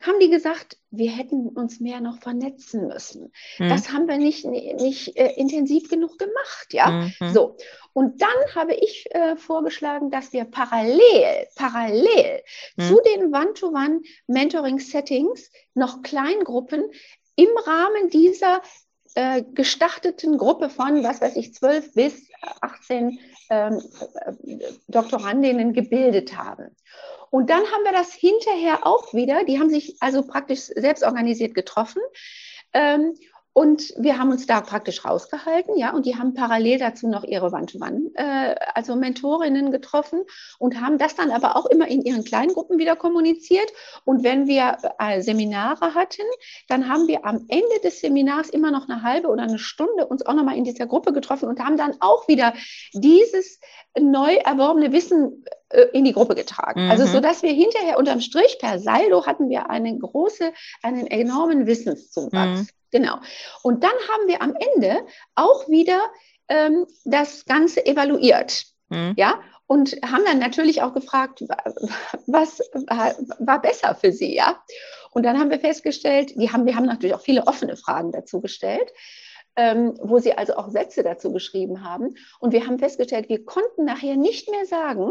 haben 0.00 0.20
die 0.20 0.30
gesagt, 0.30 0.78
wir 0.90 1.10
hätten 1.10 1.48
uns 1.48 1.80
mehr 1.80 2.00
noch 2.00 2.18
vernetzen 2.18 2.86
müssen. 2.86 3.32
Mhm. 3.58 3.68
Das 3.68 3.92
haben 3.92 4.06
wir 4.06 4.16
nicht, 4.16 4.44
nicht 4.44 5.16
äh, 5.16 5.32
intensiv 5.34 5.90
genug 5.90 6.18
gemacht, 6.18 6.72
ja. 6.72 7.10
Mhm. 7.20 7.34
So. 7.34 7.56
Und 7.92 8.22
dann 8.22 8.54
habe 8.54 8.74
ich 8.74 9.06
äh, 9.10 9.36
vorgeschlagen, 9.36 10.10
dass 10.10 10.32
wir 10.32 10.44
parallel, 10.44 11.48
parallel 11.56 12.42
mhm. 12.76 12.82
zu 12.82 13.00
den 13.00 13.34
One-to-One-Mentoring-Settings 13.34 15.50
noch 15.74 16.02
Kleingruppen 16.02 16.92
im 17.34 17.48
Rahmen 17.64 18.08
dieser 18.10 18.62
äh, 19.14 19.42
gestarteten 19.52 20.38
Gruppe 20.38 20.70
von, 20.70 21.02
was 21.02 21.20
weiß 21.20 21.34
ich, 21.36 21.54
12 21.54 21.94
bis 21.94 22.30
18 22.60 23.18
ähm, 23.50 23.82
äh, 24.44 24.58
Doktorandinnen 24.88 25.72
gebildet 25.72 26.36
haben. 26.36 26.74
Und 27.30 27.50
dann 27.50 27.60
haben 27.60 27.84
wir 27.84 27.92
das 27.92 28.12
hinterher 28.12 28.86
auch 28.86 29.12
wieder, 29.12 29.44
die 29.44 29.58
haben 29.58 29.70
sich 29.70 29.96
also 30.00 30.26
praktisch 30.26 30.60
selbst 30.74 31.04
organisiert 31.04 31.54
getroffen. 31.54 32.00
Ähm, 32.72 33.14
und 33.58 33.92
wir 33.96 34.20
haben 34.20 34.30
uns 34.30 34.46
da 34.46 34.60
praktisch 34.60 35.04
rausgehalten, 35.04 35.76
ja, 35.76 35.92
und 35.92 36.06
die 36.06 36.14
haben 36.14 36.32
parallel 36.32 36.78
dazu 36.78 37.08
noch 37.08 37.24
ihre 37.24 37.46
One-to-One, 37.46 38.12
äh, 38.14 38.54
also 38.72 38.94
Mentorinnen 38.94 39.72
getroffen 39.72 40.22
und 40.60 40.80
haben 40.80 40.96
das 40.96 41.16
dann 41.16 41.32
aber 41.32 41.56
auch 41.56 41.66
immer 41.66 41.88
in 41.88 42.02
ihren 42.02 42.22
kleinen 42.22 42.54
Gruppen 42.54 42.78
wieder 42.78 42.94
kommuniziert. 42.94 43.68
Und 44.04 44.22
wenn 44.22 44.46
wir 44.46 44.78
äh, 45.00 45.22
Seminare 45.22 45.96
hatten, 45.96 46.22
dann 46.68 46.88
haben 46.88 47.08
wir 47.08 47.26
am 47.26 47.46
Ende 47.48 47.80
des 47.82 47.98
Seminars 47.98 48.48
immer 48.48 48.70
noch 48.70 48.88
eine 48.88 49.02
halbe 49.02 49.26
oder 49.26 49.42
eine 49.42 49.58
Stunde 49.58 50.06
uns 50.06 50.24
auch 50.24 50.34
nochmal 50.34 50.56
in 50.56 50.62
dieser 50.62 50.86
Gruppe 50.86 51.12
getroffen 51.12 51.48
und 51.48 51.58
haben 51.58 51.76
dann 51.76 51.96
auch 51.98 52.28
wieder 52.28 52.54
dieses 52.94 53.58
neu 53.98 54.36
erworbene 54.36 54.92
Wissen 54.92 55.44
äh, 55.70 55.86
in 55.92 56.04
die 56.04 56.12
Gruppe 56.12 56.36
getragen. 56.36 56.82
Also 56.82 57.02
mhm. 57.02 57.08
Also 57.08 57.12
so 57.12 57.20
dass 57.20 57.42
wir 57.42 57.50
hinterher 57.50 57.98
unterm 57.98 58.20
Strich 58.20 58.58
per 58.60 58.78
Saldo 58.78 59.26
hatten 59.26 59.48
wir 59.48 59.68
einen 59.68 59.98
große, 59.98 60.52
einen 60.80 61.08
enormen 61.08 61.66
Wissenszuwachs. 61.66 62.60
Mhm. 62.60 62.68
Genau. 62.90 63.18
Und 63.62 63.84
dann 63.84 63.90
haben 63.90 64.28
wir 64.28 64.42
am 64.42 64.54
Ende 64.54 65.06
auch 65.34 65.68
wieder 65.68 66.00
ähm, 66.48 66.86
das 67.04 67.44
Ganze 67.44 67.84
evaluiert. 67.84 68.64
Mhm. 68.88 69.14
Ja, 69.16 69.40
und 69.66 69.96
haben 70.02 70.24
dann 70.24 70.38
natürlich 70.38 70.80
auch 70.80 70.94
gefragt, 70.94 71.44
was 72.26 72.60
war 73.38 73.60
besser 73.60 73.94
für 73.94 74.12
Sie, 74.12 74.34
ja? 74.34 74.62
Und 75.10 75.24
dann 75.24 75.38
haben 75.38 75.50
wir 75.50 75.60
festgestellt, 75.60 76.32
die 76.36 76.50
haben, 76.50 76.64
wir 76.64 76.74
haben 76.74 76.86
natürlich 76.86 77.14
auch 77.14 77.20
viele 77.20 77.46
offene 77.46 77.76
Fragen 77.76 78.12
dazu 78.12 78.40
gestellt, 78.40 78.90
ähm, 79.56 79.98
wo 80.00 80.18
sie 80.20 80.32
also 80.32 80.56
auch 80.56 80.68
Sätze 80.68 81.02
dazu 81.02 81.32
geschrieben 81.32 81.84
haben. 81.84 82.14
Und 82.40 82.52
wir 82.52 82.66
haben 82.66 82.78
festgestellt, 82.78 83.28
wir 83.28 83.44
konnten 83.44 83.84
nachher 83.84 84.16
nicht 84.16 84.48
mehr 84.50 84.64
sagen, 84.64 85.10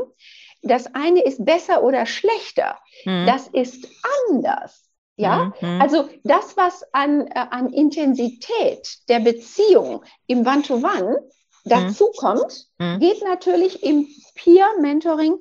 das 0.62 0.96
eine 0.96 1.24
ist 1.24 1.44
besser 1.46 1.84
oder 1.84 2.06
schlechter. 2.06 2.80
Mhm. 3.06 3.26
Das 3.28 3.48
ist 3.50 3.88
anders. 4.30 4.87
Ja, 5.18 5.52
mhm. 5.60 5.82
also 5.82 6.08
das, 6.24 6.56
was 6.58 6.84
an, 6.94 7.26
äh, 7.28 7.46
an 7.50 7.74
Intensität 7.74 9.00
der 9.10 9.20
Beziehung 9.20 10.04
im 10.28 10.46
One-to-One 10.46 11.18
dazukommt, 11.66 12.68
mhm. 12.78 12.94
mhm. 12.94 13.00
geht 13.00 13.24
natürlich 13.24 13.84
im 13.84 14.08
Peer-Mentoring 14.36 15.38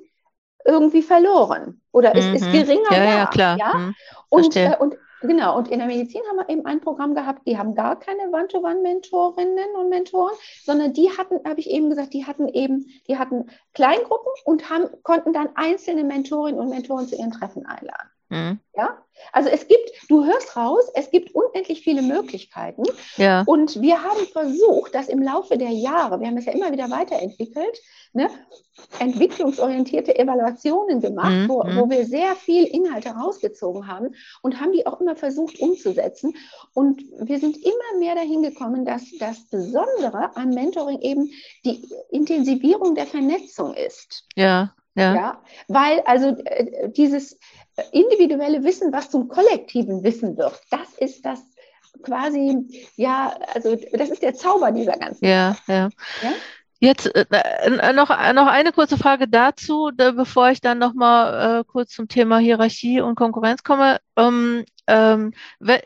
irgendwie 0.65 1.03
verloren 1.03 1.81
oder 1.91 2.15
ist, 2.15 2.27
ist 2.27 2.47
mhm. 2.47 2.51
geringer 2.51 2.91
ja, 2.91 2.97
da. 2.97 3.17
Ja, 3.17 3.25
klar. 3.27 3.57
Ja? 3.57 3.73
Mhm. 3.77 3.95
Und, 4.29 4.55
äh, 4.55 4.75
und 4.79 4.95
Genau, 5.21 5.57
und 5.57 5.67
in 5.69 5.79
der 5.79 5.87
Medizin 5.87 6.21
haben 6.29 6.37
wir 6.37 6.47
eben 6.47 6.65
ein 6.67 6.79
Programm 6.79 7.15
gehabt, 7.15 7.47
die 7.47 7.57
haben 7.57 7.73
gar 7.73 7.97
keine 7.97 8.29
One-to-One-Mentorinnen 8.31 9.75
und 9.75 9.89
Mentoren, 9.89 10.35
sondern 10.63 10.93
die 10.93 11.09
hatten, 11.09 11.39
habe 11.43 11.59
ich 11.59 11.71
eben 11.71 11.89
gesagt, 11.89 12.13
die 12.13 12.25
hatten 12.25 12.47
eben, 12.47 12.85
die 13.07 13.17
hatten 13.17 13.49
Kleingruppen 13.73 14.31
und 14.45 14.69
haben, 14.69 14.85
konnten 15.01 15.33
dann 15.33 15.49
einzelne 15.55 16.03
Mentorinnen 16.03 16.59
und 16.59 16.69
Mentoren 16.69 17.07
zu 17.07 17.15
ihren 17.15 17.31
Treffen 17.31 17.65
einladen. 17.65 18.09
Mhm. 18.29 18.59
Ja, 18.75 18.97
also 19.31 19.49
es 19.49 19.67
gibt, 19.67 19.89
du 20.09 20.25
hörst 20.25 20.55
raus, 20.55 20.85
es 20.93 21.09
gibt 21.09 21.33
unendlich 21.33 21.81
viele 21.81 22.01
Möglichkeiten. 22.01 22.83
Ja. 23.15 23.43
Und 23.45 23.81
wir 23.81 24.03
haben 24.03 24.25
versucht, 24.31 24.93
das 24.93 25.07
im 25.07 25.21
Laufe 25.21 25.57
der 25.57 25.71
Jahre, 25.71 26.19
wir 26.19 26.27
haben 26.27 26.37
es 26.37 26.45
ja 26.45 26.51
immer 26.51 26.71
wieder 26.71 26.89
weiterentwickelt, 26.89 27.79
ne, 28.13 28.29
entwicklungsorientierte 28.99 30.17
Evaluationen 30.17 31.01
gemacht, 31.01 31.31
mhm. 31.31 31.49
wo, 31.49 31.59
wo 31.59 31.89
wir 31.89 32.05
sehr 32.05 32.35
viel 32.35 32.65
Inhalte 32.65 33.09
rausgezogen 33.09 33.87
haben 33.87 34.13
und 34.41 34.59
haben 34.59 34.71
die 34.71 34.85
auch 34.85 34.99
immer 35.01 35.15
versucht 35.15 35.59
umzusetzen. 35.59 36.35
Und 36.73 37.01
wir 37.19 37.39
sind 37.39 37.57
immer 37.57 37.99
mehr 37.99 38.15
dahin 38.15 38.43
gekommen, 38.43 38.85
dass 38.85 39.03
das 39.19 39.47
Besondere 39.49 40.35
am 40.35 40.49
Mentoring 40.49 40.99
eben 41.01 41.31
die 41.65 41.87
Intensivierung 42.11 42.95
der 42.95 43.07
Vernetzung 43.07 43.73
ist. 43.73 44.25
Ja. 44.35 44.73
Ja. 44.97 45.15
ja, 45.15 45.41
weil 45.67 46.01
also 46.01 46.35
äh, 46.45 46.89
dieses 46.89 47.37
individuelle 47.91 48.63
Wissen, 48.63 48.91
was 48.91 49.11
zum 49.11 49.27
kollektiven 49.27 50.03
Wissen 50.03 50.37
wird, 50.37 50.59
das 50.71 50.93
ist 50.97 51.23
das 51.23 51.39
quasi, 52.01 52.89
ja, 52.95 53.37
also 53.53 53.75
das 53.93 54.09
ist 54.09 54.23
der 54.23 54.33
Zauber 54.33 54.71
dieser 54.71 54.93
ganzen 54.93 55.23
ja. 55.23 55.55
Ja, 55.67 55.89
ja. 56.21 56.31
Jetzt 56.79 57.07
äh, 57.15 57.25
äh, 57.31 57.93
noch, 57.93 58.09
noch 58.09 58.47
eine 58.47 58.71
kurze 58.71 58.97
Frage 58.97 59.27
dazu, 59.27 59.91
da, 59.95 60.11
bevor 60.11 60.51
ich 60.51 60.61
dann 60.61 60.77
nochmal 60.77 61.61
äh, 61.61 61.63
kurz 61.65 61.91
zum 61.91 62.07
Thema 62.07 62.37
Hierarchie 62.37 63.01
und 63.01 63.15
Konkurrenz 63.15 63.63
komme. 63.63 63.99
Ähm, 64.15 64.63
ähm, 64.85 65.33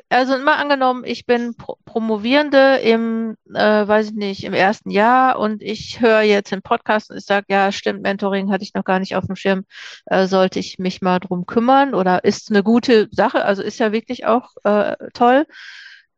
also 0.09 0.37
mal 0.37 0.57
angenommen, 0.57 1.03
ich 1.05 1.25
bin 1.25 1.55
Pro 1.55 1.77
Promovierende 1.85 2.77
im, 2.77 3.35
äh, 3.53 3.87
weiß 3.87 4.07
ich 4.07 4.15
nicht, 4.15 4.43
im 4.43 4.53
ersten 4.53 4.91
Jahr 4.91 5.39
und 5.39 5.63
ich 5.63 6.01
höre 6.01 6.21
jetzt 6.21 6.51
den 6.51 6.61
Podcast 6.61 7.09
und 7.09 7.17
ich 7.17 7.25
sage, 7.25 7.47
ja, 7.49 7.71
stimmt, 7.71 8.03
Mentoring 8.03 8.51
hatte 8.51 8.63
ich 8.63 8.73
noch 8.73 8.83
gar 8.83 8.99
nicht 8.99 9.15
auf 9.15 9.25
dem 9.25 9.35
Schirm, 9.35 9.65
äh, 10.05 10.27
sollte 10.27 10.59
ich 10.59 10.77
mich 10.77 11.01
mal 11.01 11.19
drum 11.19 11.45
kümmern 11.45 11.95
oder 11.95 12.23
ist 12.25 12.51
eine 12.51 12.63
gute 12.63 13.07
Sache, 13.11 13.43
also 13.45 13.63
ist 13.63 13.79
ja 13.79 13.91
wirklich 13.91 14.25
auch 14.25 14.49
äh, 14.63 14.95
toll. 15.13 15.45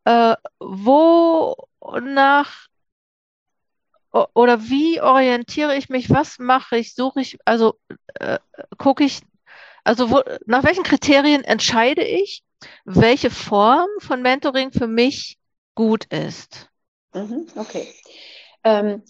Äh, 0.05 0.36
wonach 0.59 2.67
oder 4.14 4.64
wie 4.70 5.01
orientiere 5.01 5.76
ich 5.76 5.89
mich? 5.89 6.09
Was 6.09 6.39
mache 6.39 6.78
ich? 6.78 6.93
Suche 6.93 7.22
ich? 7.22 7.38
Also 7.45 7.76
äh, 8.16 8.39
gucke 8.78 9.03
ich? 9.03 9.22
Also 9.84 10.11
wo, 10.11 10.22
nach 10.45 10.64
welchen 10.64 10.84
Kriterien 10.84 11.43
entscheide 11.43 12.03
ich, 12.03 12.43
welche 12.86 13.30
Form 13.30 13.89
von 13.99 14.22
Mentoring 14.22 14.72
für 14.72 14.88
mich 14.88 15.38
gut 15.76 16.05
ist? 16.05 16.70
Mhm, 17.14 17.47
okay. 17.55 17.88
Ähm, 18.64 19.03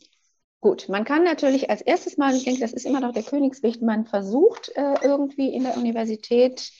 gut, 0.61 0.89
man 0.89 1.03
kann 1.03 1.23
natürlich 1.23 1.69
als 1.69 1.81
erstes 1.81 2.17
mal, 2.17 2.35
ich 2.35 2.45
denke, 2.45 2.61
das 2.61 2.73
ist 2.73 2.85
immer 2.85 2.99
noch 2.99 3.13
der 3.13 3.23
Königsweg, 3.23 3.81
man 3.81 4.05
versucht 4.05 4.69
äh, 4.75 4.95
irgendwie 5.03 5.53
in 5.53 5.63
der 5.63 5.77
Universität 5.77 6.71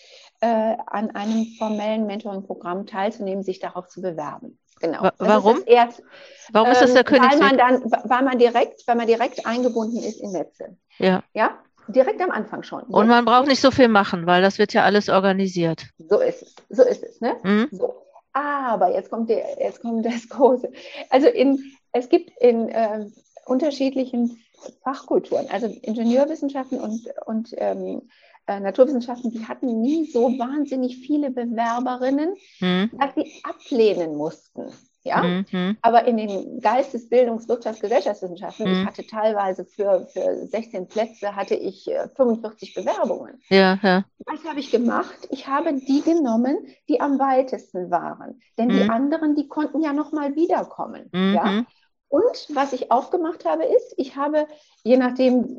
äh, 0.42 0.76
an 0.88 1.12
einem 1.12 1.46
formellen 1.58 2.06
Mentoring-Programm 2.06 2.86
teilzunehmen, 2.88 3.44
sich 3.44 3.60
darauf 3.60 3.88
zu 3.88 4.02
bewerben. 4.02 4.58
Genau. 4.84 5.10
Warum? 5.18 5.58
Ist 5.60 5.68
erst, 5.68 6.04
Warum 6.52 6.72
ist 6.72 6.82
das 6.82 6.92
der 6.92 7.02
ähm, 7.02 7.06
Königsweg? 7.06 7.42
Weil 7.42 7.56
man 7.56 7.58
dann, 7.58 7.92
weil 8.04 8.24
man 8.24 8.38
direkt, 8.38 8.86
weil 8.86 8.96
man 8.96 9.08
direkt 9.08 9.46
eingebunden 9.46 9.98
ist 9.98 10.20
in 10.22 10.32
Netze. 10.32 10.78
Ja. 10.98 11.24
Ja. 11.34 11.58
Direkt 11.88 12.22
am 12.22 12.32
Anfang 12.32 12.64
schon. 12.64 12.84
Und 12.84 13.08
man 13.08 13.26
braucht 13.26 13.48
nicht 13.48 13.62
so 13.62 13.72
viel 13.72 13.88
machen, 13.88 14.26
weil 14.26 14.42
das 14.42 14.58
wird 14.58 14.74
ja 14.74 14.84
alles 14.84 15.10
organisiert. 15.10 15.86
So 15.98 16.20
ist 16.20 16.42
es. 16.42 16.56
So 16.70 16.84
ist 16.84 17.04
es, 17.04 17.22
ne? 17.22 17.36
Mhm. 17.44 17.70
So. 17.72 17.94
Aber 18.34 18.94
jetzt 18.94 19.10
kommt 19.10 19.30
der, 19.30 19.58
jetzt 19.60 19.82
kommt 19.82 20.06
das 20.06 20.28
Große. 20.30 20.72
Also 21.10 21.28
in, 21.28 21.60
es 21.92 22.10
gibt 22.10 22.32
in 22.42 22.70
äh, 22.70 23.06
unterschiedlichen 23.46 24.44
Fachkulturen, 24.84 25.48
also 25.50 25.68
Ingenieurwissenschaften 25.68 26.80
und, 26.80 27.08
und 27.26 27.50
ähm, 27.58 28.10
äh, 28.48 28.60
Naturwissenschaften, 28.60 29.32
die 29.32 29.46
hatten 29.48 29.82
nie 29.82 30.06
so 30.06 30.38
wahnsinnig 30.38 30.98
viele 30.98 31.32
Bewerberinnen, 31.32 32.36
mhm. 32.60 32.92
dass 33.00 33.16
sie 33.16 33.32
ablehnen 33.44 34.16
mussten. 34.16 34.72
Ja, 35.06 35.22
mhm. 35.22 35.78
aber 35.82 36.06
in 36.06 36.16
den 36.16 36.62
Geistesbildungs-, 36.62 37.50
Wirtschafts-, 37.50 37.82
Gesellschaftswissenschaften, 37.82 38.70
mhm. 38.70 38.80
ich 38.80 38.86
hatte 38.86 39.06
teilweise 39.06 39.66
für, 39.66 40.08
für 40.08 40.48
16 40.48 40.88
Plätze 40.88 41.36
hatte 41.36 41.56
ich 41.56 41.90
45 42.16 42.78
äh, 42.78 42.82
Bewerbungen. 42.82 43.42
Ja, 43.50 43.78
ja. 43.84 44.06
Was 44.26 44.46
habe 44.46 44.62
ich 44.62 44.72
gemacht? 44.72 45.28
Ich 45.30 45.48
habe 45.48 45.74
die 45.74 46.02
genommen, 46.02 46.58
die 46.88 47.02
am 47.02 47.20
weitesten 47.20 47.92
waren. 47.92 48.42
Denn 48.58 48.70
die 48.70 48.90
anderen, 48.90 49.36
die 49.36 49.50
konnten 49.50 49.82
ja 49.82 49.92
nochmal 49.92 50.36
wiederkommen. 50.36 51.10
Ja. 51.14 51.66
Und 52.14 52.46
was 52.54 52.74
ich 52.74 52.92
auch 52.92 53.10
gemacht 53.10 53.44
habe, 53.44 53.64
ist, 53.66 53.96
ich 53.98 54.16
habe, 54.16 54.46
je 54.84 54.98
nachdem, 54.98 55.58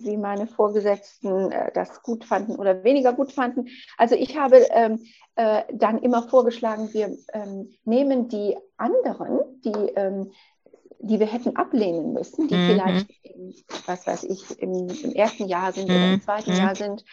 wie 0.00 0.16
meine 0.16 0.46
Vorgesetzten 0.46 1.52
äh, 1.52 1.70
das 1.74 2.02
gut 2.02 2.24
fanden 2.24 2.56
oder 2.56 2.82
weniger 2.82 3.12
gut 3.12 3.30
fanden, 3.30 3.68
also 3.98 4.14
ich 4.14 4.38
habe 4.38 4.64
ähm, 4.70 5.04
äh, 5.36 5.64
dann 5.70 5.98
immer 5.98 6.22
vorgeschlagen, 6.22 6.94
wir 6.94 7.14
ähm, 7.34 7.74
nehmen 7.84 8.28
die 8.28 8.56
anderen, 8.78 9.40
die, 9.66 9.92
ähm, 9.96 10.32
die 10.98 11.20
wir 11.20 11.26
hätten 11.26 11.56
ablehnen 11.56 12.14
müssen, 12.14 12.48
die 12.48 12.54
mhm. 12.54 12.68
vielleicht, 12.68 13.10
in, 13.22 13.54
was 13.84 14.06
weiß 14.06 14.24
ich, 14.24 14.58
im, 14.60 14.88
im 14.88 15.12
ersten 15.12 15.46
Jahr 15.46 15.74
sind 15.74 15.90
mhm. 15.90 15.94
oder 15.94 16.04
im 16.06 16.12
mhm. 16.12 16.22
zweiten 16.22 16.52
mhm. 16.52 16.56
Jahr 16.56 16.74
sind, 16.74 17.04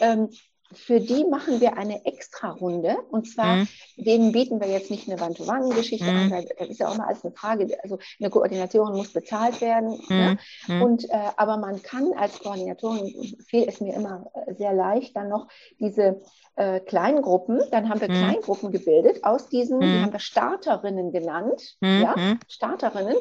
ähm, 0.00 0.30
für 0.72 1.00
die 1.00 1.24
machen 1.24 1.60
wir 1.60 1.76
eine 1.76 2.04
Extra-Runde. 2.04 2.96
Und 3.10 3.28
zwar, 3.28 3.56
mhm. 3.56 3.68
denen 3.96 4.32
bieten 4.32 4.60
wir 4.60 4.68
jetzt 4.68 4.90
nicht 4.90 5.08
eine 5.08 5.20
Wand-to-Wand-Geschichte 5.20 6.10
mhm. 6.10 6.16
an, 6.16 6.30
weil 6.30 6.48
das 6.58 6.68
ist 6.68 6.80
ja 6.80 6.88
auch 6.88 6.96
mal 6.96 7.06
alles 7.06 7.24
eine 7.24 7.34
Frage. 7.34 7.76
Also 7.82 7.98
eine 8.18 8.30
Koordinatorin 8.30 8.96
muss 8.96 9.12
bezahlt 9.12 9.60
werden. 9.60 10.00
Mhm. 10.08 10.16
Ne? 10.16 10.38
Mhm. 10.66 10.82
Und, 10.82 11.10
äh, 11.10 11.18
aber 11.36 11.56
man 11.56 11.82
kann 11.82 12.12
als 12.16 12.38
Koordinatorin, 12.38 13.36
fehlt 13.48 13.68
es 13.68 13.80
mir 13.80 13.94
immer 13.94 14.26
äh, 14.34 14.54
sehr 14.54 14.72
leicht, 14.72 15.16
dann 15.16 15.28
noch 15.28 15.48
diese 15.78 16.20
äh, 16.56 16.80
Kleingruppen, 16.80 17.60
dann 17.70 17.88
haben 17.88 18.00
wir 18.00 18.08
mhm. 18.08 18.14
Kleingruppen 18.14 18.72
gebildet 18.72 19.24
aus 19.24 19.48
diesen, 19.48 19.80
die 19.80 19.86
mhm. 19.86 20.02
haben 20.02 20.12
wir 20.12 20.20
Starterinnen 20.20 21.12
genannt. 21.12 21.76
Ja, 21.80 22.14
Starterinnen 22.48 23.16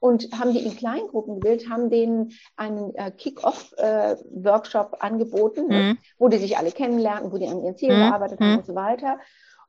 und 0.00 0.28
haben 0.38 0.52
die 0.52 0.64
in 0.64 0.76
Kleingruppen 0.76 1.34
gebildet, 1.40 1.68
haben 1.68 1.90
denen 1.90 2.32
einen 2.56 2.94
äh, 2.94 3.10
Kick-Off-Workshop 3.10 4.94
äh, 4.94 5.04
angeboten, 5.04 5.68
ne, 5.68 5.82
mhm. 5.82 5.98
wo 6.18 6.28
die 6.28 6.38
sich 6.38 6.56
alle 6.56 6.70
kennenlernen, 6.70 7.32
wo 7.32 7.38
die 7.38 7.48
an 7.48 7.62
ihren 7.62 7.76
Zielen 7.76 7.98
mhm. 7.98 8.08
gearbeitet 8.08 8.40
haben 8.40 8.52
mhm. 8.52 8.58
und 8.58 8.66
so 8.66 8.74
weiter. 8.74 9.18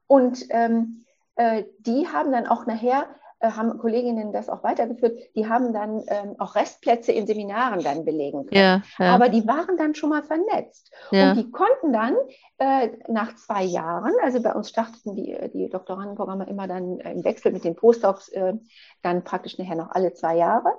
Und 0.07 0.45
ähm, 0.49 1.05
äh, 1.35 1.63
die 1.79 2.07
haben 2.07 2.31
dann 2.31 2.47
auch 2.47 2.65
nachher 2.65 3.07
äh, 3.39 3.51
haben 3.51 3.77
Kolleginnen 3.77 4.31
das 4.31 4.49
auch 4.49 4.63
weitergeführt, 4.63 5.17
die 5.35 5.47
haben 5.47 5.73
dann 5.73 6.03
ähm, 6.07 6.35
auch 6.39 6.55
Restplätze 6.55 7.11
in 7.11 7.25
Seminaren 7.25 7.81
dann 7.81 8.05
belegen 8.05 8.45
können. 8.45 8.61
Ja, 8.61 8.81
ja. 8.97 9.15
Aber 9.15 9.29
die 9.29 9.47
waren 9.47 9.77
dann 9.77 9.95
schon 9.95 10.09
mal 10.09 10.23
vernetzt. 10.23 10.91
Ja. 11.11 11.31
Und 11.31 11.37
die 11.37 11.51
konnten 11.51 11.93
dann 11.93 12.15
äh, 12.57 12.89
nach 13.07 13.35
zwei 13.35 13.63
Jahren, 13.63 14.13
also 14.23 14.41
bei 14.41 14.53
uns 14.53 14.69
starteten 14.69 15.15
die, 15.15 15.37
die 15.53 15.69
Doktorandenprogramme 15.69 16.47
immer 16.49 16.67
dann 16.67 16.99
im 16.99 17.23
Wechsel 17.23 17.51
mit 17.51 17.63
den 17.63 17.75
Postdocs, 17.75 18.29
äh, 18.29 18.53
dann 19.01 19.23
praktisch 19.23 19.57
nachher 19.57 19.75
noch 19.75 19.91
alle 19.91 20.13
zwei 20.13 20.35
Jahre. 20.35 20.73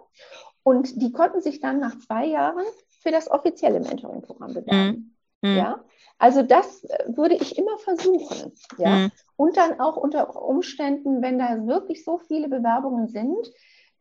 Und 0.63 1.01
die 1.01 1.13
konnten 1.13 1.41
sich 1.41 1.61
dann 1.61 1.81
nach 1.81 1.99
zwei 1.99 2.27
Jahren 2.27 2.65
für 3.01 3.11
das 3.11 3.31
offizielle 3.31 3.81
Mentoring-Programm 3.81 4.53
bewerben. 4.53 5.17
Mhm. 5.41 5.57
Ja, 5.57 5.85
also 6.21 6.43
das 6.43 6.85
äh, 6.85 7.17
würde 7.17 7.35
ich 7.35 7.59
immer 7.59 7.79
versuchen. 7.79 8.53
Ja? 8.79 8.91
Mhm. 8.91 9.13
Und 9.37 9.57
dann 9.57 9.81
auch 9.81 9.97
unter 9.97 10.37
Umständen, 10.41 11.23
wenn 11.23 11.39
da 11.39 11.67
wirklich 11.67 12.05
so 12.05 12.19
viele 12.19 12.49
Bewerbungen 12.49 13.09
sind, 13.09 13.51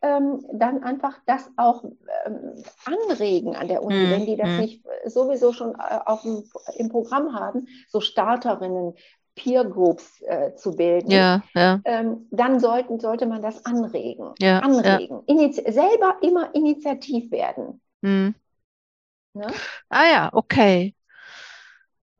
ähm, 0.01 0.45
dann 0.53 0.83
einfach 0.83 1.17
das 1.25 1.49
auch 1.55 1.83
ähm, 2.25 2.63
anregen 2.85 3.55
an 3.55 3.69
der 3.69 3.83
Uni, 3.83 4.05
mhm. 4.05 4.11
wenn 4.11 4.25
die 4.25 4.35
das 4.35 4.49
mhm. 4.49 4.59
nicht 4.59 4.85
sowieso 5.05 5.53
schon 5.53 5.75
äh, 5.75 5.99
auf 6.05 6.21
dem, 6.21 6.43
im 6.75 6.89
Programm 6.89 7.33
haben, 7.33 7.67
so 7.87 8.01
Starterinnen, 8.01 8.93
Peer 9.35 9.63
Groups 9.63 10.21
äh, 10.23 10.53
zu 10.55 10.75
bilden, 10.75 11.11
ja, 11.11 11.41
ja. 11.55 11.79
Ähm, 11.85 12.27
dann 12.31 12.59
sollten, 12.59 12.99
sollte 12.99 13.25
man 13.25 13.41
das 13.41 13.65
anregen. 13.65 14.33
Ja, 14.39 14.59
anregen. 14.59 15.21
selber 15.53 16.17
immer 16.21 16.53
initiativ 16.53 17.31
werden. 17.31 17.79
Mhm. 18.01 18.35
Ne? 19.33 19.47
Ah 19.87 20.05
ja, 20.11 20.29
okay. 20.33 20.93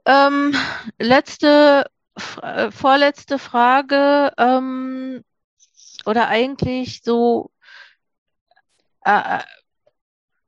Ähm, 0.09 0.55
letzte, 0.97 1.85
äh, 2.41 2.71
vorletzte 2.71 3.37
Frage 3.37 4.33
ähm, 4.39 5.23
oder 6.03 6.27
eigentlich 6.29 7.01
so, 7.03 7.51
äh, 9.05 9.37
äh, 9.37 9.43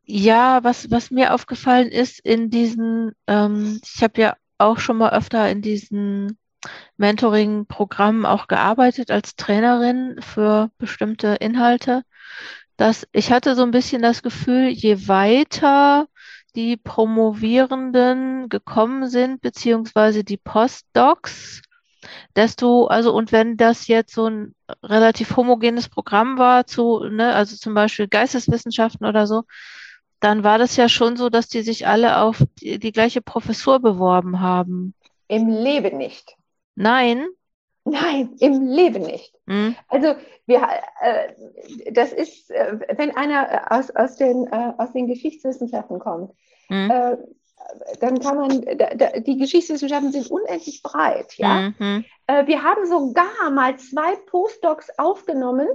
ja, 0.03 0.63
was, 0.63 0.89
was 0.89 1.11
mir 1.11 1.33
aufgefallen 1.35 1.89
ist 1.89 2.19
in 2.19 2.49
diesen, 2.49 3.11
ähm, 3.27 3.79
ich 3.83 4.01
habe 4.01 4.19
ja 4.19 4.35
auch 4.57 4.79
schon 4.79 4.97
mal 4.97 5.11
öfter 5.11 5.47
in 5.51 5.61
diesen 5.61 6.39
Mentoring-Programmen 6.97 8.25
auch 8.25 8.47
gearbeitet 8.47 9.11
als 9.11 9.35
Trainerin 9.35 10.19
für 10.23 10.71
bestimmte 10.79 11.35
Inhalte, 11.35 12.01
dass 12.77 13.07
ich 13.11 13.31
hatte 13.31 13.55
so 13.55 13.61
ein 13.61 13.71
bisschen 13.71 14.01
das 14.01 14.23
Gefühl, 14.23 14.69
je 14.69 15.07
weiter 15.07 16.07
die 16.55 16.77
Promovierenden 16.77 18.49
gekommen 18.49 19.07
sind, 19.07 19.41
beziehungsweise 19.41 20.23
die 20.23 20.37
Postdocs, 20.37 21.61
desto, 22.35 22.87
also 22.87 23.13
und 23.13 23.31
wenn 23.31 23.57
das 23.57 23.87
jetzt 23.87 24.13
so 24.13 24.27
ein 24.27 24.55
relativ 24.83 25.35
homogenes 25.37 25.89
Programm 25.89 26.37
war 26.37 26.65
zu, 26.65 27.03
ne, 27.05 27.33
also 27.33 27.55
zum 27.55 27.73
Beispiel 27.73 28.07
Geisteswissenschaften 28.07 29.05
oder 29.05 29.27
so, 29.27 29.43
dann 30.19 30.43
war 30.43 30.57
das 30.57 30.75
ja 30.75 30.87
schon 30.87 31.17
so, 31.17 31.29
dass 31.29 31.47
die 31.47 31.61
sich 31.61 31.87
alle 31.87 32.17
auf 32.19 32.43
die, 32.59 32.79
die 32.79 32.91
gleiche 32.91 33.21
Professur 33.21 33.79
beworben 33.79 34.39
haben. 34.39 34.93
Im 35.27 35.49
Leben 35.49 35.97
nicht. 35.97 36.35
Nein. 36.75 37.27
Nein, 37.83 38.35
im 38.39 38.67
Leben 38.67 39.03
nicht. 39.03 39.33
Hm. 39.47 39.75
Also 39.87 40.15
wir, 40.45 40.67
äh, 41.01 41.91
das 41.91 42.13
ist, 42.13 42.51
äh, 42.51 42.77
wenn 42.95 43.15
einer 43.15 43.71
aus, 43.71 43.89
aus, 43.91 44.17
den, 44.17 44.47
äh, 44.47 44.73
aus 44.77 44.91
den 44.93 45.07
Geschichtswissenschaften 45.07 45.99
kommt, 45.99 46.31
hm. 46.67 46.89
Äh, 46.89 47.17
dann 47.99 48.19
kann 48.19 48.37
man, 48.37 48.61
da, 48.77 48.95
da, 48.95 49.19
die 49.19 49.37
Geschichtswissenschaften 49.37 50.11
sind 50.11 50.29
unendlich 50.29 50.81
breit. 50.83 51.37
Ja? 51.37 51.73
Mhm. 51.77 52.05
Äh, 52.27 52.47
wir 52.47 52.63
haben 52.63 52.85
sogar 52.87 53.49
mal 53.51 53.77
zwei 53.77 54.15
Postdocs 54.27 54.97
aufgenommen 54.97 55.67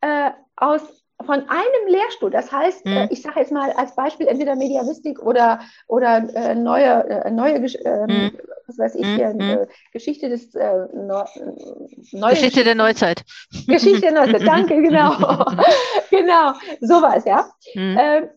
äh, 0.00 0.30
aus 0.56 0.82
von 1.24 1.48
einem 1.48 1.88
Lehrstuhl, 1.88 2.30
das 2.30 2.52
heißt, 2.52 2.84
mhm. 2.84 3.08
ich 3.10 3.22
sage 3.22 3.40
jetzt 3.40 3.52
mal 3.52 3.72
als 3.72 3.94
Beispiel 3.94 4.26
entweder 4.26 4.54
Mediavistik 4.54 5.20
oder, 5.22 5.60
oder 5.86 6.28
äh, 6.34 6.54
neue, 6.54 7.08
äh, 7.08 7.30
neue 7.30 7.58
mhm. 7.58 8.32
was 8.66 8.78
weiß 8.78 8.94
ich, 8.96 9.06
hier, 9.06 9.32
mhm. 9.32 9.66
Geschichte 9.92 10.28
des 10.28 10.54
äh, 10.54 10.86
Neu 10.92 12.30
Geschichte 12.30 12.64
der 12.64 12.74
Neuzeit. 12.74 13.24
Geschichte 13.66 14.00
der 14.00 14.12
Neuzeit, 14.12 14.42
danke, 14.46 14.82
genau. 14.82 15.16
genau, 16.10 16.52
sowas, 16.80 17.24
ja. 17.24 17.50
Mhm 17.74 18.28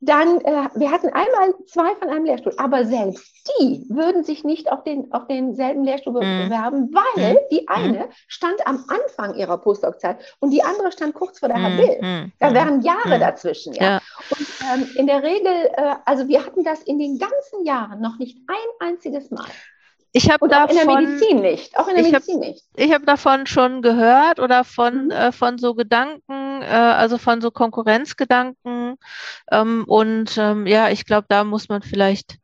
dann, 0.00 0.40
äh, 0.42 0.68
wir 0.74 0.90
hatten 0.90 1.08
einmal 1.08 1.54
zwei 1.66 1.94
von 1.94 2.08
einem 2.08 2.26
Lehrstuhl, 2.26 2.52
aber 2.58 2.84
selbst 2.84 3.24
die 3.60 3.86
würden 3.88 4.24
sich 4.24 4.44
nicht 4.44 4.70
auf, 4.70 4.84
den, 4.84 5.10
auf 5.12 5.26
denselben 5.26 5.84
Lehrstuhl 5.84 6.12
mhm. 6.12 6.44
bewerben, 6.44 6.90
weil 6.92 7.34
mhm. 7.34 7.38
die 7.50 7.68
eine 7.68 7.98
mhm. 7.98 8.10
stand 8.28 8.66
am 8.66 8.84
Anfang 8.88 9.36
ihrer 9.36 9.58
Postdoc-Zeit 9.58 10.18
und 10.40 10.50
die 10.50 10.62
andere 10.62 10.92
stand 10.92 11.14
kurz 11.14 11.38
vor 11.38 11.48
der 11.48 11.62
Habil. 11.62 12.30
Da 12.38 12.52
wären 12.52 12.82
Jahre 12.82 13.18
dazwischen. 13.18 13.72
Ja? 13.72 13.82
ja. 13.82 14.00
Und 14.30 14.46
ähm, 14.74 14.88
in 14.96 15.06
der 15.06 15.22
Regel, 15.22 15.70
äh, 15.76 15.94
also 16.04 16.28
wir 16.28 16.44
hatten 16.44 16.62
das 16.62 16.82
in 16.82 16.98
den 16.98 17.18
ganzen 17.18 17.64
Jahren 17.64 18.00
noch 18.00 18.18
nicht 18.18 18.38
ein 18.48 18.88
einziges 18.88 19.30
Mal. 19.30 19.46
Ich 20.16 20.30
habe 20.30 20.48
davon, 20.48 20.78
in 20.78 20.86
der 20.86 20.96
Medizin 20.96 21.40
nicht. 21.42 21.78
Auch 21.78 21.88
in 21.88 21.96
der 21.96 22.04
Medizin 22.04 22.36
hab, 22.36 22.48
nicht. 22.48 22.64
Ich 22.74 22.90
habe 22.90 23.04
davon 23.04 23.46
schon 23.46 23.82
gehört 23.82 24.40
oder 24.40 24.64
von, 24.64 25.06
mhm. 25.06 25.10
äh, 25.10 25.30
von 25.30 25.58
so 25.58 25.74
Gedanken, 25.74 26.62
äh, 26.62 26.64
also 26.64 27.18
von 27.18 27.42
so 27.42 27.50
Konkurrenzgedanken. 27.50 28.96
Ähm, 29.52 29.84
und 29.86 30.38
ähm, 30.38 30.66
ja, 30.66 30.88
ich 30.88 31.04
glaube, 31.04 31.26
da 31.28 31.44
muss 31.44 31.68
man 31.68 31.82
vielleicht 31.82 32.38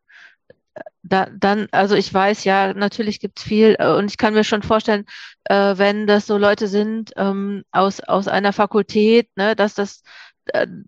äh, 0.74 0.82
da, 1.02 1.28
dann, 1.34 1.68
also 1.72 1.94
ich 1.94 2.12
weiß 2.12 2.44
ja, 2.44 2.74
natürlich 2.74 3.20
gibt's 3.20 3.42
viel 3.42 3.76
äh, 3.78 3.88
und 3.88 4.10
ich 4.10 4.18
kann 4.18 4.34
mir 4.34 4.44
schon 4.44 4.62
vorstellen, 4.62 5.06
äh, 5.44 5.78
wenn 5.78 6.06
das 6.06 6.26
so 6.26 6.36
Leute 6.36 6.68
sind 6.68 7.12
ähm, 7.16 7.64
aus, 7.72 8.00
aus 8.00 8.28
einer 8.28 8.52
Fakultät, 8.52 9.30
ne, 9.34 9.56
dass 9.56 9.72
das 9.72 10.02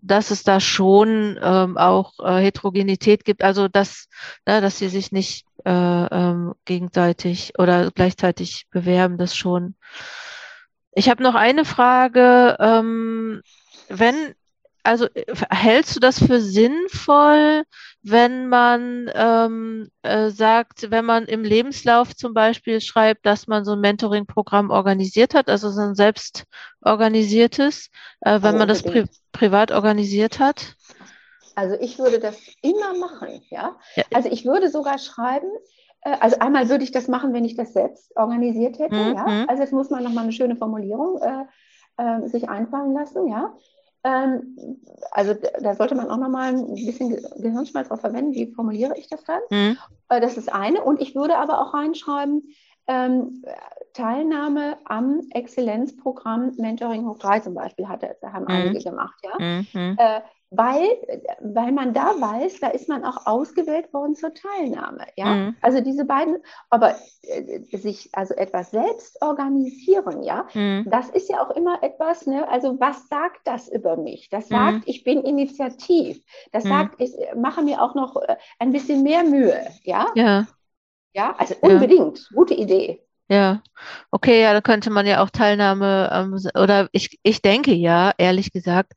dass 0.02 0.30
es 0.30 0.42
da 0.42 0.61
schon 0.61 1.38
ähm, 1.42 1.76
auch 1.76 2.12
äh, 2.18 2.42
Heterogenität 2.42 3.24
gibt, 3.24 3.42
also 3.42 3.68
dass, 3.68 4.09
ne, 4.46 4.61
dass 4.61 4.78
sie 4.78 4.88
sich 4.88 5.12
nicht 5.12 5.46
äh, 5.64 5.70
ähm, 5.70 6.55
gegenseitig 6.64 7.52
oder 7.59 7.90
gleichzeitig 7.90 8.66
bewerben, 8.70 9.18
das 9.18 9.36
schon. 9.36 9.76
Ich 10.92 11.09
habe 11.09 11.22
noch 11.22 11.34
eine 11.34 11.64
Frage. 11.64 12.57
Ähm, 12.61 13.42
wenn, 13.88 14.34
also 14.85 15.09
hältst 15.51 15.97
du 15.97 16.01
das 16.01 16.18
für 16.18 16.41
sinnvoll, 16.41 17.64
wenn 18.03 18.49
man 18.49 19.11
ähm, 19.14 19.89
äh, 20.03 20.28
sagt, 20.28 20.91
wenn 20.91 21.07
man 21.07 21.24
im 21.24 21.43
Lebenslauf 21.43 22.14
zum 22.14 22.35
Beispiel 22.35 22.82
schreibt, 22.82 23.24
dass 23.24 23.47
man 23.47 23.64
so 23.64 23.72
ein 23.72 23.80
Mentoring-Programm 23.80 24.70
organisiert 24.70 25.35
hat, 25.35 25.49
also 25.49 25.70
so 25.70 25.80
ein 25.80 25.95
selbst 25.95 26.45
organisiertes, 26.82 27.91
äh, 28.20 28.43
wenn 28.43 28.57
oh, 28.57 28.59
man 28.59 28.68
das 28.68 28.82
pri 28.82 29.07
privat 29.32 29.72
organisiert 29.72 30.39
hat? 30.39 30.76
Also 31.57 31.76
ich 31.80 31.99
würde 31.99 32.18
das 32.18 32.37
immer 32.61 32.97
machen, 32.99 33.43
ja. 33.51 33.76
ja. 33.97 34.05
Also 34.12 34.28
ich 34.28 34.45
würde 34.45 34.68
sogar 34.68 34.99
schreiben, 34.99 35.49
äh, 36.03 36.16
also 36.20 36.39
einmal 36.41 36.68
würde 36.68 36.85
ich 36.85 36.93
das 36.93 37.09
machen, 37.09 37.32
wenn 37.32 37.47
ich 37.47 37.57
das 37.57 37.72
selbst 37.72 38.14
organisiert 38.16 38.78
hätte, 38.78 38.95
mhm. 38.95 39.14
ja. 39.14 39.45
Also 39.49 39.62
jetzt 39.62 39.72
muss 39.72 39.89
man 39.89 40.05
nochmal 40.05 40.24
eine 40.24 40.32
schöne 40.32 40.57
Formulierung 40.57 41.22
äh, 41.22 41.45
äh, 41.97 42.28
sich 42.28 42.49
einfallen 42.51 42.93
lassen, 42.93 43.28
ja. 43.28 43.55
Ähm, 44.05 44.57
also 45.11 45.34
da 45.61 45.74
sollte 45.74 45.94
man 45.94 46.11
auch 46.11 46.18
nochmal 46.18 46.55
ein 46.55 46.74
bisschen 46.74 47.16
Gehirnschmalz 47.38 47.88
drauf 47.88 48.00
verwenden, 48.00 48.32
wie 48.32 48.52
formuliere 48.52 48.96
ich 48.98 49.09
das 49.09 49.24
dann? 49.24 49.40
Mhm. 49.50 49.78
Äh, 50.11 50.20
das 50.20 50.36
ist 50.36 50.52
eine. 50.52 50.82
Und 50.82 51.00
ich 51.00 51.14
würde 51.14 51.38
aber 51.38 51.61
auch 51.61 51.74
reinschreiben, 51.74 52.55
ähm, 52.86 53.42
Teilnahme 53.94 54.76
am 54.84 55.20
Exzellenzprogramm 55.30 56.52
Mentoring 56.59 57.07
Hoch 57.07 57.18
3 57.18 57.40
zum 57.40 57.55
Beispiel 57.55 57.88
hatte, 57.88 58.14
haben 58.22 58.44
mhm. 58.44 58.50
einige 58.50 58.84
gemacht, 58.84 59.14
ja. 59.22 59.38
Mhm. 59.38 59.96
Äh, 59.98 60.20
weil, 60.57 60.88
weil 61.40 61.72
man 61.72 61.92
da 61.92 62.14
weiß, 62.20 62.61
da 62.61 62.68
ist 62.68 62.88
man 62.88 63.05
auch 63.05 63.26
ausgewählt 63.26 63.92
worden 63.92 64.14
zur 64.14 64.34
Teilnahme. 64.34 65.07
Ja? 65.16 65.26
Mhm. 65.26 65.57
Also 65.61 65.80
diese 65.80 66.05
beiden, 66.05 66.38
aber 66.70 66.96
äh, 67.22 67.76
sich 67.76 68.11
also 68.12 68.34
etwas 68.34 68.70
selbst 68.70 69.20
organisieren, 69.22 70.22
ja, 70.22 70.46
mhm. 70.55 70.86
das 70.90 71.11
ist 71.11 71.28
ja 71.28 71.42
auch 71.42 71.50
immer 71.50 71.82
etwas, 71.82 72.26
ne? 72.26 72.48
also 72.48 72.78
was 72.80 73.09
sagt 73.09 73.40
das 73.44 73.68
über 73.68 73.96
mich? 73.96 74.28
Das 74.28 74.50
mhm. 74.50 74.55
sagt, 74.55 74.76
mhm. 74.76 74.82
ich 74.86 75.05
bin 75.05 75.22
initiativ. 75.22 76.22
Das 76.52 76.64
mhm. 76.64 76.68
sagt, 76.68 77.00
ich 77.00 77.12
mache 77.36 77.62
mir 77.62 77.82
auch 77.82 77.94
noch 77.94 78.16
äh, 78.16 78.36
ein 78.59 78.72
bisschen 78.72 79.02
mehr 79.02 79.24
Mühe. 79.24 79.61
Ja, 79.82 80.09
ja. 80.14 80.46
ja 81.12 81.34
also 81.36 81.55
unbedingt, 81.61 82.18
ja. 82.18 82.36
gute 82.36 82.55
Idee. 82.55 83.00
Ja, 83.29 83.62
okay, 84.11 84.43
ja, 84.43 84.53
da 84.53 84.61
könnte 84.61 84.91
man 84.91 85.07
ja 85.07 85.22
auch 85.22 85.31
Teilnahme, 85.31 86.11
ähm, 86.12 86.37
oder 86.61 86.89
ich, 86.93 87.18
ich 87.22 87.41
denke 87.41 87.72
ja, 87.72 88.12
ehrlich 88.18 88.53
gesagt, 88.53 88.93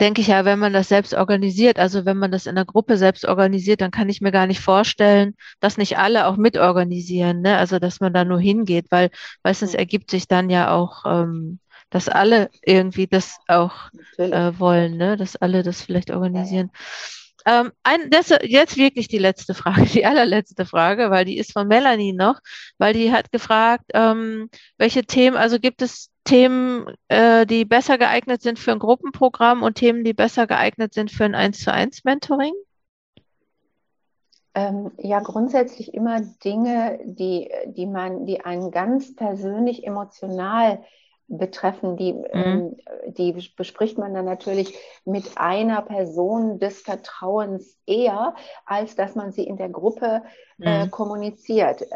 denke 0.00 0.20
ich 0.22 0.26
ja, 0.28 0.44
wenn 0.44 0.58
man 0.58 0.72
das 0.72 0.88
selbst 0.88 1.14
organisiert, 1.14 1.78
also 1.78 2.04
wenn 2.04 2.16
man 2.18 2.32
das 2.32 2.46
in 2.46 2.56
der 2.56 2.64
Gruppe 2.64 2.96
selbst 2.96 3.24
organisiert, 3.26 3.80
dann 3.80 3.92
kann 3.92 4.08
ich 4.08 4.20
mir 4.20 4.32
gar 4.32 4.46
nicht 4.48 4.60
vorstellen, 4.60 5.36
dass 5.60 5.78
nicht 5.78 5.98
alle 5.98 6.26
auch 6.26 6.36
mitorganisieren, 6.36 7.42
ne? 7.42 7.58
Also 7.58 7.78
dass 7.78 8.00
man 8.00 8.12
da 8.12 8.24
nur 8.24 8.40
hingeht, 8.40 8.86
weil 8.90 9.10
meistens 9.44 9.74
ergibt 9.74 10.10
sich 10.10 10.26
dann 10.26 10.50
ja 10.50 10.72
auch, 10.72 11.04
ähm, 11.06 11.60
dass 11.90 12.08
alle 12.08 12.50
irgendwie 12.62 13.06
das 13.06 13.38
auch 13.46 13.90
äh, 14.18 14.52
wollen, 14.58 14.96
ne? 14.96 15.16
Dass 15.16 15.36
alle 15.36 15.62
das 15.62 15.80
vielleicht 15.82 16.10
organisieren. 16.10 16.70
Ja, 16.74 16.80
ja. 16.80 17.19
Ähm, 17.46 17.72
ein, 17.82 18.10
das, 18.10 18.30
jetzt 18.42 18.76
wirklich 18.76 19.08
die 19.08 19.18
letzte 19.18 19.54
Frage, 19.54 19.84
die 19.84 20.04
allerletzte 20.04 20.66
Frage, 20.66 21.10
weil 21.10 21.24
die 21.24 21.38
ist 21.38 21.52
von 21.52 21.68
Melanie 21.68 22.12
noch, 22.12 22.40
weil 22.78 22.92
die 22.92 23.12
hat 23.12 23.32
gefragt, 23.32 23.84
ähm, 23.94 24.50
welche 24.76 25.04
Themen, 25.04 25.36
also 25.36 25.58
gibt 25.58 25.82
es 25.82 26.10
Themen, 26.24 26.86
äh, 27.08 27.46
die 27.46 27.64
besser 27.64 27.98
geeignet 27.98 28.42
sind 28.42 28.58
für 28.58 28.72
ein 28.72 28.78
Gruppenprogramm 28.78 29.62
und 29.62 29.74
Themen, 29.74 30.04
die 30.04 30.12
besser 30.12 30.46
geeignet 30.46 30.94
sind 30.94 31.10
für 31.10 31.24
ein 31.24 31.34
1 31.34 31.60
zu 31.60 31.72
1 31.72 32.04
Mentoring? 32.04 32.52
Ähm, 34.54 34.90
ja, 34.98 35.20
grundsätzlich 35.20 35.94
immer 35.94 36.20
Dinge, 36.20 36.98
die, 37.04 37.50
die 37.66 37.86
man, 37.86 38.26
die 38.26 38.44
einen 38.44 38.70
ganz 38.70 39.14
persönlich 39.14 39.86
emotional 39.86 40.82
betreffen, 41.30 41.96
die, 41.96 42.12
mhm. 42.12 42.26
ähm, 42.32 42.76
die 43.06 43.32
bespricht 43.56 43.96
man 43.96 44.12
dann 44.12 44.24
natürlich 44.24 44.76
mit 45.04 45.38
einer 45.38 45.80
Person 45.80 46.58
des 46.58 46.82
Vertrauens 46.82 47.78
eher, 47.86 48.34
als 48.66 48.96
dass 48.96 49.14
man 49.14 49.30
sie 49.32 49.44
in 49.44 49.56
der 49.56 49.68
Gruppe 49.68 50.22
äh, 50.60 50.84
mhm. 50.84 50.90
kommuniziert. 50.90 51.86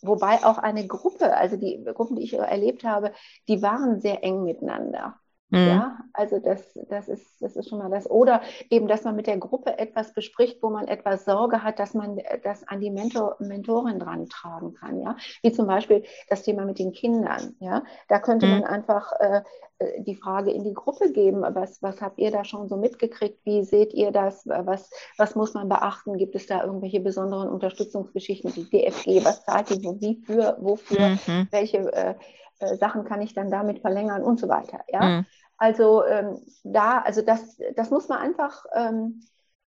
Wobei 0.00 0.44
auch 0.44 0.58
eine 0.58 0.86
Gruppe, 0.86 1.36
also 1.36 1.56
die 1.56 1.84
Gruppen, 1.92 2.16
die 2.16 2.22
ich 2.22 2.34
erlebt 2.34 2.84
habe, 2.84 3.12
die 3.48 3.60
waren 3.62 4.00
sehr 4.00 4.22
eng 4.22 4.44
miteinander. 4.44 5.16
Mhm. 5.50 5.66
Ja, 5.66 5.98
also 6.12 6.38
das, 6.38 6.62
das, 6.90 7.08
ist, 7.08 7.40
das 7.40 7.56
ist 7.56 7.68
schon 7.68 7.78
mal 7.78 7.90
das. 7.90 8.08
Oder 8.08 8.42
eben, 8.68 8.86
dass 8.86 9.04
man 9.04 9.16
mit 9.16 9.26
der 9.26 9.38
Gruppe 9.38 9.78
etwas 9.78 10.12
bespricht, 10.12 10.62
wo 10.62 10.68
man 10.68 10.88
etwas 10.88 11.24
Sorge 11.24 11.62
hat, 11.62 11.78
dass 11.78 11.94
man 11.94 12.20
das 12.44 12.68
an 12.68 12.80
die 12.80 12.90
Mentor, 12.90 13.36
Mentorin 13.38 13.98
dran 13.98 14.28
tragen 14.28 14.74
kann. 14.74 15.00
Ja, 15.00 15.16
wie 15.42 15.52
zum 15.52 15.66
Beispiel 15.66 16.04
das 16.28 16.42
Thema 16.42 16.64
mit 16.64 16.78
den 16.78 16.92
Kindern. 16.92 17.56
Ja, 17.60 17.82
da 18.08 18.18
könnte 18.18 18.46
mhm. 18.46 18.52
man 18.52 18.64
einfach 18.64 19.12
äh, 19.20 19.42
äh, 19.78 20.02
die 20.02 20.16
Frage 20.16 20.50
in 20.50 20.64
die 20.64 20.74
Gruppe 20.74 21.12
geben. 21.12 21.42
Was, 21.42 21.82
was 21.82 22.00
habt 22.02 22.18
ihr 22.18 22.30
da 22.30 22.44
schon 22.44 22.68
so 22.68 22.76
mitgekriegt? 22.76 23.40
Wie 23.44 23.62
seht 23.64 23.94
ihr 23.94 24.10
das? 24.10 24.46
Was, 24.46 24.90
was 25.16 25.34
muss 25.34 25.54
man 25.54 25.68
beachten? 25.68 26.18
Gibt 26.18 26.34
es 26.34 26.46
da 26.46 26.64
irgendwelche 26.64 27.00
besonderen 27.00 27.48
Unterstützungsgeschichten? 27.48 28.52
Die 28.52 28.68
DFG, 28.68 29.24
was 29.24 29.44
zahlt 29.44 29.70
die? 29.70 29.82
Wie 30.00 30.22
für, 30.24 30.56
wofür? 30.60 31.18
Mhm. 31.26 31.48
Welche 31.50 31.92
äh, 31.92 32.14
äh, 32.58 32.76
Sachen 32.76 33.04
kann 33.04 33.22
ich 33.22 33.34
dann 33.34 33.50
damit 33.50 33.80
verlängern 33.80 34.22
und 34.22 34.40
so 34.40 34.48
weiter. 34.48 34.80
Ja? 34.88 35.02
Mhm. 35.02 35.26
Also 35.56 36.04
ähm, 36.04 36.40
da, 36.62 36.98
also 36.98 37.22
das, 37.22 37.58
das 37.76 37.90
muss 37.90 38.08
man 38.08 38.18
einfach 38.18 38.64
ähm, 38.74 39.22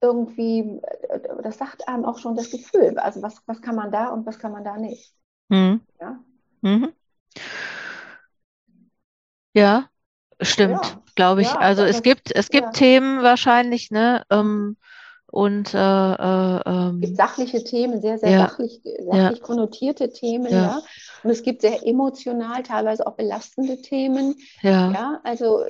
irgendwie, 0.02 0.82
äh, 1.10 1.20
das 1.44 1.58
sagt 1.58 1.88
einem 1.88 2.06
auch 2.06 2.20
schon 2.20 2.36
das 2.36 2.52
Gefühl. 2.52 2.98
Also 2.98 3.22
was, 3.22 3.42
was 3.46 3.62
kann 3.62 3.76
man 3.76 3.92
da 3.92 4.10
und 4.10 4.26
was 4.26 4.40
kann 4.40 4.52
man 4.52 4.64
da 4.64 4.78
nicht. 4.78 5.14
Mhm. 5.50 5.82
Ja? 6.00 6.20
Mhm. 6.62 6.94
ja, 9.54 9.88
stimmt, 10.42 10.86
ja. 10.86 11.04
glaube 11.16 11.42
ich. 11.42 11.50
Ja, 11.50 11.58
also 11.58 11.84
es 11.84 12.02
gibt, 12.02 12.36
es 12.36 12.50
gibt 12.50 12.74
Themen 12.74 13.22
wahrscheinlich, 13.22 13.92
ne? 13.92 14.24
Ähm, 14.32 14.78
und 15.36 15.74
äh, 15.74 15.78
äh, 15.78 16.62
ähm, 16.66 17.02
es 17.02 17.08
gibt 17.10 17.18
sachliche 17.18 17.62
Themen, 17.62 18.00
sehr, 18.00 18.18
sehr 18.18 18.30
ja. 18.30 18.48
sachlich, 18.48 18.80
sachlich 18.84 19.40
ja. 19.40 19.46
konnotierte 19.46 20.10
Themen, 20.10 20.50
ja. 20.50 20.58
ja. 20.58 20.82
Und 21.24 21.30
es 21.30 21.44
gibt 21.44 21.60
sehr 21.60 21.86
emotional, 21.86 22.64
teilweise 22.64 23.06
auch 23.06 23.18
belastende 23.18 23.82
Themen. 23.82 24.36
Ja. 24.62 24.92
ja 24.92 25.20
also 25.26 25.66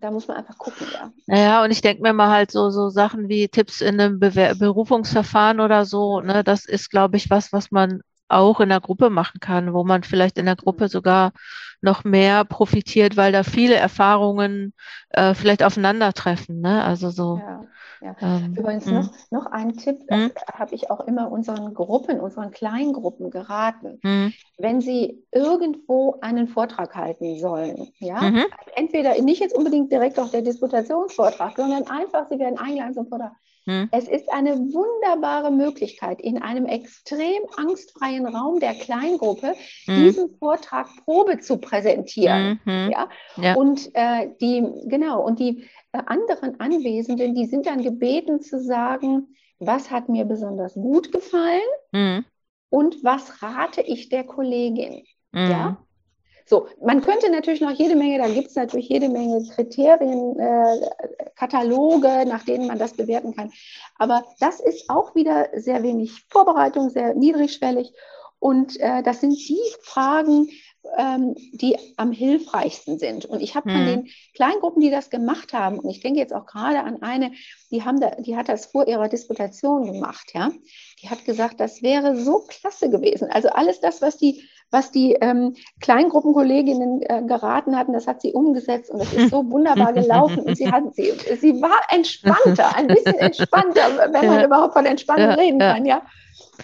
da 0.00 0.10
muss 0.10 0.26
man 0.26 0.38
einfach 0.38 0.58
gucken, 0.58 0.88
ja. 0.92 1.12
Naja, 1.26 1.62
und 1.62 1.70
ich 1.70 1.82
denke 1.82 2.02
mir 2.02 2.14
mal 2.14 2.30
halt 2.30 2.50
so, 2.50 2.70
so 2.70 2.88
Sachen 2.88 3.28
wie 3.28 3.46
Tipps 3.46 3.80
in 3.80 4.00
einem 4.00 4.18
Bewer 4.18 4.56
Berufungsverfahren 4.56 5.60
oder 5.60 5.84
so, 5.84 6.20
ne, 6.20 6.42
das 6.42 6.64
ist, 6.64 6.90
glaube 6.90 7.16
ich, 7.16 7.30
was, 7.30 7.52
was 7.52 7.70
man 7.70 8.00
auch 8.28 8.60
in 8.60 8.68
der 8.68 8.80
Gruppe 8.80 9.10
machen 9.10 9.40
kann, 9.40 9.72
wo 9.72 9.84
man 9.84 10.02
vielleicht 10.02 10.38
in 10.38 10.46
der 10.46 10.56
Gruppe 10.56 10.84
mhm. 10.84 10.88
sogar 10.88 11.32
noch 11.80 12.04
mehr 12.04 12.44
profitiert, 12.44 13.16
weil 13.16 13.32
da 13.32 13.42
viele 13.42 13.74
Erfahrungen 13.74 14.72
äh, 15.10 15.34
vielleicht 15.34 15.62
aufeinandertreffen. 15.62 16.60
Ne? 16.60 16.82
Also 16.82 17.10
so. 17.10 17.38
Ja. 17.38 17.62
Ja. 18.00 18.14
Ähm, 18.20 18.54
Übrigens 18.56 18.86
noch, 18.86 19.10
noch 19.30 19.46
ein 19.46 19.76
Tipp, 19.76 20.00
das 20.08 20.30
habe 20.52 20.74
ich 20.74 20.90
auch 20.90 21.00
immer 21.06 21.30
unseren 21.30 21.74
Gruppen, 21.74 22.20
unseren 22.20 22.50
Kleingruppen 22.50 23.30
geraten. 23.30 23.98
Mh. 24.02 24.32
Wenn 24.58 24.80
Sie 24.80 25.24
irgendwo 25.32 26.18
einen 26.20 26.48
Vortrag 26.48 26.94
halten 26.94 27.38
sollen, 27.38 27.88
ja, 27.98 28.20
mhm. 28.20 28.44
entweder 28.74 29.20
nicht 29.22 29.40
jetzt 29.40 29.56
unbedingt 29.56 29.90
direkt 29.90 30.18
auf 30.18 30.30
der 30.30 30.42
Disputationsvortrag, 30.42 31.56
sondern 31.56 31.86
einfach, 31.86 32.28
Sie 32.28 32.38
werden 32.38 32.58
eingeladen 32.58 32.94
zum 32.94 33.08
Vortrag. 33.08 33.32
Mhm. 33.66 33.88
Es 33.90 34.06
ist 34.06 34.32
eine 34.32 34.56
wunderbare 34.56 35.50
Möglichkeit, 35.50 36.20
in 36.20 36.40
einem 36.40 36.66
extrem 36.66 37.42
angstfreien 37.56 38.26
Raum 38.26 38.60
der 38.60 38.74
Kleingruppe 38.74 39.54
mhm. 39.86 39.96
diesen 39.96 40.38
Vortrag 40.38 40.88
Probe 41.04 41.40
zu 41.40 41.58
präsentieren. 41.58 42.60
Mhm. 42.64 42.90
Ja? 42.92 43.08
ja? 43.36 43.54
Und 43.54 43.90
äh, 43.94 44.30
die, 44.40 44.64
genau, 44.86 45.24
und 45.24 45.40
die 45.40 45.64
äh, 45.92 45.98
anderen 46.06 46.60
Anwesenden, 46.60 47.34
die 47.34 47.46
sind 47.46 47.66
dann 47.66 47.82
gebeten 47.82 48.40
zu 48.40 48.60
sagen, 48.62 49.34
was 49.58 49.90
hat 49.90 50.08
mir 50.08 50.24
besonders 50.24 50.74
gut 50.74 51.10
gefallen 51.10 51.60
mhm. 51.90 52.24
und 52.70 53.02
was 53.02 53.42
rate 53.42 53.80
ich 53.80 54.08
der 54.08 54.24
Kollegin. 54.24 55.04
Mhm. 55.32 55.50
Ja? 55.50 55.85
So, 56.48 56.68
man 56.80 57.00
könnte 57.00 57.28
natürlich 57.28 57.60
noch 57.60 57.72
jede 57.72 57.96
Menge, 57.96 58.18
da 58.18 58.28
gibt 58.28 58.48
es 58.48 58.54
natürlich 58.54 58.88
jede 58.88 59.08
Menge 59.08 59.44
Kriterien, 59.52 60.38
äh, 60.38 60.90
Kataloge, 61.34 62.24
nach 62.24 62.44
denen 62.44 62.68
man 62.68 62.78
das 62.78 62.94
bewerten 62.94 63.34
kann. 63.34 63.52
Aber 63.98 64.24
das 64.38 64.60
ist 64.60 64.88
auch 64.88 65.16
wieder 65.16 65.48
sehr 65.54 65.82
wenig 65.82 66.24
Vorbereitung, 66.28 66.90
sehr 66.90 67.14
niedrigschwellig. 67.14 67.92
Und 68.38 68.78
äh, 68.78 69.02
das 69.02 69.20
sind 69.20 69.32
die 69.32 69.58
Fragen, 69.82 70.48
ähm, 70.96 71.34
die 71.52 71.76
am 71.96 72.12
hilfreichsten 72.12 72.98
sind. 72.98 73.24
Und 73.24 73.40
ich 73.40 73.54
habe 73.56 73.70
von 73.70 73.80
hm. 73.80 73.86
den 73.86 74.08
Kleingruppen, 74.34 74.80
die 74.80 74.90
das 74.90 75.10
gemacht 75.10 75.52
haben, 75.52 75.80
und 75.80 75.90
ich 75.90 76.00
denke 76.00 76.20
jetzt 76.20 76.32
auch 76.32 76.46
gerade 76.46 76.80
an 76.80 77.02
eine, 77.02 77.32
die, 77.72 77.82
haben 77.82 77.98
da, 77.98 78.10
die 78.16 78.36
hat 78.36 78.48
das 78.48 78.66
vor 78.66 78.86
ihrer 78.86 79.08
Disputation 79.08 79.84
gemacht, 79.84 80.30
ja, 80.34 80.50
die 81.02 81.10
hat 81.10 81.24
gesagt, 81.24 81.58
das 81.58 81.82
wäre 81.82 82.16
so 82.16 82.44
klasse 82.46 82.88
gewesen. 82.88 83.28
Also 83.30 83.48
alles 83.48 83.80
das, 83.80 84.00
was 84.00 84.16
die 84.16 84.48
was 84.70 84.90
die 84.90 85.12
ähm, 85.20 85.54
Kleingruppenkolleginnen 85.80 87.02
äh, 87.02 87.22
geraten 87.26 87.76
hatten, 87.76 87.92
das 87.92 88.06
hat 88.06 88.20
sie 88.20 88.32
umgesetzt 88.32 88.90
und 88.90 89.00
das 89.00 89.12
ist 89.12 89.30
so 89.30 89.48
wunderbar 89.50 89.92
gelaufen. 89.92 90.40
Und 90.40 90.56
sie, 90.56 90.70
hat, 90.70 90.94
sie, 90.94 91.12
sie 91.40 91.60
war 91.62 91.78
entspannter, 91.88 92.76
ein 92.76 92.86
bisschen 92.88 93.14
entspannter, 93.14 94.10
wenn 94.12 94.26
man 94.26 94.44
überhaupt 94.44 94.74
von 94.74 94.86
Entspannung 94.86 95.30
reden 95.30 95.58
kann, 95.58 95.84
ja. 95.84 96.02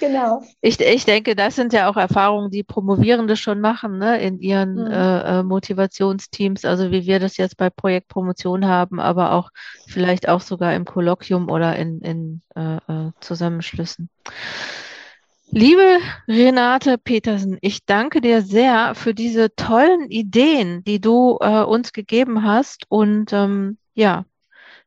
Genau. 0.01 0.43
Ich, 0.61 0.81
ich 0.81 1.05
denke, 1.05 1.37
das 1.37 1.55
sind 1.55 1.73
ja 1.73 1.89
auch 1.89 1.97
Erfahrungen, 1.97 2.51
die 2.51 2.63
Promovierende 2.63 3.37
schon 3.37 3.61
machen, 3.61 3.99
ne, 3.99 4.21
in 4.21 4.39
ihren 4.39 4.75
mhm. 4.75 4.91
äh, 4.91 5.41
äh 5.41 5.43
Motivationsteams, 5.43 6.65
also 6.65 6.91
wie 6.91 7.07
wir 7.07 7.21
das 7.21 7.37
jetzt 7.37 7.57
bei 7.57 7.71
Projekt 7.71 8.09
Promotion 8.09 8.67
haben, 8.67 9.01
aber 9.01 9.33
auch 9.33 9.51
vielleicht 9.87 10.29
auch 10.29 10.41
sogar 10.41 10.75
im 10.75 10.85
Kolloquium 10.85 11.51
oder 11.51 11.77
in, 11.77 12.01
in 12.01 12.43
äh, 12.57 12.77
äh 12.77 13.11
Zusammenschlüssen. 13.21 14.09
Liebe 15.55 16.01
Renate 16.27 16.97
Petersen, 16.97 17.59
ich 17.61 17.85
danke 17.85 18.23
dir 18.23 18.41
sehr 18.41 18.95
für 18.95 19.13
diese 19.13 19.55
tollen 19.55 20.09
Ideen, 20.09 20.83
die 20.83 20.99
du 20.99 21.37
äh, 21.43 21.61
uns 21.63 21.93
gegeben 21.93 22.43
hast. 22.43 22.85
Und 22.89 23.35
ähm, 23.35 23.77
ja, 23.93 24.25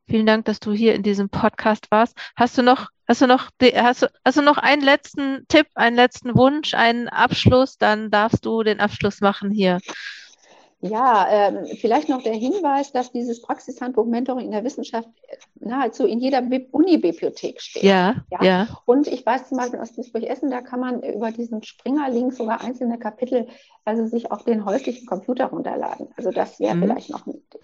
vielen 0.08 0.26
Dank, 0.26 0.46
dass 0.46 0.60
du 0.60 0.74
hier 0.74 0.96
in 0.96 1.04
diesem 1.04 1.30
Podcast 1.30 1.92
warst. 1.92 2.18
Hast 2.36 2.58
du 2.58 2.64
noch, 2.64 2.90
hast 3.08 3.22
du 3.22 3.28
noch, 3.28 3.50
hast 3.76 4.02
du, 4.02 4.08
hast 4.26 4.38
du 4.40 4.42
noch 4.42 4.58
einen 4.58 4.82
letzten 4.82 5.46
Tipp, 5.50 5.68
einen 5.76 5.96
letzten 5.96 6.36
Wunsch, 6.36 6.74
einen 6.74 7.10
Abschluss? 7.10 7.78
Dann 7.78 8.10
darfst 8.10 8.44
du 8.44 8.64
den 8.64 8.80
Abschluss 8.80 9.22
machen 9.22 9.52
hier. 9.52 9.78
Ja, 10.82 11.28
ähm, 11.30 11.66
vielleicht 11.80 12.10
noch 12.10 12.22
der 12.22 12.34
Hinweis, 12.34 12.92
dass 12.92 13.12
dieses 13.12 13.42
Praxishandbuch 13.42 14.06
Mentoring 14.06 14.46
in 14.46 14.52
der 14.52 14.64
Wissenschaft 14.64 15.10
nahezu 15.56 16.06
in 16.06 16.20
jeder 16.20 16.44
Uni-Bibliothek 16.72 17.62
steht. 17.62 17.84
Ja, 17.84 18.24
ja, 18.30 18.44
ja. 18.44 18.68
Und 18.86 19.08
ich 19.08 19.26
weiß 19.26 19.50
zum 19.50 19.58
Beispiel 19.58 19.80
aus 19.80 19.94
Duisburg-Essen, 19.94 20.52
da 20.52 20.62
kann 20.62 20.80
man 20.80 21.02
über 21.02 21.32
diesen 21.32 21.64
Springer-Link 21.64 22.34
sogar 22.34 22.62
einzelne 22.62 23.00
Kapitel, 23.00 23.48
also 23.84 24.06
sich 24.06 24.32
auf 24.32 24.44
den 24.44 24.66
häuslichen 24.66 25.08
Computer 25.08 25.46
runterladen. 25.46 26.10
Also 26.18 26.32
das 26.32 26.60
wäre 26.60 26.76
mhm. 26.76 26.84
vielleicht 26.84 27.10
noch 27.10 27.26
eine 27.26 27.36
Idee. 27.36 27.60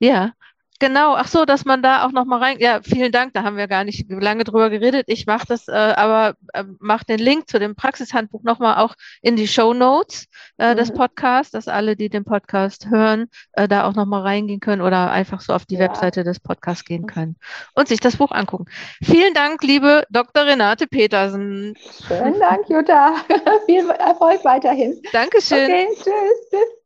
Ja, 0.00 0.32
Genau, 0.80 1.14
ach 1.14 1.26
so, 1.26 1.44
dass 1.44 1.64
man 1.64 1.82
da 1.82 2.06
auch 2.06 2.12
noch 2.12 2.24
mal 2.24 2.38
rein. 2.38 2.58
Ja, 2.60 2.80
vielen 2.82 3.10
Dank, 3.10 3.34
da 3.34 3.42
haben 3.42 3.56
wir 3.56 3.66
gar 3.66 3.82
nicht 3.82 4.08
lange 4.08 4.44
drüber 4.44 4.70
geredet. 4.70 5.06
Ich 5.08 5.26
mache 5.26 5.46
das, 5.48 5.66
äh, 5.66 5.72
aber 5.72 6.34
äh, 6.52 6.64
mache 6.78 7.04
den 7.04 7.18
Link 7.18 7.48
zu 7.48 7.58
dem 7.58 7.74
Praxishandbuch 7.74 8.44
noch 8.44 8.60
mal 8.60 8.76
auch 8.76 8.94
in 9.20 9.34
die 9.34 9.48
Show 9.48 9.74
Notes 9.74 10.26
äh, 10.56 10.72
mhm. 10.72 10.76
des 10.76 10.92
Podcasts, 10.92 11.50
dass 11.50 11.66
alle, 11.66 11.96
die 11.96 12.08
den 12.08 12.24
Podcast 12.24 12.90
hören, 12.90 13.26
äh, 13.52 13.66
da 13.66 13.88
auch 13.88 13.94
noch 13.94 14.06
mal 14.06 14.22
reingehen 14.22 14.60
können 14.60 14.80
oder 14.82 15.10
einfach 15.10 15.40
so 15.40 15.52
auf 15.52 15.66
die 15.66 15.74
ja. 15.74 15.80
Webseite 15.80 16.22
des 16.22 16.38
Podcasts 16.38 16.84
gehen 16.84 17.06
können 17.06 17.36
und 17.74 17.88
sich 17.88 17.98
das 17.98 18.16
Buch 18.16 18.30
angucken. 18.30 18.66
Vielen 19.02 19.34
Dank, 19.34 19.62
liebe 19.64 20.04
Dr. 20.10 20.46
Renate 20.46 20.86
Petersen. 20.86 21.74
Vielen 22.06 22.38
Dank, 22.38 22.68
Jutta. 22.68 23.16
Viel 23.66 23.90
Erfolg 23.90 24.44
weiterhin. 24.44 25.00
Dankeschön. 25.12 25.64
Okay, 25.64 25.86
tschüss. 25.96 26.04
tschüss. 26.50 26.77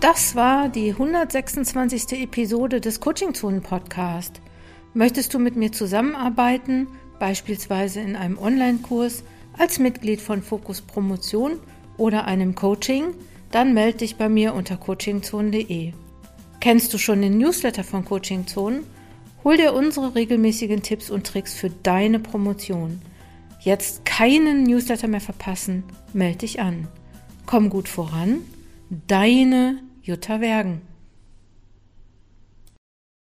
Das 0.00 0.34
war 0.34 0.70
die 0.70 0.92
126. 0.92 2.22
Episode 2.22 2.80
des 2.80 3.00
Coaching 3.00 3.34
Zonen 3.34 3.60
Podcast. 3.60 4.40
Möchtest 4.94 5.34
du 5.34 5.38
mit 5.38 5.56
mir 5.56 5.72
zusammenarbeiten, 5.72 6.88
beispielsweise 7.18 8.00
in 8.00 8.16
einem 8.16 8.38
Online-Kurs, 8.38 9.24
als 9.58 9.78
Mitglied 9.78 10.22
von 10.22 10.40
Fokus 10.40 10.80
Promotion 10.80 11.58
oder 11.98 12.24
einem 12.24 12.54
Coaching? 12.54 13.08
Dann 13.50 13.74
melde 13.74 13.98
dich 13.98 14.16
bei 14.16 14.30
mir 14.30 14.54
unter 14.54 14.78
coachingzonen.de. 14.78 15.92
Kennst 16.60 16.94
du 16.94 16.98
schon 16.98 17.20
den 17.20 17.36
Newsletter 17.36 17.84
von 17.84 18.06
Coaching 18.06 18.46
Zonen? 18.46 18.84
Hol 19.44 19.58
dir 19.58 19.74
unsere 19.74 20.14
regelmäßigen 20.14 20.80
Tipps 20.80 21.10
und 21.10 21.26
Tricks 21.26 21.52
für 21.52 21.68
deine 21.68 22.20
Promotion. 22.20 23.02
Jetzt 23.60 24.06
keinen 24.06 24.62
Newsletter 24.62 25.08
mehr 25.08 25.20
verpassen, 25.20 25.84
melde 26.14 26.38
dich 26.38 26.58
an. 26.58 26.88
Komm 27.44 27.68
gut 27.68 27.86
voran, 27.86 28.38
deine 29.06 29.78
Jutta 30.02 30.40
Wergen. 30.40 30.89